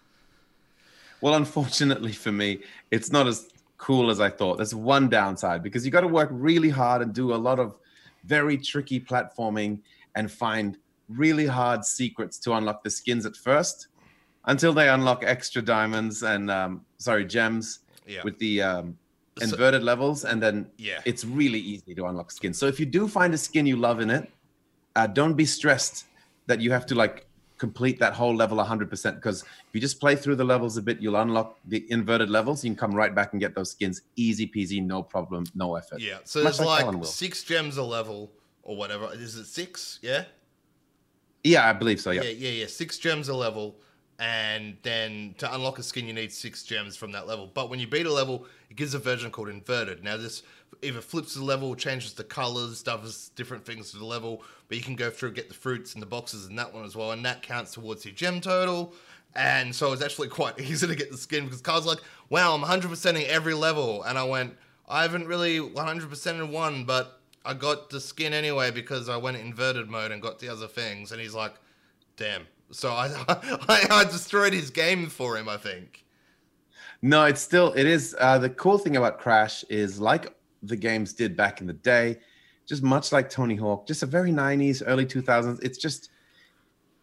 Well, 1.22 1.36
unfortunately 1.36 2.14
for 2.14 2.32
me, 2.32 2.60
it's 2.92 3.12
not 3.12 3.28
as 3.28 3.50
cool 3.78 4.10
as 4.10 4.22
I 4.22 4.30
thought. 4.30 4.58
There's 4.58 4.74
one 4.76 5.10
downside 5.10 5.62
because 5.64 5.86
you 5.86 5.92
got 5.92 6.02
to 6.02 6.08
work 6.08 6.30
really 6.32 6.70
hard 6.70 7.02
and 7.02 7.14
do 7.14 7.34
a 7.34 7.36
lot 7.36 7.60
of 7.60 7.76
very 8.24 8.58
tricky 8.58 9.00
platforming 9.00 9.80
and 10.16 10.32
find 10.32 10.78
really 11.10 11.46
hard 11.46 11.84
secrets 11.84 12.38
to 12.40 12.54
unlock 12.54 12.84
the 12.84 12.90
skins 12.90 13.26
at 13.26 13.36
first 13.36 13.88
until 14.46 14.72
they 14.74 14.88
unlock 14.90 15.24
extra 15.26 15.62
diamonds 15.62 16.24
and 16.24 16.50
um, 16.50 16.86
sorry 16.98 17.26
gems 17.26 17.80
Yeah. 18.08 18.22
with 18.24 18.38
the 18.40 18.62
um, 18.62 18.98
So- 19.40 19.46
inverted 19.56 19.84
levels 19.84 20.26
and 20.26 20.42
then 20.42 20.70
Yeah. 20.78 21.02
it's 21.06 21.24
really 21.26 21.60
easy 21.60 21.94
to 21.96 22.06
unlock 22.06 22.32
skins 22.32 22.58
so 22.58 22.66
if 22.68 22.80
you 22.80 22.86
do 22.86 23.08
find 23.08 23.34
a 23.34 23.38
skin 23.38 23.66
you 23.66 23.78
love 23.78 24.00
in 24.00 24.10
it 24.10 24.30
uh, 24.96 25.08
don't 25.08 25.36
be 25.36 25.46
stressed 25.46 26.06
that 26.48 26.60
you 26.62 26.72
have 26.72 26.86
to 26.88 26.96
like 26.96 27.26
complete 27.58 28.00
that 28.00 28.14
whole 28.14 28.34
level 28.36 28.58
100% 28.58 29.16
because 29.16 29.42
if 29.44 29.74
you 29.74 29.82
just 29.82 30.00
play 30.00 30.16
through 30.16 30.36
the 30.36 30.44
levels 30.44 30.78
a 30.78 30.82
bit 30.82 31.00
you'll 31.02 31.18
unlock 31.18 31.58
the 31.68 31.86
inverted 31.92 32.30
levels 32.30 32.64
you 32.64 32.70
can 32.72 32.78
come 32.78 32.94
right 32.96 33.14
back 33.14 33.34
and 33.34 33.42
get 33.42 33.54
those 33.54 33.72
skins 33.72 34.02
easy 34.16 34.48
peasy 34.48 34.82
no 34.82 35.04
problem 35.04 35.44
no 35.56 35.76
effort 35.76 36.00
Yeah. 36.00 36.20
So 36.24 36.42
Much 36.44 36.58
there's 36.58 36.68
like 36.68 36.86
like, 36.86 37.06
six 37.06 37.44
gems 37.44 37.78
a 37.78 37.84
level 37.84 38.32
or 38.64 38.76
whatever. 38.78 39.10
Is 39.14 39.36
it 39.36 39.46
six? 39.46 40.00
Yeah? 40.02 40.26
yeah 41.44 41.68
i 41.70 41.74
believe 41.74 42.00
so 42.00 42.12
yeah, 42.12 42.22
Yeah, 42.24 42.30
yeah, 42.32 42.50
yeah. 42.62 42.66
Six 42.68 42.98
gems 42.98 43.30
a 43.30 43.36
level, 43.36 43.76
and 44.20 44.76
then 44.84 45.34
to 45.38 45.54
unlock 45.54 45.80
a 45.80 45.84
skin, 45.84 46.06
you 46.06 46.14
need 46.14 46.32
six 46.32 46.64
gems 46.64 46.98
from 46.98 47.14
that 47.14 47.26
level. 47.26 47.50
But 47.54 47.70
when 47.70 47.80
you 47.80 47.88
beat 47.88 48.06
a 48.06 48.12
level, 48.12 48.46
it 48.70 48.76
gives 48.76 48.94
a 48.94 49.00
version 49.00 49.32
called 49.32 49.48
inverted. 49.48 50.04
Now, 50.04 50.18
this 50.18 50.44
either 50.82 51.00
flips 51.00 51.36
the 51.36 51.44
level, 51.44 51.74
changes 51.74 52.14
the 52.14 52.26
colors, 52.26 52.84
does 52.84 53.30
different 53.36 53.66
things 53.66 53.92
to 53.92 53.98
the 53.98 54.06
level, 54.06 54.44
but 54.68 54.78
you 54.78 54.84
can 54.84 54.96
go 54.96 55.10
through 55.10 55.32
get 55.32 55.48
the 55.48 55.56
fruits 55.56 55.94
and 55.94 56.02
the 56.02 56.08
boxes 56.08 56.48
in 56.48 56.58
that 56.58 56.74
one 56.74 56.84
as 56.84 56.98
well, 56.98 57.12
and 57.12 57.24
that 57.24 57.42
counts 57.42 57.72
towards 57.72 58.04
your 58.04 58.14
gem 58.14 58.42
total. 58.42 58.94
And 59.36 59.74
so 59.74 59.94
it's 59.94 60.04
actually 60.04 60.28
quite 60.28 60.60
easy 60.62 60.86
to 60.86 60.96
get 60.96 61.12
the 61.12 61.18
skin 61.18 61.46
because 61.46 61.62
Carl's 61.62 61.86
like, 61.86 62.00
"Wow, 62.30 62.54
I'm 62.54 62.62
100%ing 62.62 63.26
every 63.26 63.54
level," 63.54 64.04
and 64.04 64.18
I 64.18 64.26
went, 64.26 64.54
"I 64.88 65.04
haven't 65.04 65.28
really 65.28 65.60
100% 65.60 66.28
in 66.40 66.52
one, 66.52 66.84
but." 66.86 67.16
I 67.46 67.54
got 67.54 67.90
the 67.90 68.02
skin 68.02 68.34
anyway 68.34 68.70
because 68.70 69.08
I 69.08 69.16
went 69.16 69.38
inverted 69.38 69.90
mode 69.90 70.12
and 70.12 70.22
got 70.22 70.40
the 70.40 70.50
other 70.50 70.68
things. 70.68 71.14
And 71.14 71.22
he's 71.22 71.34
like, 71.34 71.54
Damn. 72.18 72.46
So 72.72 72.92
I, 72.92 73.10
I, 73.68 73.88
I 73.90 74.04
destroyed 74.06 74.54
his 74.54 74.70
game 74.70 75.08
for 75.08 75.38
him. 75.38 75.50
I 75.50 75.58
think. 75.58 76.06
No, 77.02 77.26
it's 77.26 77.42
still 77.42 77.74
it 77.74 77.86
is. 77.86 78.16
Uh, 78.20 78.38
the 78.38 78.50
cool 78.50 78.78
thing 78.78 78.98
about 78.98 79.20
Crash 79.20 79.64
is 79.70 80.00
like 80.00 80.36
the 80.64 80.76
games 80.76 81.14
did 81.14 81.36
back 81.38 81.62
in 81.62 81.68
the 81.68 81.74
day, 81.74 82.18
just 82.68 82.84
much 82.84 83.12
like 83.12 83.30
Tony 83.30 83.56
Hawk, 83.56 83.88
just 83.88 84.04
a 84.04 84.06
very 84.06 84.32
'90s, 84.32 84.84
early 84.86 85.06
2000s. 85.06 85.60
It's 85.64 85.78
just 85.78 86.10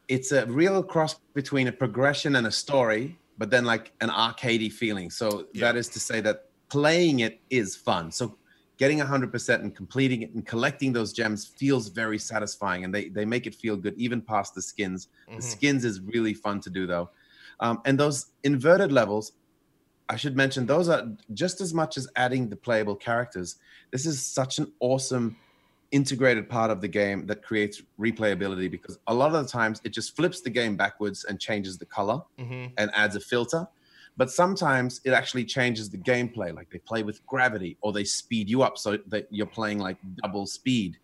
it's 0.09 0.33
a 0.33 0.47
real 0.47 0.83
cross 0.83 1.15
between 1.35 1.69
a 1.69 1.73
progression 1.73 2.37
and 2.37 2.47
a 2.47 2.53
story, 2.53 3.19
but 3.39 3.51
then 3.51 3.65
like 3.65 3.93
an 4.01 4.09
arcadey 4.11 4.73
feeling. 4.73 5.11
So 5.11 5.47
Yeah. 5.53 5.67
that 5.73 5.77
is 5.77 5.89
to 5.89 6.01
say 6.01 6.21
that 6.21 6.45
playing 6.69 7.21
it 7.21 7.41
is 7.51 7.75
fun. 7.75 8.13
So 8.13 8.37
getting 8.79 8.99
100% 8.99 9.63
and 9.63 9.75
completing 9.75 10.23
it 10.23 10.35
and 10.35 10.47
collecting 10.47 10.93
those 10.93 11.13
gems 11.13 11.47
feels 11.47 11.89
very 11.89 12.19
satisfying 12.19 12.85
and 12.85 12.95
they, 12.95 13.09
they 13.09 13.25
make 13.25 13.47
it 13.47 13.55
feel 13.55 13.77
good 13.77 13.95
even 13.97 14.21
past 14.21 14.55
the 14.55 14.63
skins 14.63 15.09
the 15.35 15.43
Mhm. 15.43 15.45
skins 15.45 15.85
is 15.85 16.01
really 16.01 16.35
fun 16.35 16.61
to 16.61 16.71
do 16.71 16.87
though 16.87 17.11
um, 17.61 17.81
and 17.85 17.99
those 17.99 18.33
inverted 18.45 18.93
levels 18.93 19.33
i 20.09 20.17
should 20.17 20.37
mention 20.37 20.67
those 20.67 20.89
are 20.89 21.05
just 21.33 21.61
as 21.61 21.73
much 21.73 21.97
as 21.97 22.07
adding 22.17 22.49
the 22.49 22.57
playable 22.57 22.97
characters 22.97 23.57
this 23.93 24.07
is 24.07 24.25
such 24.25 24.59
an 24.59 24.73
awesome 24.81 25.37
integrated 25.93 26.49
part 26.49 26.71
of 26.71 26.81
the 26.81 26.89
game 26.89 27.27
that 27.27 27.43
creates 27.43 27.81
replayability 27.99 28.71
because 28.71 28.99
a 29.07 29.15
lot 29.15 29.35
of 29.35 29.45
the 29.45 29.51
times 29.51 29.81
it 29.85 29.91
just 29.91 30.17
flips 30.17 30.41
the 30.43 30.51
game 30.51 30.77
backwards 30.77 31.25
and 31.25 31.41
changes 31.41 31.79
the 31.79 31.87
color 31.87 32.21
hmm 32.39 32.67
and 32.79 32.91
adds 32.93 33.17
a 33.17 33.21
filter. 33.21 33.67
But 34.17 34.31
sometimes 34.31 35.01
it 35.05 35.11
actually 35.11 35.45
changes 35.45 35.91
the 35.91 35.99
gameplay. 35.99 36.55
Like 36.55 36.71
they 36.71 36.79
play 36.79 37.03
with 37.03 37.25
gravity 37.27 37.77
or 37.83 37.93
they 37.93 38.05
speed 38.05 38.49
you 38.49 38.63
up 38.63 38.79
so 38.79 38.99
that 39.09 39.27
you're 39.31 39.47
playing 39.47 39.79
like 39.79 39.99
double 40.23 40.47
speed. 40.47 40.99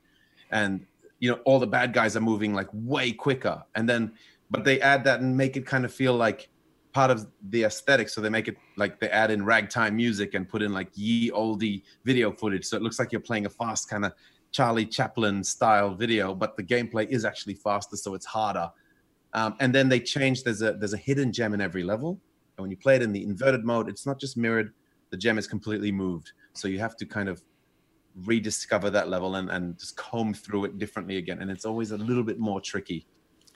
And 0.50 0.86
you 1.18 1.30
know, 1.30 1.38
all 1.44 1.58
the 1.58 1.66
bad 1.66 1.92
guys 1.92 2.16
are 2.16 2.20
moving 2.20 2.54
like 2.54 2.68
way 2.72 3.12
quicker. 3.12 3.62
And 3.74 3.88
then 3.88 4.12
but 4.50 4.64
they 4.64 4.80
add 4.80 5.04
that 5.04 5.20
and 5.20 5.36
make 5.36 5.56
it 5.56 5.66
kind 5.66 5.84
of 5.84 5.92
feel 5.92 6.14
like 6.14 6.48
part 6.92 7.10
of 7.10 7.26
the 7.48 7.64
aesthetic. 7.64 8.08
So 8.08 8.20
they 8.20 8.28
make 8.28 8.48
it 8.48 8.56
like 8.76 9.00
they 9.00 9.08
add 9.08 9.30
in 9.30 9.44
ragtime 9.44 9.96
music 9.96 10.34
and 10.34 10.48
put 10.48 10.62
in 10.62 10.72
like 10.72 10.88
ye 10.94 11.30
oldie 11.30 11.82
video 12.04 12.32
footage. 12.32 12.66
So 12.66 12.76
it 12.76 12.82
looks 12.82 12.98
like 12.98 13.12
you're 13.12 13.20
playing 13.20 13.46
a 13.46 13.50
fast 13.50 13.88
kind 13.88 14.04
of 14.04 14.12
Charlie 14.52 14.84
Chaplin 14.84 15.42
style 15.42 15.94
video, 15.94 16.34
but 16.34 16.56
the 16.56 16.62
gameplay 16.62 17.08
is 17.08 17.24
actually 17.24 17.54
faster, 17.54 17.96
so 17.96 18.14
it's 18.14 18.26
harder. 18.26 18.70
Um, 19.32 19.56
and 19.60 19.74
then 19.74 19.88
they 19.88 19.98
change. 19.98 20.44
There's 20.44 20.60
a 20.60 20.74
there's 20.74 20.92
a 20.92 20.98
hidden 20.98 21.32
gem 21.32 21.54
in 21.54 21.60
every 21.62 21.82
level, 21.82 22.20
and 22.57 22.62
when 22.62 22.70
you 22.70 22.76
play 22.76 22.96
it 22.96 23.03
in 23.03 23.12
the 23.12 23.22
inverted 23.22 23.64
mode, 23.64 23.88
it's 23.88 24.07
not 24.07 24.20
just 24.20 24.36
mirrored. 24.36 24.72
The 25.11 25.16
gem 25.16 25.38
is 25.38 25.46
completely 25.46 25.92
moved, 25.92 26.32
so 26.55 26.68
you 26.68 26.78
have 26.78 26.96
to 26.96 27.07
kind 27.07 27.28
of 27.28 27.42
rediscover 28.24 28.90
that 28.90 29.09
level 29.09 29.36
and, 29.36 29.50
and 29.50 29.78
just 29.78 29.96
comb 29.96 30.34
through 30.34 30.64
it 30.66 30.78
differently 30.78 31.16
again. 31.16 31.40
And 31.40 31.50
it's 31.50 31.64
always 31.64 31.92
a 31.92 31.96
little 31.96 32.22
bit 32.22 32.38
more 32.38 32.61
tricky. 32.61 33.07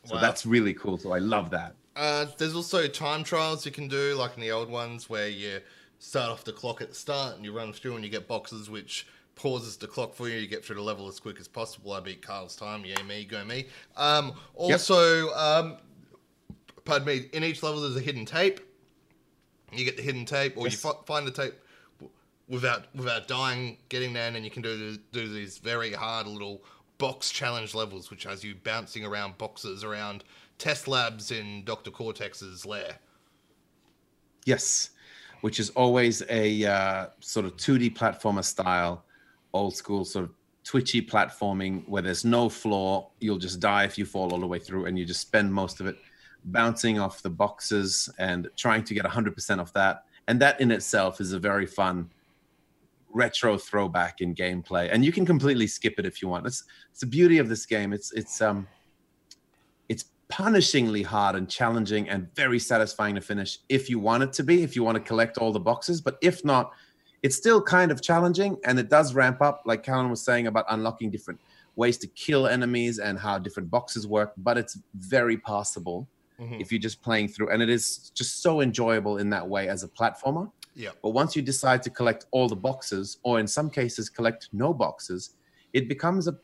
So 0.05 0.15
Wow. 0.15 0.21
that's 0.21 0.47
really 0.47 0.73
cool. 0.73 0.99
So 0.99 1.13
I 1.13 1.19
love 1.19 1.51
that. 1.51 1.75
Uh, 1.95 2.27
there's 2.39 2.55
also 2.55 2.87
time 2.87 3.25
trials 3.25 3.65
you 3.67 3.73
can 3.73 3.89
do, 3.89 4.15
like 4.15 4.35
in 4.37 4.41
the 4.41 4.53
old 4.53 4.71
ones, 4.71 5.09
where 5.09 5.29
you 5.29 5.61
start 5.99 6.31
off 6.31 6.45
the 6.45 6.53
clock 6.53 6.83
at 6.83 6.91
the 6.91 6.95
start 6.95 7.37
and 7.37 7.45
you 7.45 7.53
run 7.53 7.73
through 7.73 7.97
and 7.97 8.05
you 8.05 8.11
get 8.11 8.29
boxes 8.29 8.69
which 8.69 9.07
pauses 9.35 9.77
the 9.77 9.87
clock 9.87 10.15
for 10.15 10.29
you. 10.29 10.39
You 10.39 10.47
get 10.47 10.65
through 10.65 10.77
the 10.77 10.83
level 10.83 11.09
as 11.09 11.21
quick 11.21 11.41
as 11.41 11.49
possible. 11.49 11.93
I 11.93 12.01
beat 12.01 12.23
Carl's 12.23 12.57
time. 12.57 12.85
Yeah, 12.85 13.03
me, 13.03 13.25
go 13.25 13.45
me. 13.45 13.67
Um, 13.97 14.35
also, 14.55 15.31
um, 15.35 15.79
pardon 16.85 17.07
me, 17.07 17.27
in 17.33 17.45
each 17.45 17.63
level 17.63 17.81
there's 17.83 17.97
a 17.97 18.01
hidden 18.01 18.25
tape. 18.25 18.61
You 19.73 19.85
get 19.85 19.97
the 19.97 20.03
hidden 20.03 20.25
tape, 20.25 20.57
or 20.57 20.65
Yes. 20.65 20.73
you 20.73 20.79
fi- 20.93 21.03
find 21.07 21.27
the 21.27 21.31
tape 21.31 21.55
without 22.49 22.95
without 22.95 23.27
dying, 23.27 23.79
getting 23.89 24.13
there, 24.13 24.27
and 24.27 24.37
then 24.37 24.45
you 24.45 24.51
can 24.51 24.63
do 24.63 24.97
do 25.13 25.29
these 25.29 25.59
very 25.59 25.93
hard 25.93 26.27
little 26.27 26.63
box 26.99 27.31
challenge 27.31 27.75
levels, 27.75 28.11
which 28.11 28.25
has 28.25 28.43
you 28.45 28.55
bouncing 28.65 29.05
around 29.05 29.37
boxes 29.39 29.85
around 29.85 30.25
test 30.59 30.89
labs 30.89 31.31
in 31.31 31.65
Doctor 31.65 31.91
Cortex's 31.91 32.65
lair. 32.65 32.99
Yes, 34.45 34.91
which 35.41 35.59
is 35.61 35.71
always 35.71 36.23
a 36.31 36.65
uh, 36.65 37.07
sort 37.21 37.45
of 37.47 37.57
2D 37.57 37.95
platformer 37.95 38.45
style, 38.45 39.05
old 39.53 39.77
school 39.77 40.05
sort 40.05 40.25
of 40.27 40.31
twitchy 40.65 41.03
platforming 41.03 41.87
where 41.89 42.03
there's 42.03 42.25
no 42.25 42.49
floor. 42.49 43.11
You'll 43.21 43.39
just 43.39 43.61
die 43.61 43.85
if 43.85 43.99
you 43.99 44.07
fall 44.07 44.33
all 44.33 44.41
the 44.41 44.47
way 44.47 44.59
through, 44.59 44.87
and 44.87 44.99
you 44.99 45.05
just 45.05 45.21
spend 45.21 45.53
most 45.53 45.81
of 45.81 45.87
it 45.87 45.99
bouncing 46.47 46.99
off 46.99 47.23
the 47.23 47.31
boxes 47.31 48.09
and 48.19 48.49
trying 48.57 48.85
to 48.85 48.95
get 48.95 49.05
100% 49.05 49.61
of 49.61 49.73
that. 49.75 50.05
And 50.29 50.41
that 50.41 50.61
in 50.61 50.71
itself 50.71 51.21
is 51.21 51.33
a 51.33 51.39
very 51.39 51.67
fun 51.67 52.11
retro 53.13 53.57
throwback 53.57 54.21
in 54.21 54.35
gameplay. 54.35 54.89
And 54.93 55.05
you 55.05 55.13
can 55.13 55.27
completely 55.27 55.67
skip 55.67 55.99
it 55.99 56.07
if 56.07 56.23
you 56.23 56.29
want. 56.29 56.47
It's, 56.47 56.65
it's 56.91 57.01
the 57.01 57.07
beauty 57.07 57.39
of 57.39 57.49
this 57.49 57.67
game. 57.67 57.93
It's 57.93 58.13
it's 58.13 58.41
um 58.41 58.67
it's 59.89 60.07
punishingly 60.31 61.05
hard 61.05 61.37
and 61.37 61.49
challenging 61.49 62.09
and 62.09 62.33
very 62.35 62.59
satisfying 62.59 63.15
to 63.15 63.21
finish 63.21 63.59
if 63.69 63.89
you 63.89 63.99
want 63.99 64.23
it 64.23 64.33
to 64.35 64.43
be, 64.43 64.63
if 64.63 64.77
you 64.77 64.85
want 64.85 64.97
to 64.97 65.03
collect 65.03 65.39
all 65.39 65.53
the 65.53 65.61
boxes. 65.61 66.01
But 66.01 66.19
if 66.21 66.45
not, 66.45 66.73
it's 67.23 67.37
still 67.37 67.63
kind 67.63 67.91
of 67.91 68.03
challenging 68.03 68.59
and 68.65 68.79
it 68.79 68.89
does 68.89 69.15
ramp 69.15 69.41
up, 69.41 69.63
like 69.65 69.83
Callan 69.83 70.11
was 70.11 70.23
saying 70.23 70.47
about 70.47 70.67
unlocking 70.69 71.11
different 71.11 71.41
ways 71.77 71.99
to 71.99 72.07
kill 72.09 72.47
enemies 72.47 72.99
and 72.99 73.19
how 73.19 73.39
different 73.39 73.71
boxes 73.71 74.07
work. 74.07 74.33
But 74.37 74.59
it's 74.59 74.79
very 74.95 75.37
passable 75.37 76.09
Mhm. 76.39 76.61
if 76.61 76.71
you're 76.71 76.81
just 76.81 77.03
playing 77.03 77.29
through, 77.29 77.51
and 77.51 77.63
it 77.63 77.69
is 77.71 78.11
just 78.15 78.43
so 78.43 78.61
enjoyable 78.61 79.19
in 79.19 79.31
that 79.31 79.49
way 79.49 79.69
as 79.69 79.83
a 79.83 79.89
platformer. 79.89 80.51
Yeah. 80.75 80.91
But 81.03 81.11
once 81.11 81.35
you 81.35 81.43
decide 81.43 81.83
to 81.85 81.91
collect 81.91 82.27
all 82.31 82.49
the 82.49 82.57
boxes, 82.57 83.19
or 83.23 83.41
in 83.41 83.47
some 83.47 83.71
cases 83.71 84.11
collect 84.11 84.49
no 84.53 84.75
boxes, 84.75 85.35
it 85.73 85.89
becomes 85.89 86.29
a 86.29 86.37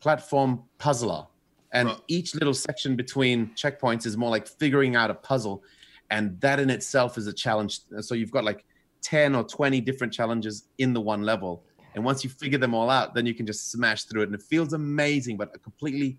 platform 0.00 0.64
puzzler. 0.78 1.26
And 1.72 1.88
Right. 1.88 2.00
each 2.08 2.34
little 2.34 2.54
section 2.54 2.96
between 2.96 3.54
checkpoints 3.54 4.06
is 4.06 4.16
more 4.16 4.30
like 4.30 4.46
figuring 4.46 4.96
out 4.96 5.10
a 5.10 5.14
puzzle. 5.14 5.62
And 6.10 6.40
that 6.40 6.60
in 6.60 6.70
itself 6.70 7.18
is 7.18 7.26
a 7.26 7.32
challenge. 7.32 7.80
So 8.00 8.14
you've 8.14 8.30
got 8.30 8.44
like 8.44 8.64
10 9.02 9.34
or 9.34 9.44
20 9.44 9.80
different 9.80 10.12
challenges 10.12 10.68
in 10.78 10.92
the 10.92 11.00
one 11.00 11.22
level. 11.22 11.64
And 11.94 12.04
once 12.04 12.22
you 12.24 12.30
figure 12.30 12.58
them 12.58 12.74
all 12.74 12.90
out, 12.90 13.14
then 13.14 13.26
you 13.26 13.34
can 13.34 13.46
just 13.46 13.70
smash 13.70 14.04
through 14.04 14.22
it. 14.22 14.26
And 14.26 14.34
it 14.34 14.42
feels 14.42 14.72
amazing, 14.72 15.36
but 15.36 15.54
a 15.54 15.58
completely 15.58 16.18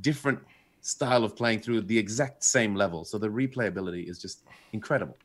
different 0.00 0.38
style 0.82 1.24
of 1.24 1.34
playing 1.34 1.60
through 1.60 1.80
the 1.82 1.98
exact 1.98 2.44
same 2.44 2.74
level. 2.74 3.04
So 3.04 3.16
the 3.16 3.28
replayability 3.28 4.08
is 4.08 4.18
just 4.18 4.44
incredible. 4.72 5.16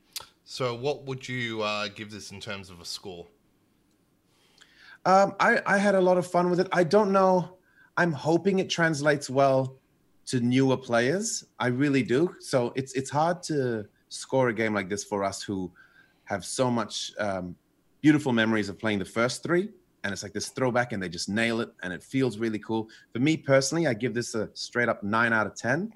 So, 0.45 0.75
what 0.75 1.03
would 1.03 1.27
you 1.27 1.61
uh, 1.61 1.89
give 1.89 2.09
this 2.09 2.31
in 2.31 2.39
terms 2.39 2.69
of 2.69 2.79
a 2.79 2.85
score? 2.85 3.27
Um, 5.05 5.35
I, 5.41 5.61
I 5.65 5.77
had 5.77 5.93
a 5.93 5.99
lot 5.99 6.17
of 6.17 6.25
fun 6.25 6.49
with 6.49 6.61
it. 6.61 6.69
I 6.71 6.85
don't 6.85 7.11
know. 7.11 7.57
I'm 7.97 8.13
hoping 8.13 8.59
it 8.59 8.69
translates 8.69 9.29
well 9.29 9.77
to 10.27 10.39
newer 10.39 10.77
players. 10.77 11.43
I 11.59 11.67
really 11.67 12.03
do. 12.03 12.33
So 12.39 12.71
it's 12.75 12.93
it's 12.93 13.09
hard 13.09 13.43
to 13.43 13.87
score 14.09 14.49
a 14.49 14.53
game 14.53 14.73
like 14.73 14.87
this 14.87 15.03
for 15.03 15.23
us 15.23 15.41
who 15.41 15.71
have 16.25 16.45
so 16.45 16.71
much 16.71 17.11
um, 17.19 17.55
beautiful 18.01 18.31
memories 18.31 18.69
of 18.69 18.79
playing 18.79 18.99
the 18.99 19.05
first 19.05 19.43
three. 19.43 19.69
And 20.07 20.13
it's 20.13 20.23
like 20.23 20.31
this 20.31 20.47
throwback, 20.47 20.93
and 20.93 21.03
they 21.03 21.09
just 21.09 21.27
nail 21.27 21.59
it, 21.59 21.69
and 21.83 21.91
it 21.91 22.01
feels 22.01 22.37
really 22.37 22.59
cool. 22.59 22.87
For 23.11 23.19
me 23.19 23.35
personally, 23.35 23.87
I 23.87 23.93
give 23.93 24.13
this 24.13 24.35
a 24.35 24.49
straight 24.53 24.87
up 24.87 25.03
nine 25.03 25.33
out 25.33 25.45
of 25.45 25.53
ten. 25.53 25.91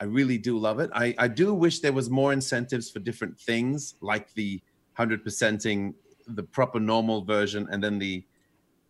I 0.00 0.04
really 0.04 0.38
do 0.38 0.56
love 0.56 0.80
it. 0.80 0.88
I, 0.94 1.14
I 1.18 1.28
do 1.28 1.52
wish 1.52 1.80
there 1.80 1.92
was 1.92 2.08
more 2.08 2.32
incentives 2.32 2.90
for 2.90 3.00
different 3.00 3.38
things, 3.38 3.96
like 4.00 4.32
the 4.32 4.62
hundred 4.94 5.22
percenting 5.22 5.92
the 6.26 6.42
proper 6.42 6.80
normal 6.80 7.22
version, 7.22 7.68
and 7.70 7.84
then 7.84 7.98
the 7.98 8.24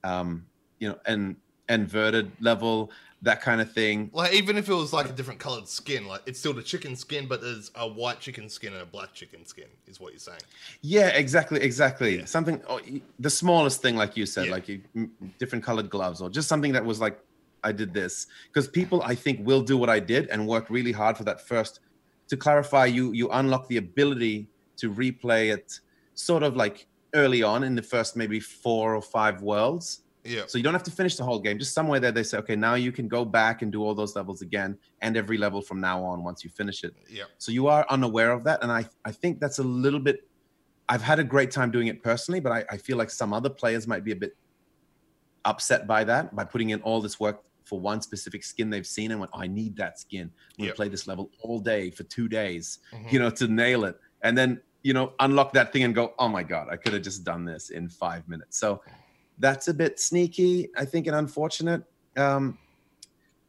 um, 0.04 0.46
you 0.78 0.88
know, 0.88 0.98
and 1.04 1.34
inverted 1.68 2.30
level, 2.38 2.92
that 3.24 3.40
kind 3.42 3.60
of 3.60 3.72
thing. 3.72 4.10
Like, 4.12 4.32
even 4.32 4.56
if 4.56 4.68
it 4.68 4.74
was 4.74 4.92
like 4.92 5.08
a 5.08 5.12
different 5.12 5.40
colored 5.40 5.66
skin, 5.66 6.06
like 6.06 6.22
it's 6.26 6.38
still 6.38 6.52
the 6.52 6.62
chicken 6.62 6.94
skin, 6.94 7.26
but 7.26 7.40
there's 7.40 7.70
a 7.74 7.86
white 7.88 8.20
chicken 8.20 8.48
skin 8.48 8.72
and 8.72 8.82
a 8.82 8.86
black 8.86 9.12
chicken 9.12 9.44
skin, 9.44 9.66
is 9.86 9.98
what 9.98 10.12
you're 10.12 10.20
saying. 10.20 10.40
Yeah, 10.82 11.08
exactly, 11.08 11.60
exactly. 11.60 12.18
Yeah. 12.18 12.24
Something, 12.26 12.62
oh, 12.68 12.80
the 13.18 13.30
smallest 13.30 13.82
thing, 13.82 13.96
like 13.96 14.16
you 14.16 14.26
said, 14.26 14.46
Yeah. 14.46 14.52
like 14.52 14.68
you, 14.68 14.80
different 15.38 15.64
colored 15.64 15.90
gloves, 15.90 16.20
or 16.20 16.30
just 16.30 16.48
something 16.48 16.72
that 16.72 16.84
was 16.84 17.00
like, 17.00 17.18
I 17.64 17.72
did 17.72 17.94
this. 17.94 18.26
Because 18.52 18.68
people, 18.68 19.02
I 19.02 19.14
think, 19.14 19.44
will 19.46 19.62
do 19.62 19.76
what 19.78 19.88
I 19.88 19.98
did 19.98 20.28
and 20.28 20.46
work 20.46 20.68
really 20.68 20.92
hard 20.92 21.16
for 21.16 21.24
that 21.24 21.40
first. 21.40 21.80
To 22.28 22.36
clarify, 22.36 22.86
you 22.86 23.12
you 23.12 23.28
unlock 23.30 23.68
the 23.68 23.78
ability 23.78 24.48
to 24.76 24.92
replay 24.92 25.52
it, 25.52 25.80
sort 26.14 26.42
of 26.42 26.56
like 26.56 26.86
early 27.14 27.42
on 27.42 27.64
in 27.64 27.74
the 27.74 27.82
first 27.82 28.16
maybe 28.16 28.40
four 28.40 28.94
or 28.94 29.02
five 29.02 29.40
worlds. 29.42 30.00
Yeah. 30.24 30.42
So 30.46 30.58
you 30.58 30.64
don't 30.64 30.72
have 30.72 30.82
to 30.84 30.90
finish 30.90 31.16
the 31.16 31.24
whole 31.24 31.38
game. 31.38 31.58
Just 31.58 31.74
somewhere 31.74 32.00
there 32.00 32.12
they 32.12 32.22
say, 32.22 32.38
okay, 32.38 32.56
now 32.56 32.74
you 32.74 32.92
can 32.92 33.08
go 33.08 33.24
back 33.24 33.62
and 33.62 33.70
do 33.70 33.82
all 33.82 33.94
those 33.94 34.16
levels 34.16 34.40
again, 34.42 34.78
and 35.02 35.16
every 35.16 35.36
level 35.36 35.60
from 35.60 35.80
now 35.80 36.02
on 36.02 36.24
once 36.24 36.42
you 36.42 36.50
finish 36.50 36.82
it. 36.84 36.94
Yeah. 37.08 37.24
So 37.38 37.52
you 37.52 37.66
are 37.68 37.84
unaware 37.90 38.32
of 38.32 38.44
that, 38.44 38.62
and 38.62 38.72
I 38.72 38.88
I 39.04 39.12
think 39.12 39.38
that's 39.40 39.58
a 39.58 39.62
little 39.62 40.00
bit. 40.00 40.26
I've 40.88 41.02
had 41.02 41.18
a 41.18 41.24
great 41.24 41.50
time 41.50 41.70
doing 41.70 41.86
it 41.88 42.02
personally, 42.02 42.40
but 42.40 42.52
I, 42.52 42.64
I 42.70 42.76
feel 42.76 42.96
like 42.96 43.10
some 43.10 43.32
other 43.32 43.50
players 43.50 43.86
might 43.86 44.04
be 44.04 44.12
a 44.12 44.16
bit 44.16 44.36
upset 45.44 45.86
by 45.86 46.04
that 46.04 46.34
by 46.34 46.44
putting 46.44 46.70
in 46.70 46.80
all 46.82 47.00
this 47.00 47.20
work 47.20 47.42
for 47.64 47.80
one 47.80 48.00
specific 48.02 48.44
skin 48.44 48.68
they've 48.70 48.86
seen 48.86 49.10
and 49.10 49.20
went, 49.20 49.30
oh, 49.34 49.40
I 49.40 49.46
need 49.46 49.76
that 49.76 49.98
skin. 49.98 50.22
I'm 50.22 50.56
gonna 50.58 50.66
Yep. 50.68 50.76
play 50.76 50.88
this 50.88 51.06
level 51.06 51.30
all 51.40 51.58
day 51.60 51.90
for 51.90 52.02
two 52.04 52.28
days, 52.28 52.78
Mhm. 52.92 53.12
you 53.12 53.18
know, 53.18 53.30
to 53.30 53.48
nail 53.48 53.84
it, 53.84 53.98
and 54.22 54.36
then 54.36 54.60
you 54.82 54.92
know 54.92 55.12
unlock 55.20 55.52
that 55.54 55.72
thing 55.72 55.82
and 55.84 55.94
go, 55.94 56.14
oh 56.18 56.28
my 56.28 56.42
god, 56.42 56.68
I 56.70 56.76
could 56.76 56.92
have 56.92 57.02
just 57.02 57.24
done 57.24 57.44
this 57.44 57.70
in 57.70 57.88
five 57.88 58.28
minutes. 58.28 58.58
So 58.58 58.82
that's 59.38 59.68
a 59.68 59.74
bit 59.74 59.98
sneaky, 60.00 60.68
I 60.76 60.84
think, 60.84 61.06
and 61.06 61.16
unfortunate. 61.16 61.82
Um, 62.16 62.58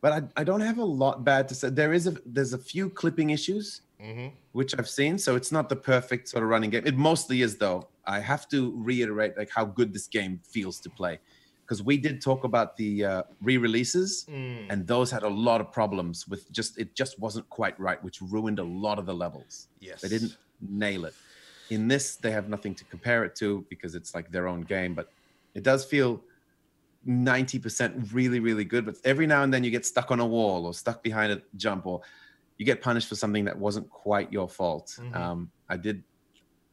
but 0.01 0.11
I, 0.13 0.41
I 0.41 0.43
don't 0.43 0.61
have 0.61 0.77
a 0.77 0.85
lot 0.85 1.23
bad 1.23 1.47
to 1.49 1.55
say. 1.55 1.69
There 1.69 1.93
is 1.93 2.07
a 2.07 2.15
there's 2.25 2.53
a 2.53 2.57
few 2.57 2.89
clipping 2.89 3.31
issues 3.31 3.81
hmm 3.99 4.27
which 4.51 4.73
I've 4.79 4.87
seen, 4.89 5.17
so 5.17 5.35
it's 5.35 5.51
not 5.51 5.67
the 5.67 5.75
perfect 5.75 6.29
sort 6.29 6.41
of 6.43 6.49
running 6.49 6.69
game. 6.69 6.83
It 6.85 6.95
mostly 6.97 7.41
is 7.41 7.57
though. 7.57 7.87
I 8.05 8.19
have 8.19 8.47
to 8.49 8.71
reiterate 8.77 9.37
like 9.37 9.49
how 9.49 9.65
good 9.65 9.93
this 9.93 10.07
game 10.07 10.39
feels 10.43 10.79
to 10.81 10.89
play, 10.89 11.19
because 11.63 11.81
we 11.83 11.97
did 11.97 12.21
talk 12.21 12.43
about 12.45 12.77
the 12.77 13.03
uh, 13.05 13.23
re-releases, 13.41 14.25
Mm. 14.29 14.67
and 14.69 14.87
those 14.87 15.11
had 15.11 15.23
a 15.23 15.29
lot 15.29 15.59
of 15.59 15.71
problems 15.71 16.25
with 16.27 16.49
just 16.51 16.77
it 16.77 16.95
just 16.95 17.19
wasn't 17.19 17.49
quite 17.49 17.77
right, 17.79 18.01
which 18.03 18.21
ruined 18.21 18.59
a 18.59 18.63
lot 18.63 18.97
of 18.99 19.05
the 19.05 19.13
levels. 19.13 19.67
Yes. 19.81 20.01
They 20.01 20.07
didn't 20.09 20.37
nail 20.61 21.03
it. 21.05 21.13
In 21.69 21.87
this, 21.87 22.15
they 22.15 22.31
have 22.31 22.47
nothing 22.47 22.75
to 22.75 22.85
compare 22.85 23.23
it 23.25 23.35
to 23.37 23.65
because 23.69 23.95
it's 23.95 24.13
like 24.13 24.31
their 24.31 24.47
own 24.47 24.61
game, 24.61 24.93
but 24.93 25.07
it 25.55 25.63
does 25.63 25.83
feel 25.85 26.21
90% 27.07 28.13
really, 28.13 28.39
really 28.39 28.65
good. 28.65 28.85
But 28.85 28.97
every 29.03 29.27
now 29.27 29.43
and 29.43 29.53
then 29.53 29.63
you 29.63 29.71
get 29.71 29.85
stuck 29.85 30.11
on 30.11 30.19
a 30.19 30.25
wall 30.25 30.65
or 30.65 30.73
stuck 30.73 31.01
behind 31.03 31.31
a 31.31 31.41
jump 31.55 31.85
or 31.85 32.01
you 32.57 32.65
get 32.65 32.81
punished 32.81 33.07
for 33.09 33.15
something 33.15 33.45
that 33.45 33.57
wasn't 33.57 33.89
quite 33.89 34.31
your 34.31 34.47
fault. 34.49 34.97
Mhm. 34.99 35.15
Um, 35.15 35.51
I 35.69 35.77
did 35.77 36.03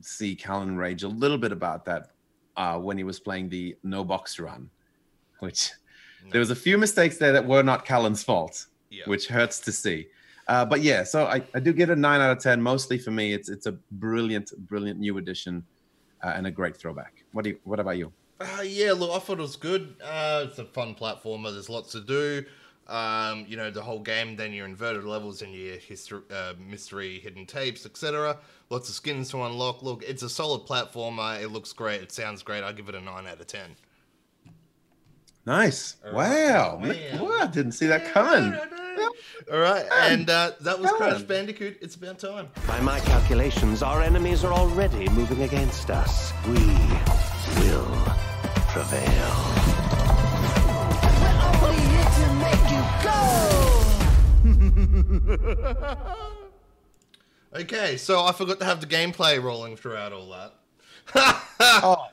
see 0.00 0.34
Callan 0.34 0.76
rage 0.76 1.02
a 1.02 1.08
little 1.08 1.38
bit 1.38 1.52
about 1.52 1.84
that 1.86 2.10
uh, 2.56 2.78
when 2.78 2.98
he 2.98 3.04
was 3.04 3.18
playing 3.20 3.48
the 3.48 3.76
no 3.82 4.04
box 4.04 4.38
run, 4.38 4.68
which 5.40 5.70
there 6.30 6.38
was 6.38 6.50
a 6.50 6.56
few 6.56 6.78
mistakes 6.78 7.16
there 7.18 7.32
that 7.32 7.46
were 7.46 7.62
not 7.62 7.84
Callan's 7.84 8.22
fault 8.22 8.66
Yeah. 8.90 9.04
which 9.06 9.26
hurts 9.28 9.58
to 9.60 9.72
see. 9.72 10.08
Uh, 10.48 10.64
but 10.64 10.80
yeah, 10.82 11.02
so 11.04 11.26
I, 11.26 11.42
I 11.54 11.60
do 11.60 11.72
give 11.72 11.88
it 11.90 11.92
a 11.96 12.00
nine 12.00 12.20
out 12.20 12.36
of 12.36 12.42
ten. 12.42 12.60
Mostly 12.60 12.98
for 12.98 13.10
me, 13.12 13.32
it's 13.32 13.48
it's 13.48 13.66
a 13.66 13.72
brilliant, 13.92 14.52
brilliant 14.68 14.98
new 15.00 15.18
addition 15.18 15.64
uh, 16.22 16.32
and 16.36 16.46
a 16.46 16.50
great 16.50 16.76
throwback. 16.76 17.24
What 17.32 17.44
do 17.44 17.50
you, 17.50 17.58
what 17.64 17.78
about 17.80 17.96
you? 17.96 18.12
Uh, 18.42 18.62
yeah, 18.62 18.92
look, 18.92 19.10
I 19.10 19.18
thought 19.18 19.38
it 19.38 19.42
was 19.42 19.56
good. 19.56 19.94
Uh, 20.02 20.46
it's 20.48 20.58
a 20.58 20.64
fun 20.64 20.94
platformer. 20.94 21.52
There's 21.52 21.68
lots 21.70 21.92
to 21.92 22.00
do. 22.00 22.44
um, 22.88 23.44
you 23.48 23.56
know, 23.56 23.70
the 23.70 23.80
whole 23.82 24.00
game, 24.00 24.36
then 24.36 24.52
your 24.52 24.66
inverted 24.66 25.04
levels 25.04 25.40
and 25.42 25.54
your 25.54 25.76
history, 25.76 26.20
uh, 26.34 26.54
mystery 26.58 27.20
hidden 27.20 27.46
tapes, 27.46 27.86
etc. 27.86 28.36
Lots 28.70 28.88
of 28.88 28.94
skins 28.94 29.30
to 29.30 29.42
unlock. 29.44 29.82
Look, 29.82 30.02
it's 30.02 30.22
a 30.22 30.28
solid 30.28 30.62
platformer. 30.66 31.40
It 31.40 31.48
looks 31.48 31.72
great. 31.72 32.02
It 32.02 32.10
sounds 32.12 32.42
great. 32.42 32.64
I 32.64 32.72
give 32.72 32.88
it 32.88 32.94
a 32.94 33.00
nine 33.00 33.26
out 33.26 33.40
of 33.40 33.46
ten. 33.46 33.76
Nice. 35.46 35.96
Wow. 36.12 36.80
Wow. 36.82 37.18
Wow, 37.20 37.46
didn't 37.46 37.72
see 37.72 37.86
that 37.86 38.12
coming. 38.12 38.54
All 39.52 39.58
right, 39.58 39.84
and 40.02 40.30
uh, 40.30 40.52
that 40.60 40.78
was 40.78 40.90
Crash. 40.92 41.22
Bandicoot. 41.22 41.78
It's 41.80 41.96
about 41.96 42.18
time. 42.20 42.48
By 42.68 42.80
my 42.80 43.00
calculations, 43.00 43.82
our 43.82 44.00
enemies 44.02 44.44
are 44.44 44.52
already 44.52 45.08
moving 45.10 45.42
against 45.42 45.90
us. 45.90 46.32
We 46.46 46.54
will 46.54 47.88
prevail. 48.72 49.52
Okay, 57.54 57.98
so 57.98 58.24
I 58.24 58.32
forgot 58.32 58.58
to 58.60 58.64
have 58.64 58.80
the 58.80 58.86
gameplay 58.86 59.40
rolling 59.42 59.76
throughout 59.76 60.12
all 60.12 60.30
that. 60.30 60.54
Oh. 61.60 62.06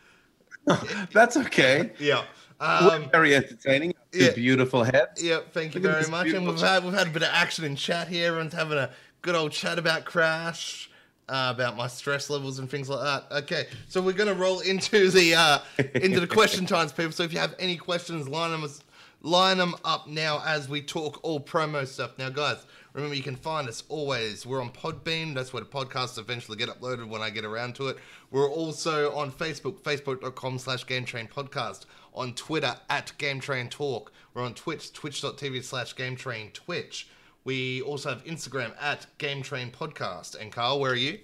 That's 1.13 1.35
okay. 1.37 1.91
Yeah. 1.97 2.23
We're 2.59 2.67
Um, 2.97 3.09
very 3.09 3.33
entertaining. 3.35 3.93
Two 4.11 4.25
yeah. 4.25 4.31
beautiful 4.31 4.83
heads. 4.83 5.23
yeah, 5.23 5.39
thank 5.53 5.73
you 5.73 5.81
Look 5.81 5.91
very 5.93 6.07
much. 6.11 6.27
And 6.27 6.45
we've 6.45 6.59
had 6.59 6.83
we've 6.83 6.93
had 6.93 7.07
a 7.07 7.09
bit 7.09 7.23
of 7.23 7.29
action 7.31 7.63
in 7.65 7.75
chat 7.75 8.09
here. 8.09 8.27
Everyone's 8.27 8.53
having 8.53 8.77
a 8.77 8.91
good 9.21 9.33
old 9.33 9.51
chat 9.53 9.79
about 9.79 10.03
Crash, 10.05 10.91
uh, 11.29 11.53
about 11.55 11.77
my 11.77 11.87
stress 11.87 12.29
levels 12.29 12.59
and 12.59 12.69
things 12.69 12.89
like 12.89 13.01
that. 13.01 13.37
Okay, 13.43 13.67
so 13.87 14.01
we're 14.01 14.13
gonna 14.13 14.33
roll 14.33 14.59
into 14.59 15.09
the 15.11 15.35
uh, 15.35 15.59
into 15.95 16.19
the 16.19 16.27
question 16.27 16.65
times, 16.65 16.91
people. 16.91 17.11
So 17.11 17.23
if 17.23 17.31
you 17.31 17.39
have 17.39 17.55
any 17.59 17.77
questions, 17.77 18.27
line 18.27 18.51
them 18.51 18.63
as, 18.63 18.83
line 19.21 19.57
them 19.57 19.75
up 19.85 20.07
now 20.07 20.41
as 20.45 20.67
we 20.67 20.81
talk 20.81 21.19
all 21.23 21.39
promo 21.39 21.85
stuff. 21.85 22.17
Now, 22.17 22.29
guys, 22.29 22.65
remember 22.93 23.15
you 23.15 23.23
can 23.23 23.35
find 23.35 23.69
us 23.69 23.83
always. 23.89 24.45
We're 24.45 24.61
on 24.61 24.71
Podbean. 24.71 25.35
That's 25.35 25.53
where 25.53 25.63
the 25.63 25.69
podcasts 25.69 26.17
eventually 26.17 26.57
get 26.57 26.69
uploaded 26.69 27.07
when 27.07 27.21
I 27.21 27.29
get 27.29 27.45
around 27.45 27.75
to 27.75 27.89
it. 27.89 27.97
We're 28.31 28.49
also 28.49 29.13
on 29.15 29.31
Facebook, 29.31 29.81
facebook.com 29.81 30.57
slash 30.57 30.85
Game 30.85 31.05
Train 31.05 31.27
Podcast. 31.27 31.85
On 32.15 32.33
Twitter 32.33 32.75
at 32.89 33.13
Game 33.19 33.39
Train 33.39 33.69
Talk. 33.69 34.11
We're 34.33 34.41
on 34.41 34.55
Twitch, 34.55 34.91
twitch.tv 34.91 35.63
slash 35.63 35.95
Game 35.95 36.15
Train 36.15 36.51
Twitch. 36.51 37.07
We 37.49 37.81
also 37.81 38.09
have 38.09 38.23
Instagram 38.25 38.73
at 38.79 39.07
Game 39.17 39.41
Train 39.41 39.71
Podcast. 39.71 40.39
And 40.39 40.51
Carl, 40.51 40.79
where 40.79 40.91
are 40.91 40.95
you? 40.95 41.17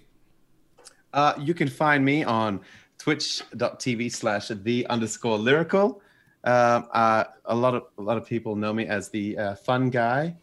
Uh, 1.14 1.34
you 1.38 1.54
can 1.54 1.68
find 1.68 2.04
me 2.04 2.24
on 2.24 2.62
twitch.tv 2.98 4.12
slash 4.12 4.48
the 4.48 4.88
underscore 4.88 5.38
lyrical. 5.38 6.02
Um, 6.44 6.88
uh, 6.94 7.26
a 7.46 7.56
lot 7.56 7.76
of 7.76 7.84
a 8.00 8.02
lot 8.02 8.18
of 8.18 8.26
people 8.26 8.56
know 8.56 8.74
me 8.74 8.88
as 8.88 9.10
the 9.10 9.38
uh, 9.38 9.54
fun 9.54 9.92
guy, 9.92 10.36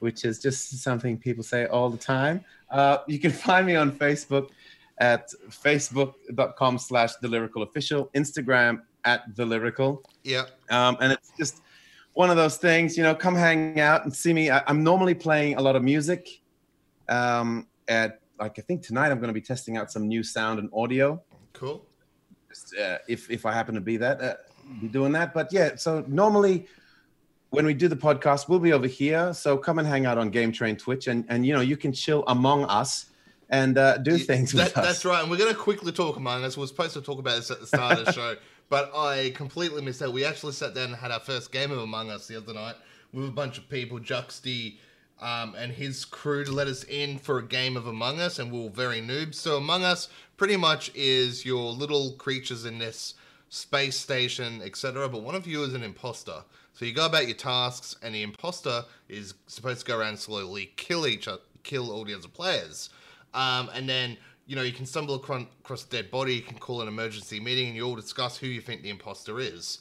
which 0.00 0.24
is 0.24 0.40
just 0.40 0.76
something 0.82 1.16
people 1.16 1.44
say 1.44 1.66
all 1.66 1.88
the 1.88 1.98
time. 2.16 2.44
Uh, 2.68 2.98
you 3.06 3.20
can 3.20 3.30
find 3.46 3.64
me 3.64 3.76
on 3.76 3.92
Facebook 3.92 4.48
at 4.98 5.30
facebook.com 5.50 6.78
slash 6.78 7.14
the 7.22 7.28
lyrical 7.28 7.62
official, 7.62 8.10
Instagram 8.16 8.82
at 9.04 9.36
the 9.36 9.46
lyrical. 9.46 10.02
Yeah. 10.24 10.46
Um, 10.68 10.96
and 11.00 11.12
it's 11.12 11.30
just 11.38 11.62
one 12.18 12.30
of 12.30 12.36
those 12.36 12.56
things, 12.56 12.96
you 12.96 13.04
know, 13.04 13.14
come 13.14 13.36
hang 13.36 13.78
out 13.78 14.02
and 14.02 14.12
see 14.12 14.32
me. 14.32 14.50
I, 14.50 14.60
I'm 14.66 14.82
normally 14.82 15.14
playing 15.14 15.54
a 15.54 15.62
lot 15.62 15.76
of 15.76 15.84
music. 15.84 16.40
Um, 17.08 17.68
at 17.86 18.20
like 18.40 18.58
I 18.58 18.62
think 18.62 18.82
tonight 18.82 19.12
I'm 19.12 19.20
going 19.20 19.28
to 19.28 19.40
be 19.40 19.40
testing 19.40 19.76
out 19.76 19.92
some 19.92 20.08
new 20.08 20.24
sound 20.24 20.58
and 20.58 20.68
audio. 20.74 21.22
Cool. 21.52 21.86
Just, 22.48 22.76
uh, 22.76 22.98
if 23.06 23.30
if 23.30 23.46
I 23.46 23.52
happen 23.52 23.76
to 23.76 23.80
be 23.80 23.96
that, 23.98 24.20
uh, 24.20 24.34
be 24.80 24.88
doing 24.88 25.12
that. 25.12 25.32
But 25.32 25.52
yeah, 25.52 25.76
so 25.76 26.04
normally 26.08 26.66
when 27.50 27.64
we 27.64 27.72
do 27.72 27.86
the 27.86 27.96
podcast, 27.96 28.48
we'll 28.48 28.58
be 28.58 28.72
over 28.72 28.88
here. 28.88 29.32
So 29.32 29.56
come 29.56 29.78
and 29.78 29.86
hang 29.86 30.04
out 30.04 30.18
on 30.18 30.30
Game 30.30 30.50
Train 30.50 30.74
Twitch, 30.74 31.06
and 31.06 31.24
and 31.28 31.46
you 31.46 31.52
know 31.54 31.60
you 31.60 31.76
can 31.76 31.92
chill 31.92 32.24
among 32.26 32.64
us 32.64 33.06
and 33.48 33.78
uh, 33.78 33.96
do 33.98 34.18
things 34.18 34.50
That, 34.52 34.70
with 34.70 34.78
us. 34.78 34.84
that's 34.84 35.04
right. 35.04 35.22
And 35.22 35.30
we're 35.30 35.38
going 35.38 35.54
to 35.54 35.58
quickly 35.58 35.92
talk 35.92 36.16
among 36.16 36.42
us. 36.42 36.56
We 36.56 36.64
are 36.64 36.66
supposed 36.66 36.94
to 36.94 37.00
talk 37.00 37.20
about 37.20 37.36
this 37.36 37.52
at 37.52 37.60
the 37.60 37.66
start 37.68 38.00
of 38.00 38.06
the 38.06 38.12
show, 38.20 38.34
but 38.68 38.90
I 38.94 39.32
completely 39.34 39.82
missed 39.82 40.02
out. 40.02 40.12
We 40.12 40.24
actually 40.24 40.52
sat 40.52 40.74
down 40.74 40.86
and 40.86 40.96
had 40.96 41.10
our 41.10 41.20
first 41.20 41.52
game 41.52 41.70
of 41.70 41.78
Among 41.78 42.10
Us 42.10 42.26
the 42.26 42.36
other 42.36 42.52
night 42.52 42.76
with 43.12 43.26
a 43.26 43.32
bunch 43.32 43.58
of 43.58 43.68
people. 43.68 43.98
Juxty 43.98 44.78
um, 45.20 45.54
and 45.56 45.72
his 45.72 46.04
crew 46.04 46.44
to 46.44 46.52
let 46.52 46.68
us 46.68 46.84
in 46.84 47.18
for 47.18 47.38
a 47.38 47.44
game 47.44 47.76
of 47.76 47.86
Among 47.86 48.20
Us, 48.20 48.38
and 48.38 48.52
we 48.52 48.60
were 48.60 48.68
very 48.68 49.00
noobs. 49.00 49.34
So 49.34 49.56
Among 49.56 49.84
Us 49.84 50.08
pretty 50.36 50.56
much 50.56 50.90
is 50.94 51.44
your 51.44 51.72
little 51.72 52.12
creatures 52.12 52.64
in 52.64 52.78
this 52.78 53.14
space 53.48 53.96
station, 53.96 54.62
etc. 54.62 55.08
But 55.08 55.22
one 55.22 55.34
of 55.34 55.46
you 55.46 55.62
is 55.64 55.74
an 55.74 55.82
imposter. 55.82 56.44
So 56.74 56.84
you 56.84 56.92
go 56.92 57.06
about 57.06 57.26
your 57.26 57.36
tasks, 57.36 57.96
and 58.02 58.14
the 58.14 58.22
imposter 58.22 58.84
is 59.08 59.34
supposed 59.46 59.80
to 59.80 59.86
go 59.86 59.98
around 59.98 60.18
slowly 60.18 60.72
kill 60.76 61.06
each 61.06 61.26
other, 61.26 61.42
kill 61.64 61.90
all 61.90 62.04
the 62.04 62.14
other 62.14 62.28
players. 62.28 62.90
Um, 63.34 63.68
and 63.74 63.88
then, 63.88 64.16
you 64.48 64.56
know, 64.56 64.62
you 64.62 64.72
can 64.72 64.86
stumble 64.86 65.14
across, 65.14 65.84
a 65.84 65.88
dead 65.90 66.10
body, 66.10 66.34
you 66.34 66.40
can 66.40 66.58
call 66.58 66.80
an 66.80 66.88
emergency 66.88 67.38
meeting, 67.38 67.66
and 67.68 67.76
you 67.76 67.86
all 67.86 67.94
discuss 67.94 68.38
who 68.38 68.46
you 68.46 68.62
think 68.62 68.82
the 68.82 68.88
imposter 68.88 69.38
is. 69.38 69.80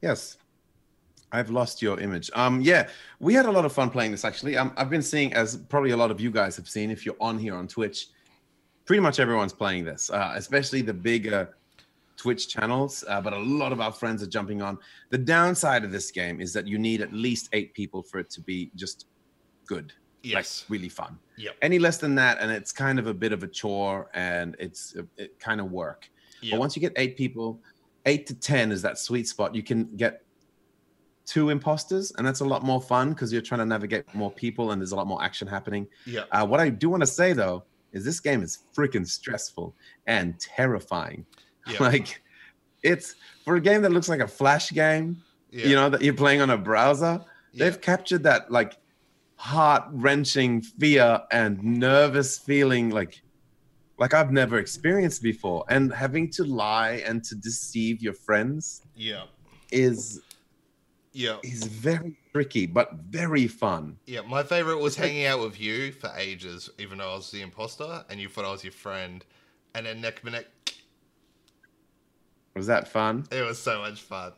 Yes. 0.00 0.36
I've 1.32 1.50
lost 1.50 1.82
your 1.82 1.98
image. 1.98 2.30
Um, 2.34 2.60
yeah, 2.60 2.88
we 3.18 3.34
had 3.34 3.46
a 3.46 3.50
lot 3.50 3.64
of 3.64 3.72
fun 3.72 3.90
playing 3.90 4.12
this 4.12 4.24
actually. 4.24 4.56
Um, 4.56 4.72
I've 4.76 4.88
been 4.88 5.02
seeing, 5.02 5.32
as 5.34 5.56
probably 5.56 5.90
a 5.90 5.96
lot 5.96 6.12
of 6.12 6.20
you 6.20 6.30
guys 6.30 6.56
have 6.56 6.68
seen, 6.68 6.92
if 6.92 7.04
you're 7.04 7.16
on 7.20 7.38
here 7.38 7.56
on 7.56 7.66
Twitch, 7.66 8.06
pretty 8.84 9.00
much 9.00 9.18
everyone's 9.18 9.52
playing 9.52 9.84
this, 9.84 10.10
uh, 10.10 10.32
especially 10.36 10.82
the 10.82 10.94
bigger 10.94 11.56
Twitch 12.16 12.48
channels. 12.48 13.04
Uh, 13.08 13.20
but 13.20 13.32
a 13.32 13.38
lot 13.38 13.72
of 13.72 13.80
our 13.80 13.92
friends 13.92 14.22
are 14.22 14.28
jumping 14.28 14.62
on. 14.62 14.78
The 15.10 15.18
downside 15.18 15.84
of 15.84 15.90
this 15.90 16.12
game 16.12 16.40
is 16.40 16.52
that 16.52 16.68
you 16.68 16.78
need 16.78 17.00
at 17.00 17.12
least 17.12 17.48
eight 17.52 17.74
people 17.74 18.02
for 18.02 18.18
it 18.18 18.30
to 18.30 18.40
be 18.40 18.70
just 18.76 19.06
good, 19.66 19.92
Yes. 20.22 20.64
like 20.64 20.70
really 20.70 20.88
fun. 20.88 21.18
yeah 21.36 21.50
Any 21.62 21.78
less 21.78 21.98
than 21.98 22.14
that, 22.16 22.38
and 22.40 22.50
it's 22.50 22.72
kind 22.72 22.98
of 22.98 23.06
a 23.06 23.14
bit 23.14 23.32
of 23.32 23.42
a 23.42 23.48
chore, 23.48 24.10
and 24.14 24.56
it's 24.58 24.94
it 25.16 25.38
kind 25.38 25.60
of 25.60 25.70
work. 25.70 26.10
Yep. 26.42 26.52
But 26.52 26.60
once 26.60 26.76
you 26.76 26.80
get 26.80 26.92
eight 26.96 27.16
people, 27.16 27.60
eight 28.06 28.26
to 28.26 28.34
ten 28.34 28.72
is 28.72 28.82
that 28.82 28.98
sweet 28.98 29.28
spot. 29.28 29.54
You 29.54 29.62
can 29.62 29.84
get 29.96 30.22
two 31.26 31.50
imposters, 31.50 32.12
and 32.18 32.26
that's 32.26 32.40
a 32.40 32.44
lot 32.44 32.62
more 32.64 32.80
fun 32.80 33.10
because 33.10 33.32
you're 33.32 33.42
trying 33.42 33.60
to 33.60 33.66
navigate 33.66 34.04
more 34.14 34.30
people, 34.30 34.72
and 34.72 34.80
there's 34.80 34.92
a 34.92 34.96
lot 34.96 35.06
more 35.06 35.22
action 35.22 35.46
happening. 35.46 35.86
Yeah. 36.06 36.24
Uh, 36.32 36.46
what 36.46 36.60
I 36.60 36.68
do 36.68 36.90
want 36.90 37.02
to 37.02 37.06
say 37.06 37.32
though 37.32 37.64
is 37.92 38.04
this 38.04 38.20
game 38.20 38.42
is 38.42 38.60
freaking 38.76 39.06
stressful 39.06 39.74
and 40.06 40.38
terrifying. 40.38 41.26
Yeah. 41.68 41.76
like, 41.80 42.22
it's 42.82 43.16
for 43.44 43.56
a 43.56 43.60
game 43.60 43.82
that 43.82 43.92
looks 43.92 44.08
like 44.08 44.20
a 44.20 44.28
flash 44.28 44.70
game. 44.70 45.22
You 45.52 45.74
know 45.74 45.90
that 45.90 46.00
you're 46.00 46.14
playing 46.14 46.40
on 46.40 46.50
a 46.50 46.56
browser. 46.56 47.20
They've 47.52 47.80
captured 47.80 48.22
that 48.22 48.52
like 48.52 48.76
heart 49.40 49.84
wrenching 49.92 50.60
fear 50.60 51.18
and 51.32 51.62
nervous 51.64 52.36
feeling 52.38 52.90
like 52.90 53.22
like 53.96 54.12
I've 54.12 54.30
never 54.32 54.58
experienced 54.58 55.22
before. 55.22 55.64
And 55.70 55.90
having 55.92 56.30
to 56.32 56.44
lie 56.44 57.02
and 57.06 57.24
to 57.24 57.34
deceive 57.34 58.02
your 58.02 58.12
friends 58.12 58.82
Yeah. 58.94 59.24
is 59.72 60.20
Yeah. 61.12 61.38
is 61.42 61.64
very 61.64 62.16
tricky, 62.32 62.66
but 62.66 62.92
very 63.08 63.46
fun. 63.46 63.96
Yeah. 64.06 64.20
My 64.20 64.42
favorite 64.42 64.78
was 64.78 64.94
hanging 64.94 65.24
out 65.24 65.40
with 65.40 65.58
you 65.58 65.92
for 65.92 66.12
ages, 66.18 66.68
even 66.78 66.98
though 66.98 67.12
I 67.12 67.16
was 67.16 67.30
the 67.30 67.40
imposter, 67.40 68.04
and 68.10 68.20
you 68.20 68.28
thought 68.28 68.44
I 68.44 68.52
was 68.52 68.62
your 68.62 68.72
friend. 68.74 69.24
And 69.74 69.86
then 69.86 70.00
neck 70.02 70.22
by 70.22 70.30
neck, 70.32 70.46
Was 72.54 72.66
that 72.66 72.88
fun? 72.88 73.26
it 73.30 73.40
was 73.42 73.58
so 73.58 73.78
much 73.80 74.00
fun. 74.02 74.32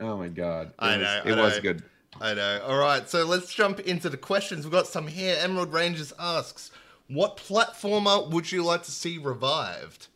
Oh 0.00 0.16
my 0.16 0.28
god. 0.28 0.68
It 0.68 0.74
I 0.78 0.96
was, 0.96 1.04
know, 1.06 1.22
It 1.32 1.38
I 1.38 1.40
was 1.42 1.56
know. 1.56 1.62
good. 1.62 1.82
I 2.20 2.34
know. 2.34 2.60
All 2.66 2.78
right, 2.78 3.08
so 3.08 3.24
let's 3.24 3.52
jump 3.52 3.80
into 3.80 4.08
the 4.08 4.16
questions. 4.16 4.64
We've 4.64 4.72
got 4.72 4.86
some 4.86 5.06
here. 5.06 5.36
Emerald 5.40 5.72
Rangers 5.72 6.12
asks, 6.18 6.70
"What 7.08 7.36
platformer 7.36 8.30
would 8.30 8.52
you 8.52 8.62
like 8.64 8.82
to 8.84 8.90
see 8.90 9.18
revived?" 9.18 10.08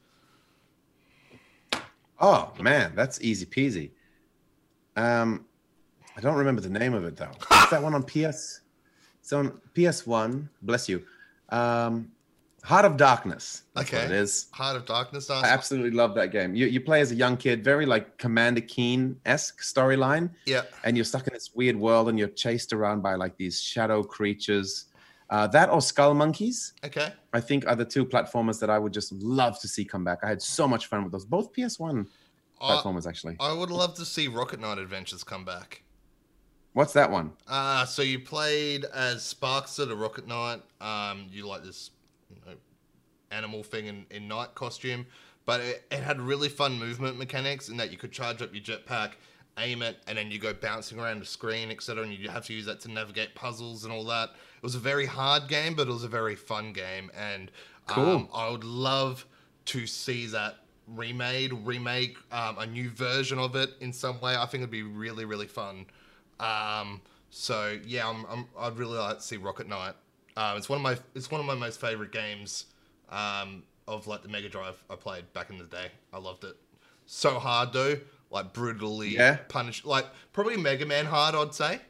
Oh 2.20 2.52
man, 2.60 2.92
that's 2.94 3.20
easy 3.20 3.46
peasy. 3.46 3.90
Um, 4.96 5.44
I 6.16 6.20
don't 6.20 6.36
remember 6.36 6.60
the 6.60 6.70
name 6.70 6.94
of 6.94 7.04
it 7.04 7.16
though. 7.16 7.32
Is 7.50 7.70
that 7.70 7.82
one 7.82 7.94
on 7.94 8.04
PS? 8.04 8.60
It's 9.20 9.32
on 9.32 9.60
PS1. 9.74 10.48
Bless 10.62 10.88
you. 10.88 11.04
Um, 11.48 12.11
Heart 12.64 12.84
of 12.84 12.96
Darkness. 12.96 13.64
Okay. 13.76 14.04
it 14.04 14.12
is. 14.12 14.46
Heart 14.52 14.76
of 14.76 14.86
Darkness 14.86 15.28
I 15.30 15.42
absolutely 15.44 15.90
love 15.90 16.14
that 16.14 16.30
game. 16.30 16.54
You 16.54 16.66
you 16.66 16.80
play 16.80 17.00
as 17.00 17.10
a 17.10 17.14
young 17.16 17.36
kid, 17.36 17.64
very 17.64 17.86
like 17.86 18.18
Commander 18.18 18.60
Keen 18.60 19.16
esque 19.26 19.62
storyline, 19.62 20.30
Yeah. 20.46 20.62
and 20.84 20.96
you're 20.96 21.04
stuck 21.04 21.26
in 21.26 21.34
this 21.34 21.50
weird 21.54 21.76
world, 21.76 22.08
and 22.08 22.18
you're 22.18 22.28
chased 22.28 22.72
around 22.72 23.02
by 23.02 23.16
like 23.16 23.36
these 23.36 23.60
shadow 23.60 24.02
creatures. 24.02 24.86
Uh, 25.30 25.46
that 25.46 25.70
or 25.70 25.80
Skull 25.80 26.12
Monkeys, 26.14 26.74
Okay. 26.84 27.10
I 27.32 27.40
think, 27.40 27.66
are 27.66 27.74
the 27.74 27.86
two 27.86 28.04
platformers 28.04 28.60
that 28.60 28.68
I 28.68 28.78
would 28.78 28.92
just 28.92 29.12
love 29.12 29.58
to 29.60 29.66
see 29.68 29.82
come 29.84 30.04
back. 30.04 30.18
I 30.22 30.28
had 30.28 30.42
so 30.42 30.68
much 30.68 30.86
fun 30.86 31.02
with 31.04 31.10
those. 31.12 31.24
Both 31.24 31.54
PS1 31.54 32.06
I, 32.60 32.76
platformers, 32.76 33.06
actually. 33.08 33.36
I 33.40 33.52
would 33.52 33.70
love 33.70 33.94
to 33.94 34.04
see 34.04 34.28
Rocket 34.28 34.60
Knight 34.60 34.76
Adventures 34.76 35.24
come 35.24 35.44
back. 35.46 35.82
What's 36.74 36.92
that 36.92 37.10
one? 37.10 37.32
Uh, 37.48 37.86
so 37.86 38.02
you 38.02 38.20
played 38.20 38.84
as 38.84 39.22
Sparks 39.22 39.72
Sparkster, 39.72 39.88
the 39.88 39.96
Rocket 39.96 40.26
Knight. 40.28 40.60
Um, 40.82 41.26
you 41.30 41.46
like 41.46 41.62
this 41.64 41.90
know, 42.46 42.56
animal 43.30 43.62
thing 43.62 43.86
in, 43.86 44.06
in 44.10 44.28
night 44.28 44.54
costume, 44.54 45.06
but 45.46 45.60
it, 45.60 45.84
it 45.90 46.00
had 46.00 46.20
really 46.20 46.48
fun 46.48 46.78
movement 46.78 47.18
mechanics 47.18 47.68
in 47.68 47.76
that 47.78 47.90
you 47.90 47.98
could 47.98 48.12
charge 48.12 48.42
up 48.42 48.52
your 48.54 48.62
jetpack 48.62 49.12
aim 49.58 49.82
it, 49.82 49.98
and 50.06 50.16
then 50.16 50.30
you 50.30 50.38
go 50.38 50.54
bouncing 50.54 50.98
around 50.98 51.20
the 51.20 51.26
screen, 51.26 51.70
etc. 51.70 52.04
And 52.04 52.12
you 52.12 52.28
have 52.30 52.46
to 52.46 52.54
use 52.54 52.64
that 52.66 52.80
to 52.80 52.90
navigate 52.90 53.34
puzzles 53.34 53.84
and 53.84 53.92
all 53.92 54.04
that. 54.06 54.30
It 54.30 54.62
was 54.62 54.74
a 54.74 54.78
very 54.80 55.06
hard 55.06 55.48
game, 55.48 55.74
but 55.74 55.88
it 55.88 55.92
was 55.92 56.04
a 56.04 56.08
very 56.08 56.36
fun 56.36 56.72
game, 56.72 57.10
and 57.16 57.50
Cool. 57.86 58.04
um, 58.04 58.28
I 58.32 58.48
would 58.48 58.64
love 58.64 59.26
to 59.66 59.86
see 59.86 60.26
that 60.28 60.56
remade, 60.86 61.52
remake 61.52 62.16
um, 62.30 62.58
a 62.58 62.66
new 62.66 62.90
version 62.90 63.38
of 63.38 63.56
it 63.56 63.70
in 63.80 63.92
some 63.92 64.20
way. 64.20 64.36
I 64.36 64.46
think 64.46 64.62
it'd 64.62 64.70
be 64.70 64.82
really, 64.82 65.24
really 65.24 65.46
fun. 65.46 65.86
Um, 66.40 67.00
so 67.30 67.78
yeah, 67.84 68.08
I'm, 68.08 68.24
I'm, 68.30 68.46
I'd 68.58 68.78
really 68.78 68.98
like 68.98 69.18
to 69.18 69.22
see 69.22 69.36
Rocket 69.36 69.68
Knight. 69.68 69.94
Um, 70.36 70.56
it's 70.56 70.68
one 70.68 70.76
of 70.78 70.82
my 70.82 70.96
it's 71.14 71.30
one 71.30 71.40
of 71.40 71.46
my 71.46 71.54
most 71.54 71.80
favorite 71.80 72.12
games 72.12 72.66
um, 73.10 73.62
of 73.86 74.06
like 74.06 74.22
the 74.22 74.28
Mega 74.28 74.48
Drive 74.48 74.82
I 74.90 74.96
played 74.96 75.32
back 75.32 75.50
in 75.50 75.58
the 75.58 75.64
day. 75.64 75.88
I 76.12 76.18
loved 76.18 76.44
it. 76.44 76.56
So 77.06 77.38
hard 77.38 77.72
though, 77.72 77.96
like 78.30 78.52
brutally 78.52 79.10
Yeah? 79.10 79.36
punished, 79.48 79.84
like 79.84 80.06
probably 80.32 80.56
Mega 80.56 80.86
Man 80.86 81.06
hard. 81.06 81.34
I'd 81.34 81.54
say. 81.54 81.80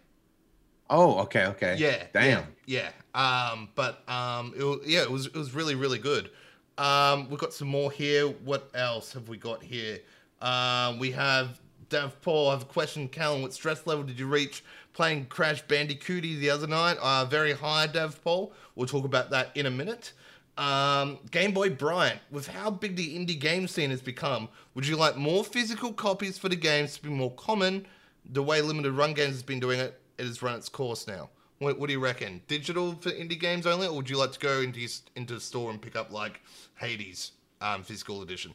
Oh, 0.90 1.20
okay, 1.20 1.46
okay. 1.46 1.76
Yeah. 1.78 2.04
Damn. 2.12 2.44
Yeah. 2.66 2.90
yeah. 3.14 3.50
Um, 3.50 3.68
but 3.74 4.06
um, 4.08 4.52
it 4.56 4.64
was, 4.64 4.80
yeah, 4.86 5.02
it 5.02 5.10
was 5.10 5.26
it 5.26 5.34
was 5.36 5.54
really 5.54 5.74
really 5.74 5.98
good. 5.98 6.30
Um, 6.78 7.28
we've 7.30 7.38
got 7.38 7.52
some 7.52 7.68
more 7.68 7.90
here. 7.90 8.26
What 8.28 8.70
else 8.74 9.12
have 9.12 9.28
we 9.28 9.36
got 9.36 9.62
here? 9.62 10.00
Um, 10.40 10.98
we 10.98 11.10
have 11.12 11.60
Dav 11.88 12.20
Paul. 12.22 12.48
I 12.48 12.52
have 12.52 12.62
a 12.62 12.66
question, 12.66 13.08
Callan. 13.08 13.42
What 13.42 13.52
stress 13.52 13.86
level 13.86 14.02
did 14.04 14.18
you 14.18 14.26
reach 14.26 14.64
playing 14.92 15.26
Crash 15.26 15.62
Bandicooty 15.62 16.38
the 16.38 16.50
other 16.50 16.66
night? 16.66 16.96
Uh, 17.00 17.24
very 17.24 17.52
high, 17.52 17.86
Dav 17.86 18.22
Paul. 18.22 18.52
We'll 18.74 18.86
talk 18.86 19.04
about 19.04 19.30
that 19.30 19.50
in 19.56 19.66
a 19.66 19.70
minute. 19.70 20.12
Um, 20.58 21.18
Game 21.30 21.52
Boy 21.52 21.70
Bryant, 21.70 22.20
with 22.30 22.46
how 22.46 22.70
big 22.70 22.96
the 22.96 23.16
indie 23.16 23.38
game 23.38 23.66
scene 23.66 23.90
has 23.90 24.02
become, 24.02 24.48
would 24.74 24.86
you 24.86 24.96
like 24.96 25.16
more 25.16 25.44
physical 25.44 25.92
copies 25.92 26.38
for 26.38 26.48
the 26.48 26.56
games 26.56 26.96
to 26.96 27.02
be 27.02 27.08
more 27.08 27.32
common? 27.32 27.86
The 28.30 28.42
way 28.42 28.60
limited 28.60 28.92
run 28.92 29.14
games 29.14 29.32
has 29.32 29.42
been 29.42 29.60
doing 29.60 29.80
it, 29.80 30.00
it 30.18 30.26
has 30.26 30.42
run 30.42 30.56
its 30.56 30.68
course 30.68 31.06
now. 31.06 31.30
What, 31.58 31.78
what 31.78 31.86
do 31.86 31.92
you 31.92 32.00
reckon? 32.00 32.42
Digital 32.48 32.92
for 32.96 33.10
indie 33.10 33.38
games 33.38 33.66
only, 33.66 33.86
or 33.86 33.94
would 33.94 34.10
you 34.10 34.18
like 34.18 34.32
to 34.32 34.38
go 34.38 34.60
into 34.60 34.80
your, 34.80 34.90
into 35.16 35.34
the 35.34 35.40
store 35.40 35.70
and 35.70 35.80
pick 35.80 35.96
up 35.96 36.12
like 36.12 36.40
Hades 36.74 37.32
um, 37.60 37.82
physical 37.82 38.22
edition? 38.22 38.52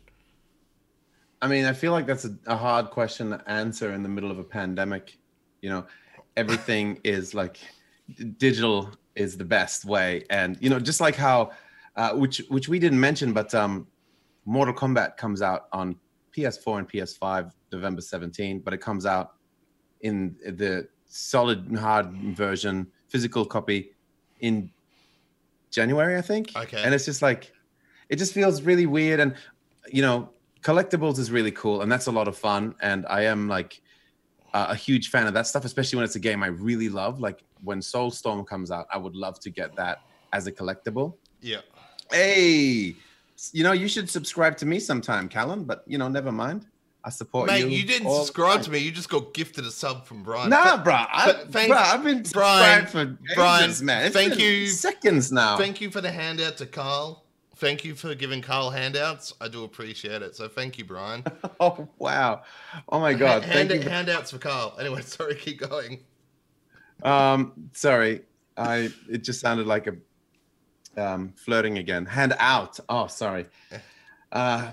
I 1.41 1.47
mean, 1.47 1.65
I 1.65 1.73
feel 1.73 1.91
like 1.91 2.05
that's 2.05 2.25
a, 2.25 2.35
a 2.45 2.57
hard 2.57 2.89
question 2.89 3.29
to 3.29 3.49
answer 3.49 3.93
in 3.93 4.03
the 4.03 4.09
middle 4.09 4.29
of 4.29 4.39
a 4.39 4.43
pandemic. 4.43 5.17
You 5.61 5.69
know, 5.69 5.85
everything 6.38 7.01
is 7.03 7.33
like 7.33 7.57
digital 8.38 8.89
is 9.15 9.35
the 9.35 9.43
best 9.43 9.83
way, 9.83 10.23
and 10.29 10.57
you 10.61 10.69
know, 10.69 10.79
just 10.79 11.01
like 11.01 11.15
how, 11.15 11.51
uh, 11.97 12.13
which 12.13 12.38
which 12.47 12.69
we 12.69 12.79
didn't 12.79 12.99
mention, 12.99 13.33
but 13.33 13.53
um, 13.53 13.88
Mortal 14.45 14.73
Kombat 14.73 15.17
comes 15.17 15.41
out 15.41 15.67
on 15.73 15.97
PS4 16.35 16.79
and 16.79 16.89
PS5 16.89 17.51
November 17.73 18.01
17, 18.01 18.59
but 18.59 18.73
it 18.73 18.77
comes 18.77 19.05
out 19.05 19.33
in 20.01 20.35
the 20.45 20.88
solid 21.07 21.75
hard 21.77 22.11
version, 22.35 22.88
physical 23.09 23.45
copy, 23.45 23.91
in 24.39 24.69
January, 25.71 26.17
I 26.17 26.21
think. 26.21 26.51
Okay. 26.55 26.81
And 26.83 26.93
it's 26.93 27.05
just 27.05 27.21
like, 27.21 27.51
it 28.09 28.17
just 28.17 28.33
feels 28.33 28.61
really 28.61 28.85
weird. 28.85 29.19
And, 29.19 29.35
you 29.91 30.01
know, 30.01 30.29
collectibles 30.61 31.17
is 31.19 31.31
really 31.31 31.51
cool 31.51 31.81
and 31.81 31.91
that's 31.91 32.07
a 32.07 32.11
lot 32.11 32.27
of 32.27 32.38
fun. 32.38 32.75
And 32.81 33.05
I 33.07 33.23
am 33.23 33.47
like 33.47 33.81
uh, 34.53 34.67
a 34.69 34.75
huge 34.75 35.09
fan 35.09 35.27
of 35.27 35.33
that 35.33 35.47
stuff, 35.47 35.65
especially 35.65 35.97
when 35.97 36.05
it's 36.05 36.15
a 36.15 36.19
game 36.19 36.43
I 36.43 36.47
really 36.47 36.89
love. 36.89 37.19
Like 37.19 37.43
when 37.63 37.79
Soulstorm 37.79 38.45
comes 38.47 38.71
out, 38.71 38.87
I 38.91 38.97
would 38.97 39.15
love 39.15 39.39
to 39.41 39.49
get 39.49 39.75
that 39.75 40.01
as 40.33 40.47
a 40.47 40.51
collectible. 40.51 41.15
Yeah. 41.41 41.61
Hey, 42.11 42.95
you 43.51 43.63
know, 43.63 43.73
you 43.73 43.87
should 43.87 44.09
subscribe 44.09 44.57
to 44.57 44.65
me 44.65 44.79
sometime, 44.79 45.29
Callan, 45.29 45.63
but, 45.63 45.83
you 45.87 45.97
know, 45.97 46.07
never 46.07 46.31
mind. 46.31 46.65
I 47.03 47.09
support 47.09 47.47
Mate, 47.47 47.61
you. 47.61 47.67
you 47.67 47.85
didn't 47.85 48.09
subscribe 48.11 48.63
to 48.63 48.71
me. 48.71 48.79
You 48.79 48.91
just 48.91 49.07
got 49.07 49.33
gifted 49.33 49.65
a 49.65 49.71
sub 49.71 50.05
from 50.05 50.23
Brian. 50.23 50.49
Nah, 50.49 50.83
bro. 50.83 50.93
I, 50.93 51.31
th- 51.31 51.47
thank- 51.51 51.69
bro, 51.69 51.77
I've 51.77 52.03
been 52.03 52.23
Brian, 52.33 52.85
subscribed 52.87 52.89
for 52.89 53.17
Brian, 53.35 53.63
ages, 53.65 53.81
man. 53.81 54.05
It's 54.07 54.13
thank 54.15 54.37
you- 54.39 54.67
Seconds 54.67 55.31
now. 55.31 55.57
Thank 55.57 55.79
you 55.79 55.89
for 55.89 56.01
the 56.01 56.11
handout 56.11 56.57
to 56.57 56.65
Carl. 56.65 57.23
Thank 57.58 57.84
you 57.84 57.95
for 57.95 58.14
giving 58.14 58.41
Carl 58.41 58.70
handouts. 58.70 59.34
I 59.41 59.47
do 59.47 59.64
appreciate 59.64 60.22
it. 60.22 60.36
So 60.36 60.47
thank 60.47 60.78
you, 60.78 60.86
Brian. 60.86 61.24
Oh 61.60 61.88
wow. 61.97 62.43
Oh 62.89 62.99
my 62.99 63.14
god. 63.14 63.43
Hand- 63.43 63.70
Thank 63.70 63.84
you. 63.84 63.89
handouts 63.89 64.30
for 64.32 64.38
Carl. 64.38 64.76
Anyway, 64.80 65.01
sorry, 65.18 65.34
keep 65.36 65.60
going. 65.60 66.01
Um, 67.03 67.70
sorry. 67.74 68.22
I 68.58 68.89
it 69.10 69.24
just 69.24 69.39
sounded 69.41 69.66
like 69.66 69.88
a 69.88 69.95
um 71.01 71.34
flirting 71.36 71.78
again. 71.80 72.05
Hand 72.05 72.36
out. 72.39 72.80
Oh, 72.89 73.08
sorry. 73.08 73.45
Uh 74.32 74.72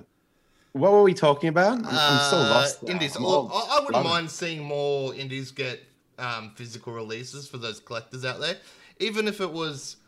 what 0.73 0.91
were 0.91 1.05
we 1.05 1.15
talking 1.15 1.49
about? 1.49 1.79
I'm, 1.79 2.19
so 2.31 2.37
Uh, 2.39 2.51
lost. 2.51 2.83
now. 2.83 2.93
Indies. 2.93 3.17
I, 3.17 3.21
I 3.21 3.81
wouldn't 3.87 4.05
mind 4.05 4.29
seeing 4.29 4.65
more 4.65 5.15
indies 5.15 5.53
get 5.53 5.81
um, 6.19 6.51
physical 6.57 6.93
releases 6.93 7.49
for 7.49 7.59
those 7.59 7.79
collectors 7.79 8.25
out 8.25 8.41
there, 8.41 8.57
even 8.99 9.29
if 9.29 9.41
it 9.41 9.53
was, 9.53 9.99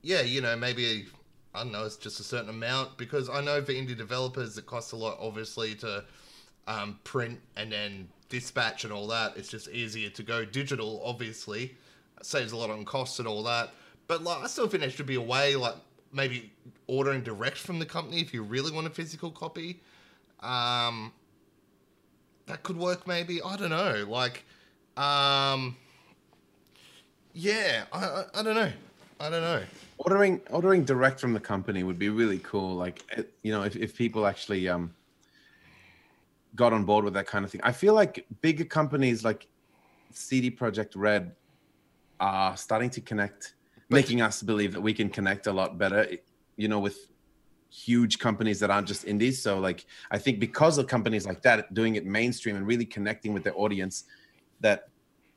yeah, 0.00 0.22
you 0.22 0.40
know, 0.40 0.56
maybe 0.56 1.06
I 1.58 1.62
don't 1.64 1.72
know, 1.72 1.84
it's 1.84 1.96
just 1.96 2.20
a 2.20 2.24
certain 2.24 2.48
amount 2.48 2.96
because 2.96 3.28
I 3.28 3.40
know 3.40 3.60
for 3.62 3.72
indie 3.72 3.96
developers 3.96 4.56
it 4.56 4.66
costs 4.66 4.92
a 4.92 4.96
lot, 4.96 5.18
obviously, 5.20 5.74
to 5.76 6.04
um, 6.66 6.98
print 7.04 7.40
and 7.56 7.72
then 7.72 8.08
dispatch 8.28 8.84
and 8.84 8.92
all 8.92 9.08
that. 9.08 9.36
It's 9.36 9.48
just 9.48 9.68
easier 9.68 10.10
to 10.10 10.22
go 10.22 10.44
digital, 10.44 11.02
obviously, 11.04 11.74
saves 12.22 12.52
a 12.52 12.56
lot 12.56 12.70
on 12.70 12.84
costs 12.84 13.18
and 13.18 13.26
all 13.26 13.42
that. 13.44 13.70
But 14.06 14.22
like, 14.22 14.42
I 14.42 14.46
still 14.46 14.68
think 14.68 14.82
there 14.82 14.90
should 14.90 15.06
be 15.06 15.16
a 15.16 15.20
way, 15.20 15.56
like 15.56 15.74
maybe 16.12 16.52
ordering 16.86 17.22
direct 17.22 17.58
from 17.58 17.78
the 17.78 17.86
company 17.86 18.20
if 18.20 18.32
you 18.32 18.42
really 18.42 18.70
want 18.70 18.86
a 18.86 18.90
physical 18.90 19.30
copy. 19.30 19.80
Um, 20.40 21.12
that 22.46 22.62
could 22.62 22.76
work, 22.76 23.06
maybe. 23.06 23.42
I 23.42 23.56
don't 23.56 23.70
know. 23.70 24.06
Like, 24.08 24.44
um, 24.96 25.76
yeah, 27.34 27.84
I, 27.92 28.04
I, 28.04 28.24
I 28.34 28.42
don't 28.42 28.54
know. 28.54 28.72
I 29.20 29.30
don't 29.30 29.42
know. 29.42 29.62
Ordering 29.98 30.40
ordering 30.50 30.84
direct 30.84 31.20
from 31.20 31.32
the 31.32 31.40
company 31.40 31.82
would 31.82 31.98
be 31.98 32.08
really 32.08 32.38
cool. 32.38 32.74
Like 32.74 33.02
you 33.42 33.52
know 33.52 33.62
if, 33.62 33.76
if 33.76 33.96
people 33.96 34.26
actually 34.26 34.68
um 34.68 34.94
got 36.54 36.72
on 36.72 36.84
board 36.84 37.04
with 37.04 37.14
that 37.14 37.26
kind 37.26 37.44
of 37.44 37.50
thing. 37.50 37.60
I 37.64 37.72
feel 37.72 37.94
like 37.94 38.26
bigger 38.40 38.64
companies 38.64 39.24
like 39.24 39.46
CD 40.12 40.50
Projekt 40.50 40.92
Red 40.96 41.34
are 42.20 42.56
starting 42.56 42.90
to 42.90 43.00
connect 43.00 43.54
making 43.90 44.20
us 44.20 44.42
believe 44.42 44.72
that 44.72 44.80
we 44.80 44.92
can 44.92 45.08
connect 45.08 45.46
a 45.46 45.52
lot 45.52 45.78
better 45.78 46.06
you 46.56 46.68
know 46.68 46.78
with 46.78 47.10
huge 47.70 48.18
companies 48.18 48.60
that 48.60 48.70
aren't 48.70 48.88
just 48.88 49.04
indies. 49.04 49.42
So 49.42 49.58
like 49.58 49.84
i 50.10 50.18
think 50.18 50.38
because 50.38 50.78
of 50.78 50.86
companies 50.86 51.26
like 51.26 51.42
that 51.42 51.74
doing 51.74 51.96
it 51.96 52.06
mainstream 52.06 52.56
and 52.56 52.66
really 52.66 52.86
connecting 52.86 53.32
with 53.32 53.44
their 53.44 53.58
audience 53.58 54.04
that 54.60 54.88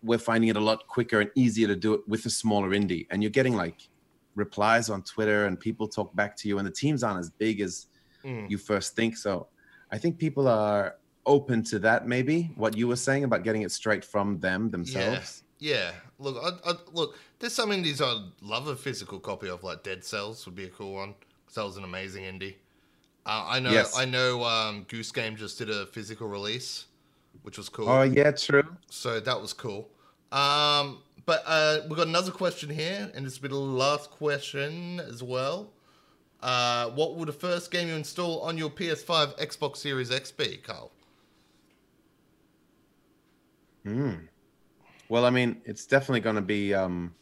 we're 0.04 0.18
finding 0.18 0.50
it 0.50 0.56
a 0.56 0.60
lot 0.60 0.88
quicker 0.88 1.22
and 1.22 1.30
easier 1.36 1.68
to 1.68 1.76
do 1.76 1.94
it 1.94 2.02
with 2.08 2.26
a 2.26 2.30
smaller 2.30 2.70
indie. 2.70 3.06
And 3.12 3.22
you're 3.22 3.30
getting 3.30 3.56
like 3.56 3.88
replies 4.36 4.90
on 4.90 5.02
twitter 5.04 5.46
and 5.46 5.60
people 5.60 5.88
talk 5.88 6.16
back 6.16 6.36
to 6.38 6.48
you 6.48 6.58
and 6.58 6.66
the 6.68 6.72
teams 6.72 7.04
aren't 7.04 7.20
as 7.20 7.30
big 7.30 7.62
as 7.62 7.88
Mm. 8.24 8.50
you 8.52 8.58
first 8.60 8.96
think 8.96 9.18
so 9.18 9.48
i 9.92 9.98
think 9.98 10.20
people 10.20 10.48
are 10.48 10.98
open 11.26 11.64
to 11.64 11.80
that 11.80 12.08
maybe 12.08 12.52
what 12.56 12.78
you 12.78 12.88
were 12.88 12.96
saying 12.96 13.24
about 13.24 13.42
getting 13.44 13.64
it 13.64 13.72
straight 13.72 14.06
from 14.06 14.40
them 14.40 14.70
themselves 14.70 15.44
Yeah. 15.58 15.74
yeah. 15.74 15.92
Look, 16.20 16.38
I, 16.44 16.70
I, 16.70 16.74
look. 16.94 17.16
There's 17.40 17.54
some 17.54 17.72
indies 17.72 18.00
I'd 18.00 18.22
love 18.42 18.68
a 18.68 18.76
physical 18.76 19.20
copy 19.20 19.50
of, 19.50 19.64
like 19.64 19.82
Dead 19.84 20.04
Cells 20.06 20.46
would 20.46 20.54
be 20.56 20.66
a 20.66 20.70
cool 20.70 20.94
one. 20.94 21.16
that 21.56 21.64
was 21.66 21.78
an 21.78 21.84
amazing 21.84 22.24
indie. 22.26 22.56
Uh, 23.26 23.46
I 23.48 23.60
know. 23.60 23.72
Yes. 23.72 23.98
I 23.98 24.06
know. 24.06 24.44
Um, 24.44 24.86
Goose 24.88 25.12
Game 25.12 25.36
just 25.36 25.58
did 25.58 25.70
a 25.72 25.88
physical 25.88 26.28
release, 26.28 26.86
which 27.42 27.58
was 27.58 27.70
cool. 27.70 27.90
oh 27.90 28.04
yeah 28.04 28.30
true 28.32 28.68
So 28.92 29.20
that 29.20 29.42
was 29.42 29.54
cool. 29.54 29.90
Um, 30.32 31.00
but 31.26 31.44
uh, 31.46 31.80
we've 31.88 31.98
got 31.98 32.08
another 32.08 32.32
question 32.32 32.70
here, 32.70 33.12
and 33.14 33.26
this 33.26 33.42
will 33.42 33.50
be 33.50 33.54
the 33.54 33.60
last 33.60 34.10
question 34.12 35.00
as 35.00 35.22
well. 35.24 35.72
Uh, 36.42 36.90
what 36.90 37.16
would 37.16 37.28
the 37.28 37.34
first 37.34 37.70
game 37.72 37.88
you 37.88 37.94
install 37.96 38.42
on 38.42 38.58
your 38.58 38.70
PS5, 38.70 39.38
Xbox 39.40 39.78
Series 39.78 40.10
X 40.12 40.32
be, 40.32 40.58
Carl? 40.58 40.92
well 45.10 45.26
i 45.26 45.32
mean 45.32 45.60
it's 45.66 45.88
definitely 45.88 46.20
going 46.20 46.36
to 46.36 46.42
be 46.42 46.72
um 46.74 47.14